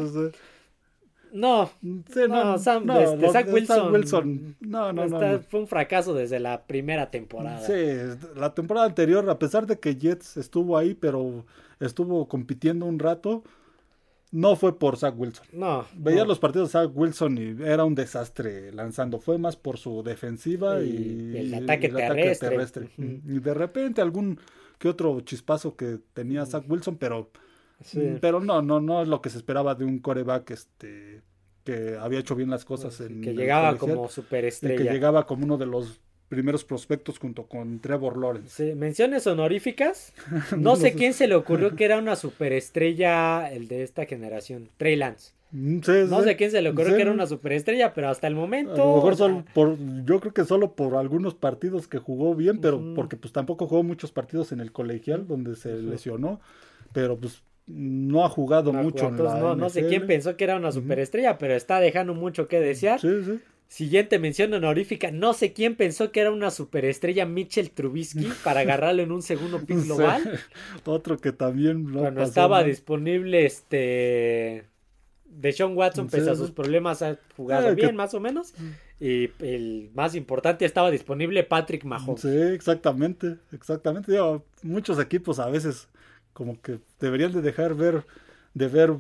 No, 1.38 1.70
no, 1.82 2.58
Sam, 2.58 2.90
este, 2.90 3.30
Zach 3.30 3.48
Wilson, 3.52 4.56
no, 4.60 4.92
no, 4.92 5.06
no, 5.06 5.40
Fue 5.42 5.60
un 5.60 5.68
fracaso 5.68 6.16
desde 6.16 6.40
la 6.40 6.64
primera 6.64 7.12
temporada. 7.12 7.62
Sí, 7.62 8.18
la 8.36 8.56
temporada 8.56 8.88
anterior, 8.88 9.30
a 9.30 9.38
pesar 9.38 9.68
de 9.68 9.80
que 9.80 9.96
Jets 9.96 10.38
estuvo 10.38 10.78
ahí, 10.78 10.96
pero 10.96 11.46
estuvo 11.80 12.28
compitiendo 12.28 12.88
un 12.88 12.98
rato, 12.98 13.44
no 14.32 14.56
fue 14.56 14.80
por 14.80 14.98
Zach 14.98 15.14
Wilson. 15.16 15.46
No. 15.54 15.86
Veía 15.96 16.26
los 16.26 16.40
partidos 16.40 16.70
de 16.70 16.72
Zach 16.74 16.92
Wilson 16.94 17.38
y 17.38 17.64
era 17.64 17.86
un 17.86 17.94
desastre 17.94 18.72
lanzando. 18.72 19.20
Fue 19.20 19.38
más 19.38 19.56
por 19.56 19.78
su 19.78 20.02
defensiva 20.02 20.82
y, 20.82 21.38
el 21.38 21.54
ataque 21.54 21.90
terrestre. 21.90 22.90
Y 22.98 23.40
de 23.40 23.54
repente 23.54 24.02
algún 24.02 24.40
que 24.80 24.90
otro 24.90 25.22
chispazo 25.22 25.76
que 25.76 26.00
tenía 26.14 26.46
Zach 26.48 26.64
Wilson, 26.68 26.98
pero 26.98 27.30
Mm, 27.94 28.18
pero 28.20 28.40
no, 28.40 28.62
no, 28.62 28.80
no 28.80 29.02
es 29.02 29.08
lo 29.08 29.22
que 29.22 29.30
se 29.30 29.38
esperaba 29.38 29.76
de 29.76 29.86
un 29.86 30.00
coreback 30.00 30.52
este 30.52 31.22
que 31.64 31.98
había 32.00 32.20
hecho 32.20 32.36
bien 32.36 32.50
las 32.50 32.64
cosas 32.64 33.00
en 33.02 33.22
que 33.22 33.34
llegaba 33.34 33.78
como 33.78 34.08
superestrella. 34.08 34.78
que 34.78 34.84
llegaba 34.90 35.28
como 35.28 35.44
uno 35.44 35.58
de 35.58 35.66
los 35.66 36.00
primeros 36.30 36.64
prospectos 36.64 37.20
junto 37.20 37.46
con 37.46 37.80
Trevor 37.80 38.18
Lawrence. 38.18 38.50
Sí, 38.70 38.76
menciones 38.76 39.28
honoríficas. 39.28 40.14
No, 40.58 40.76
sé 40.76 40.94
quién 40.94 41.14
se 41.14 41.28
le 41.28 41.36
ocurrió 41.36 41.76
que 41.76 41.86
era 41.86 41.98
una 41.98 42.16
superestrella 42.16 43.52
el 43.52 43.68
de 43.68 43.84
esta 43.84 44.06
generación, 44.06 44.70
Trey 44.78 44.96
Lance. 44.96 45.34
Mm, 45.52 45.80
no 46.10 46.24
sé 46.24 46.36
quién 46.36 46.52
se 46.52 46.62
le 46.62 46.70
ocurrió 46.70 46.96
que 46.96 47.02
era 47.02 47.12
una 47.12 47.26
superestrella, 47.26 47.94
pero 47.94 48.10
hasta 48.10 48.28
el 48.28 48.36
momento. 48.36 48.74
A 48.74 48.86
lo 48.86 48.96
mejor 48.96 49.16
solo 49.16 49.46
por, 49.54 49.78
yo 50.06 50.20
creo 50.20 50.34
que 50.34 50.44
solo 50.44 50.74
por 50.74 50.96
algunos 50.96 51.36
partidos 51.36 51.88
que 51.88 52.00
jugó 52.00 52.36
bien, 52.36 52.60
pero 52.60 52.94
porque 52.96 53.16
pues 53.16 53.32
tampoco 53.32 53.68
jugó 53.68 53.84
muchos 53.84 54.12
partidos 54.12 54.52
en 54.52 54.60
el 54.60 54.74
colegial 54.74 55.26
donde 55.26 55.56
se 55.56 55.82
lesionó, 55.82 56.42
pero 56.92 57.18
pues 57.18 57.44
no 57.68 58.24
ha 58.24 58.30
jugado 58.30 58.72
mucho 58.72 59.10
en 59.10 59.24
la 59.24 59.56
no, 59.56 59.70
sé 59.70 59.88
quién 59.88 60.08
pensó 60.08 60.38
que 60.38 60.46
era 60.46 60.56
una 60.56 60.72
superestrella, 60.72 61.38
pero 61.38 61.54
está 61.54 61.80
dejando 61.80 62.14
mucho 62.14 62.48
que 62.48 62.60
desear. 62.60 63.00
Siguiente 63.68 64.18
mención 64.18 64.54
honorífica. 64.54 65.12
No 65.12 65.34
sé 65.34 65.52
quién 65.52 65.76
pensó 65.76 66.14
que 66.14 66.22
era 66.22 66.32
una 66.32 66.52
superestrella 66.52 67.26
Mitchell 67.26 67.70
Trubisky 67.70 68.30
para 68.46 68.62
agarrarlo 68.62 69.04
en 69.04 69.12
un 69.12 69.22
segundo 69.22 69.60
pick 69.60 69.84
global. 69.84 70.40
Otro 70.86 71.18
que 71.18 71.34
también 71.34 71.92
Cuando 71.92 72.24
estaba 72.24 72.64
disponible 72.64 73.46
este 73.46 74.64
de 75.26 75.52
Sean 75.52 75.76
Watson, 75.76 76.08
pese 76.08 76.30
a 76.30 76.36
sus 76.36 76.52
problemas, 76.52 77.02
ha 77.02 77.18
jugado 77.36 77.76
bien, 77.76 77.96
más 77.96 78.14
o 78.14 78.22
menos. 78.22 78.54
Y 79.02 79.30
el 79.40 79.92
más 79.94 80.16
importante, 80.16 80.64
estaba 80.64 80.90
disponible 80.90 81.44
Patrick 81.44 81.84
Mahomes. 81.84 82.22
Sí, 82.22 82.30
exactamente, 82.30 83.36
exactamente. 83.52 84.18
muchos 84.64 84.98
equipos 84.98 85.40
a 85.40 85.50
veces 85.50 85.90
como 86.38 86.62
que 86.62 86.80
deberían 87.00 87.32
de 87.32 87.42
dejar 87.42 87.74
ver, 87.74 88.06
de 88.54 88.68
ver 88.68 88.94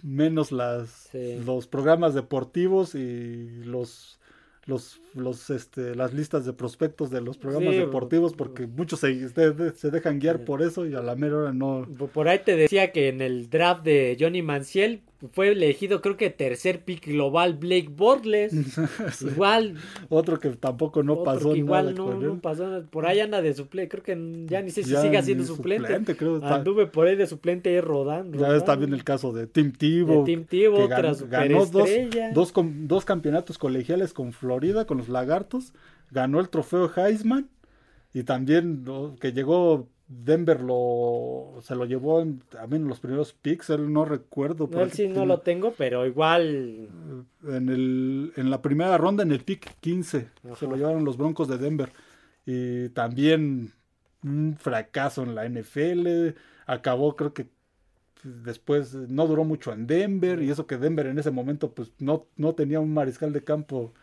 menos 0.00 0.52
las, 0.52 1.10
los 1.12 1.66
programas 1.66 2.14
deportivos 2.14 2.94
y 2.94 3.64
los 3.64 4.20
los, 4.66 5.00
los 5.14 5.50
este, 5.50 5.94
las 5.94 6.12
listas 6.12 6.44
de 6.44 6.52
prospectos 6.52 7.10
de 7.10 7.20
los 7.20 7.38
programas 7.38 7.76
deportivos 7.76 8.34
porque 8.34 8.66
muchos 8.66 9.00
se, 9.00 9.28
se, 9.28 9.90
dejan 9.90 10.18
guiar 10.18 10.44
por 10.44 10.62
eso 10.62 10.86
y 10.86 10.94
a 10.94 11.00
la 11.00 11.14
mera 11.14 11.38
hora 11.38 11.52
no. 11.52 11.86
Por 12.12 12.28
ahí 12.28 12.40
te 12.44 12.56
decía 12.56 12.92
que 12.92 13.08
en 13.08 13.20
el 13.20 13.48
draft 13.48 13.84
de 13.84 14.16
Johnny 14.18 14.42
Manciel 14.42 15.02
fue 15.32 15.52
elegido 15.52 16.02
creo 16.02 16.16
que 16.16 16.30
tercer 16.30 16.80
pick 16.80 17.06
global 17.06 17.54
Blake 17.54 17.88
Bortles. 17.88 18.52
Igual. 19.20 19.76
Otro 20.08 20.38
que 20.38 20.50
tampoco 20.50 21.02
no 21.02 21.22
pasó 21.22 21.56
igual 21.56 21.94
no, 21.94 22.14
no 22.14 22.38
pasó. 22.40 22.82
Por 22.90 23.06
ahí 23.06 23.20
anda 23.20 23.40
de 23.40 23.54
suplente. 23.54 23.88
Creo 23.88 24.02
que 24.02 24.46
ya 24.46 24.62
ni 24.62 24.70
sé 24.70 24.82
si 24.82 24.94
sigue 24.96 25.22
siendo 25.22 25.44
suplente. 25.44 25.94
Anduve 26.42 26.86
por 26.86 27.06
ahí 27.06 27.16
de 27.16 27.26
suplente 27.26 27.70
ahí 27.70 27.80
rodando. 27.80 28.38
Ya 28.38 28.54
está 28.54 28.76
bien 28.76 28.92
el 28.92 29.04
caso 29.04 29.32
de 29.32 29.46
Tim 29.46 29.72
Tebow. 29.72 30.24
Tim 30.24 30.44
Tebow, 30.44 30.82
otra 30.82 31.14
ganó, 31.28 31.66
dos, 31.66 31.88
dos, 32.34 32.52
dos 32.54 33.04
campeonatos 33.04 33.58
colegiales 33.58 34.12
con 34.12 34.32
Florida, 34.32 34.86
con 34.86 34.98
los 34.98 35.03
Lagartos. 35.08 35.72
Ganó 36.10 36.40
el 36.40 36.48
trofeo 36.48 36.90
Heisman. 36.94 37.48
Y 38.12 38.22
también 38.22 38.84
que 39.20 39.32
llegó 39.32 39.88
Denver 40.06 40.60
lo 40.60 41.58
se 41.62 41.74
lo 41.74 41.86
llevó 41.86 42.20
en, 42.20 42.42
en 42.70 42.88
los 42.88 43.00
primeros 43.00 43.32
picks, 43.32 43.70
él 43.70 43.92
no 43.92 44.04
recuerdo. 44.04 44.68
él 44.80 44.92
sí 44.92 45.08
no 45.08 45.24
lo 45.24 45.40
tengo, 45.40 45.72
pero 45.76 46.06
igual. 46.06 46.88
En, 47.42 47.68
el, 47.68 48.32
en 48.36 48.50
la 48.50 48.60
primera 48.60 48.98
ronda, 48.98 49.22
en 49.22 49.32
el 49.32 49.40
pick 49.40 49.76
15, 49.80 50.28
se 50.56 50.66
lo 50.66 50.76
llevaron 50.76 51.04
los 51.04 51.16
Broncos 51.16 51.48
de 51.48 51.58
Denver. 51.58 51.90
Y 52.44 52.90
también 52.90 53.72
un 54.22 54.56
fracaso 54.58 55.22
en 55.22 55.34
la 55.34 55.48
NFL. 55.48 56.36
Acabó, 56.66 57.16
creo 57.16 57.32
que 57.32 57.46
después 58.22 58.94
no 58.94 59.26
duró 59.26 59.44
mucho 59.44 59.72
en 59.72 59.86
Denver. 59.86 60.42
Y 60.42 60.50
eso 60.50 60.66
que 60.66 60.76
Denver 60.76 61.06
en 61.06 61.18
ese 61.18 61.30
momento, 61.30 61.72
pues 61.72 61.92
no, 61.98 62.26
no 62.36 62.54
tenía 62.54 62.78
un 62.80 62.92
mariscal 62.92 63.32
de 63.32 63.42
campo 63.42 63.94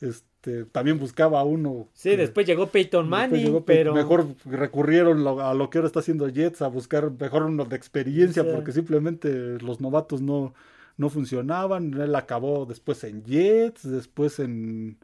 este, 0.00 0.64
también 0.64 0.98
buscaba 0.98 1.44
uno. 1.44 1.88
Sí, 1.92 2.16
después 2.16 2.46
llegó 2.46 2.66
Peyton 2.66 3.08
Manning, 3.08 3.62
pero... 3.64 3.94
Mejor 3.94 4.26
recurrieron 4.46 5.26
a 5.26 5.54
lo 5.54 5.70
que 5.70 5.78
ahora 5.78 5.86
está 5.86 6.00
haciendo 6.00 6.28
Jets, 6.28 6.62
a 6.62 6.68
buscar 6.68 7.10
mejor 7.18 7.42
uno 7.42 7.64
de 7.64 7.76
experiencia, 7.76 8.44
porque 8.50 8.72
simplemente 8.72 9.58
los 9.60 9.80
novatos 9.80 10.22
no, 10.22 10.54
no 10.96 11.10
funcionaban. 11.10 11.92
Él 12.00 12.14
acabó 12.14 12.64
después 12.64 13.04
en 13.04 13.24
Jets, 13.24 13.90
después 13.90 14.38
en... 14.38 14.98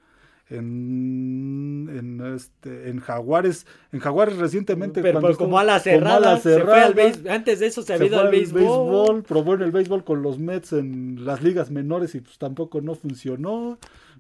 En, 0.48 1.90
en, 1.93 2.35
este, 2.36 2.89
en 2.89 3.01
Jaguares, 3.01 3.66
en 3.90 3.98
Jaguares 3.98 4.36
recientemente. 4.36 5.02
Pero, 5.02 5.36
como 5.36 5.59
a 5.59 5.64
la 5.64 5.81
cerrada, 5.81 6.39
se 6.39 6.60
fue 6.60 6.82
al 6.82 6.97
antes 7.28 7.59
de 7.59 7.66
eso 7.66 7.82
se, 7.82 7.94
había 7.94 8.06
ido 8.06 8.20
al 8.20 8.31
béisbol. 8.31 8.60
béisbol. 8.60 9.23
Probó 9.24 9.55
en 9.55 9.62
el 9.62 9.73
béisbol 9.73 10.05
con 10.05 10.23
los 10.23 10.39
Mets 10.39 10.73
en 10.73 11.24
las 11.24 11.43
ligas 11.43 11.73
menores 11.73 12.14
y 12.14 12.20
pues 12.20 12.39
tampoco 12.39 12.81
no 12.81 12.94
funcionó. 12.94 13.77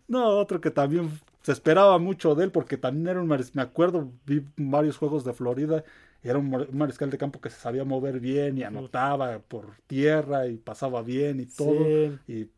No, 0.08 0.28
otro 0.28 0.60
que 0.60 0.70
también 0.70 1.10
se 1.42 1.52
esperaba 1.52 1.98
mucho 1.98 2.34
de 2.34 2.44
él 2.44 2.50
porque 2.50 2.76
también 2.76 3.08
era 3.08 3.20
un 3.20 3.26
mariscal, 3.26 3.54
me 3.54 3.62
acuerdo, 3.62 4.10
vi 4.24 4.44
varios 4.56 4.96
juegos 4.96 5.24
de 5.24 5.32
Florida, 5.32 5.84
era 6.22 6.38
un 6.38 6.68
mariscal 6.72 7.10
de 7.10 7.18
campo 7.18 7.40
que 7.40 7.50
se 7.50 7.60
sabía 7.60 7.84
mover 7.84 8.20
bien 8.20 8.58
y 8.58 8.64
anotaba 8.64 9.38
por 9.38 9.76
tierra 9.86 10.48
y 10.48 10.56
pasaba 10.56 11.02
bien 11.02 11.40
y 11.40 11.46
todo. 11.46 11.86
Y 12.26 12.48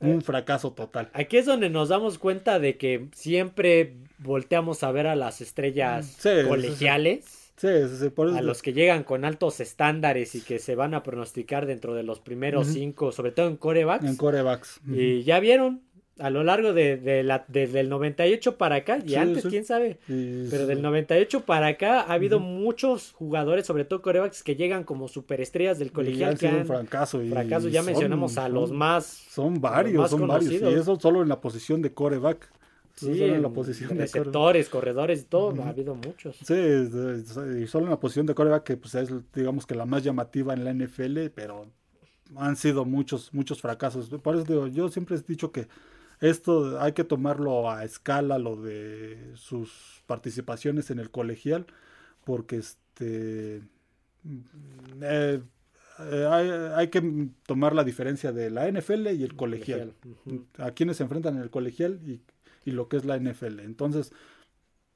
un 0.00 0.20
fracaso 0.20 0.72
total. 0.72 1.10
Aquí 1.12 1.36
es 1.36 1.46
donde 1.46 1.70
nos 1.70 1.88
damos 1.88 2.18
cuenta 2.18 2.58
de 2.58 2.76
que 2.76 3.08
siempre 3.14 3.96
volteamos 4.18 4.82
a 4.82 4.90
ver 4.90 5.06
a 5.06 5.14
las 5.14 5.40
estrellas 5.40 6.18
colegiales. 6.46 7.52
Sí, 7.56 7.68
sí, 7.96 8.08
por 8.08 8.28
a 8.28 8.42
los 8.42 8.60
que 8.60 8.72
llegan 8.72 9.04
con 9.04 9.24
altos 9.24 9.60
estándares 9.60 10.34
y 10.34 10.40
que 10.40 10.58
se 10.58 10.74
van 10.74 10.94
a 10.94 11.04
pronosticar 11.04 11.66
dentro 11.66 11.94
de 11.94 12.02
los 12.02 12.18
primeros 12.18 12.66
cinco, 12.66 13.12
sobre 13.12 13.30
todo 13.30 13.46
en 13.46 13.56
corebacks. 13.56 14.04
En 14.04 14.16
corebacks. 14.16 14.80
Y 14.88 15.22
ya 15.22 15.38
vieron, 15.38 15.82
a 16.18 16.30
lo 16.30 16.44
largo 16.44 16.72
de, 16.72 17.22
la, 17.24 17.44
desde 17.48 17.80
el 17.80 17.88
98 17.88 18.58
para 18.58 18.76
acá, 18.76 18.98
y 19.04 19.14
antes, 19.14 19.46
quién 19.46 19.64
sabe, 19.64 19.98
pero 20.06 20.66
del 20.66 20.82
98 20.82 21.44
para 21.44 21.68
acá 21.68 22.02
ha 22.02 22.12
habido 22.12 22.38
muchos 22.38 23.12
jugadores, 23.12 23.66
sobre 23.66 23.84
todo 23.84 24.02
corebacks, 24.02 24.42
que 24.42 24.56
llegan 24.56 24.84
como 24.84 25.08
superestrellas 25.08 25.78
del 25.78 25.90
colegial. 25.90 26.38
que 26.38 26.48
han, 26.48 26.66
fracaso. 26.66 27.22
Y 27.22 27.30
ya 27.70 27.82
mencionamos 27.82 28.36
a 28.38 28.48
los 28.48 28.72
más. 28.72 29.06
Son 29.06 29.60
varios, 29.60 30.10
son 30.10 30.26
varios. 30.26 30.52
Y 30.52 30.74
eso 30.74 30.98
solo 31.00 31.22
en 31.22 31.28
la 31.28 31.40
posición 31.40 31.82
de 31.82 31.92
coreback. 31.92 32.48
Sí, 32.94 33.22
en 33.22 33.40
la 33.40 33.48
posición 33.48 33.96
receptores, 33.96 34.68
corredores 34.68 35.22
y 35.22 35.24
todo, 35.24 35.62
ha 35.62 35.70
habido 35.70 35.94
muchos. 35.94 36.36
Sí, 36.44 36.54
y 36.54 37.66
solo 37.66 37.86
en 37.86 37.90
la 37.90 37.98
posición 37.98 38.26
de 38.26 38.34
coreback, 38.34 38.64
que 38.64 38.76
pues 38.76 38.94
es 38.94 39.10
digamos 39.34 39.66
que 39.66 39.74
la 39.74 39.86
más 39.86 40.04
llamativa 40.04 40.52
en 40.52 40.64
la 40.64 40.74
NFL, 40.74 41.28
pero 41.34 41.66
han 42.36 42.56
sido 42.56 42.84
muchos, 42.84 43.32
muchos 43.32 43.60
fracasos. 43.60 44.08
Por 44.08 44.36
eso 44.36 44.44
digo, 44.44 44.66
yo 44.66 44.88
siempre 44.90 45.16
he 45.16 45.20
dicho 45.26 45.50
que 45.52 45.66
esto 46.22 46.80
hay 46.80 46.92
que 46.92 47.02
tomarlo 47.02 47.68
a 47.68 47.84
escala, 47.84 48.38
lo 48.38 48.56
de 48.56 49.32
sus 49.34 50.02
participaciones 50.06 50.90
en 50.90 51.00
el 51.00 51.10
colegial, 51.10 51.66
porque 52.24 52.56
este 52.56 53.62
eh, 55.02 55.42
eh, 55.98 56.70
hay, 56.74 56.88
que 56.88 57.28
tomar 57.44 57.74
la 57.74 57.82
diferencia 57.82 58.30
de 58.30 58.50
la 58.50 58.70
NFL 58.70 59.08
y 59.08 59.24
el 59.24 59.34
colegial. 59.34 59.94
A 60.58 60.70
quienes 60.70 60.98
se 60.98 61.02
enfrentan 61.02 61.36
en 61.36 61.42
el 61.42 61.50
colegial 61.50 61.98
y, 62.06 62.22
y 62.64 62.70
lo 62.70 62.88
que 62.88 62.98
es 62.98 63.04
la 63.04 63.18
NFL. 63.18 63.58
Entonces, 63.58 64.12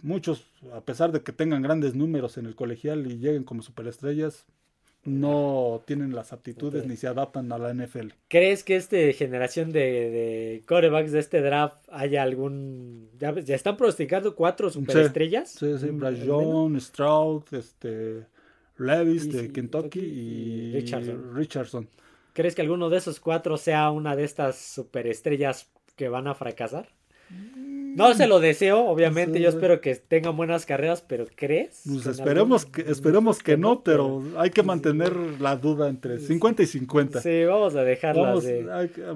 muchos, 0.02 0.46
a 0.72 0.82
pesar 0.82 1.10
de 1.10 1.22
que 1.22 1.32
tengan 1.32 1.60
grandes 1.60 1.96
números 1.96 2.38
en 2.38 2.46
el 2.46 2.54
colegial 2.54 3.04
y 3.10 3.18
lleguen 3.18 3.42
como 3.42 3.62
superestrellas, 3.62 4.46
no 5.06 5.82
tienen 5.86 6.14
las 6.14 6.32
aptitudes 6.32 6.86
ni 6.86 6.96
se 6.96 7.06
adaptan 7.06 7.50
a 7.52 7.58
la 7.58 7.72
NFL. 7.72 8.08
¿Crees 8.28 8.64
que 8.64 8.76
esta 8.76 8.96
generación 9.12 9.72
de, 9.72 9.80
de 9.80 10.62
corebacks 10.66 11.12
de 11.12 11.20
este 11.20 11.40
draft 11.40 11.76
haya 11.90 12.22
algún... 12.22 13.08
Ya, 13.18 13.32
ya 13.38 13.54
están 13.54 13.76
pronosticando 13.76 14.34
cuatro 14.34 14.68
superestrellas? 14.70 15.50
Sí, 15.50 15.78
sí, 15.78 15.86
Bryce 15.90 16.26
Young, 16.26 16.80
Stroud, 16.80 17.44
este, 17.52 18.26
Levis 18.78 19.32
de 19.32 19.52
Kentucky 19.52 20.00
y 20.00 20.72
Richardson. 20.72 21.34
Richardson. 21.34 21.88
¿Crees 22.32 22.54
que 22.54 22.62
alguno 22.62 22.90
de 22.90 22.98
esos 22.98 23.20
cuatro 23.20 23.56
sea 23.56 23.90
una 23.90 24.14
de 24.14 24.24
estas 24.24 24.56
superestrellas 24.56 25.70
que 25.96 26.08
van 26.08 26.26
a 26.28 26.34
fracasar? 26.34 26.88
No 27.96 28.14
se 28.14 28.26
lo 28.26 28.40
deseo, 28.40 28.84
obviamente. 28.84 29.40
Yo 29.40 29.48
espero 29.48 29.80
que 29.80 29.94
tengan 29.96 30.36
buenas 30.36 30.66
carreras, 30.66 31.02
pero 31.02 31.26
¿crees? 31.34 31.82
Pues 31.86 32.06
esperemos 32.06 32.66
que, 32.66 32.82
esperemos 32.82 33.42
que 33.42 33.56
no, 33.56 33.82
pero 33.82 34.22
hay 34.36 34.50
que 34.50 34.62
mantener 34.62 35.16
la 35.40 35.56
duda 35.56 35.88
entre 35.88 36.18
50 36.18 36.62
y 36.62 36.66
50. 36.66 37.22
Sí, 37.22 37.44
vamos 37.44 37.74
a 37.74 37.82
dejarla 37.84 38.22
vamos, 38.22 38.44
de... 38.44 38.62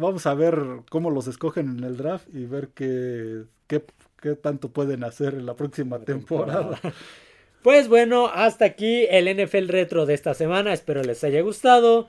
vamos 0.01 0.27
a 0.27 0.35
ver 0.35 0.59
cómo 0.89 1.11
los 1.11 1.27
escogen 1.27 1.79
en 1.79 1.85
el 1.85 1.97
draft 1.97 2.27
y 2.33 2.47
ver 2.47 2.69
qué, 2.69 3.43
qué, 3.67 3.85
qué 4.21 4.35
tanto 4.35 4.71
pueden 4.71 5.05
hacer 5.05 5.35
en 5.35 5.45
la 5.45 5.55
próxima 5.55 5.99
temporada. 6.01 6.81
Pues 7.63 7.89
bueno, 7.89 8.29
hasta 8.33 8.65
aquí 8.65 9.07
el 9.11 9.29
NFL 9.29 9.69
Retro 9.69 10.07
de 10.07 10.15
esta 10.15 10.33
semana. 10.33 10.73
Espero 10.73 11.03
les 11.03 11.23
haya 11.25 11.43
gustado. 11.43 12.09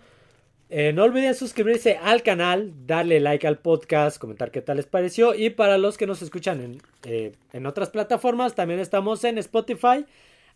Eh, 0.73 0.93
no 0.93 1.03
olviden 1.03 1.35
suscribirse 1.35 1.97
al 1.97 2.23
canal, 2.23 2.71
darle 2.87 3.19
like 3.19 3.45
al 3.45 3.57
podcast, 3.57 4.17
comentar 4.17 4.51
qué 4.51 4.61
tal 4.61 4.77
les 4.77 4.85
pareció. 4.85 5.35
Y 5.35 5.49
para 5.49 5.77
los 5.77 5.97
que 5.97 6.07
nos 6.07 6.21
escuchan 6.21 6.61
en, 6.61 6.81
eh, 7.03 7.33
en 7.51 7.65
otras 7.65 7.89
plataformas, 7.89 8.55
también 8.55 8.79
estamos 8.79 9.21
en 9.25 9.37
Spotify, 9.37 10.05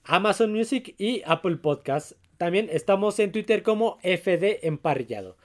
Amazon 0.05 0.53
Music 0.53 0.95
y 0.97 1.21
Apple 1.25 1.57
Podcast. 1.57 2.13
También 2.37 2.69
estamos 2.71 3.19
en 3.19 3.33
Twitter 3.33 3.61
como 3.61 3.97
FD 4.03 4.65
Emparrillado. 4.65 5.35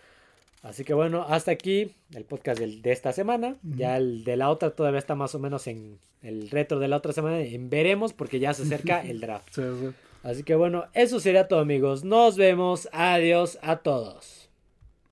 Así 0.63 0.85
que 0.85 0.95
bueno, 0.95 1.27
hasta 1.29 1.51
aquí 1.51 1.91
el 2.15 2.25
podcast 2.25 2.61
de 2.61 2.93
esta 2.93 3.13
semana. 3.13 3.57
Ya 3.65 3.97
el 3.97 4.23
de 4.23 4.37
la 4.37 4.51
otra 4.51 4.71
todavía 4.71 5.01
está 5.01 5.17
más 5.17 5.35
o 5.35 5.41
menos 5.41 5.67
en 5.67 5.99
el 6.23 6.49
retro 6.49 6.79
de 6.79 6.87
la 6.87 6.99
otra 6.99 7.13
semana. 7.13 7.41
En 7.41 7.71
veremos 7.71 8.13
porque 8.13 8.39
ya 8.39 8.55
se 8.55 8.63
acerca 8.63 9.01
el 9.05 9.19
draft. 9.19 9.59
Así 10.23 10.45
que 10.45 10.55
bueno, 10.55 10.85
eso 10.93 11.19
sería 11.19 11.49
todo 11.49 11.59
amigos. 11.59 12.05
Nos 12.05 12.37
vemos. 12.37 12.89
Adiós 12.93 13.59
a 13.63 13.79
todos. 13.79 14.40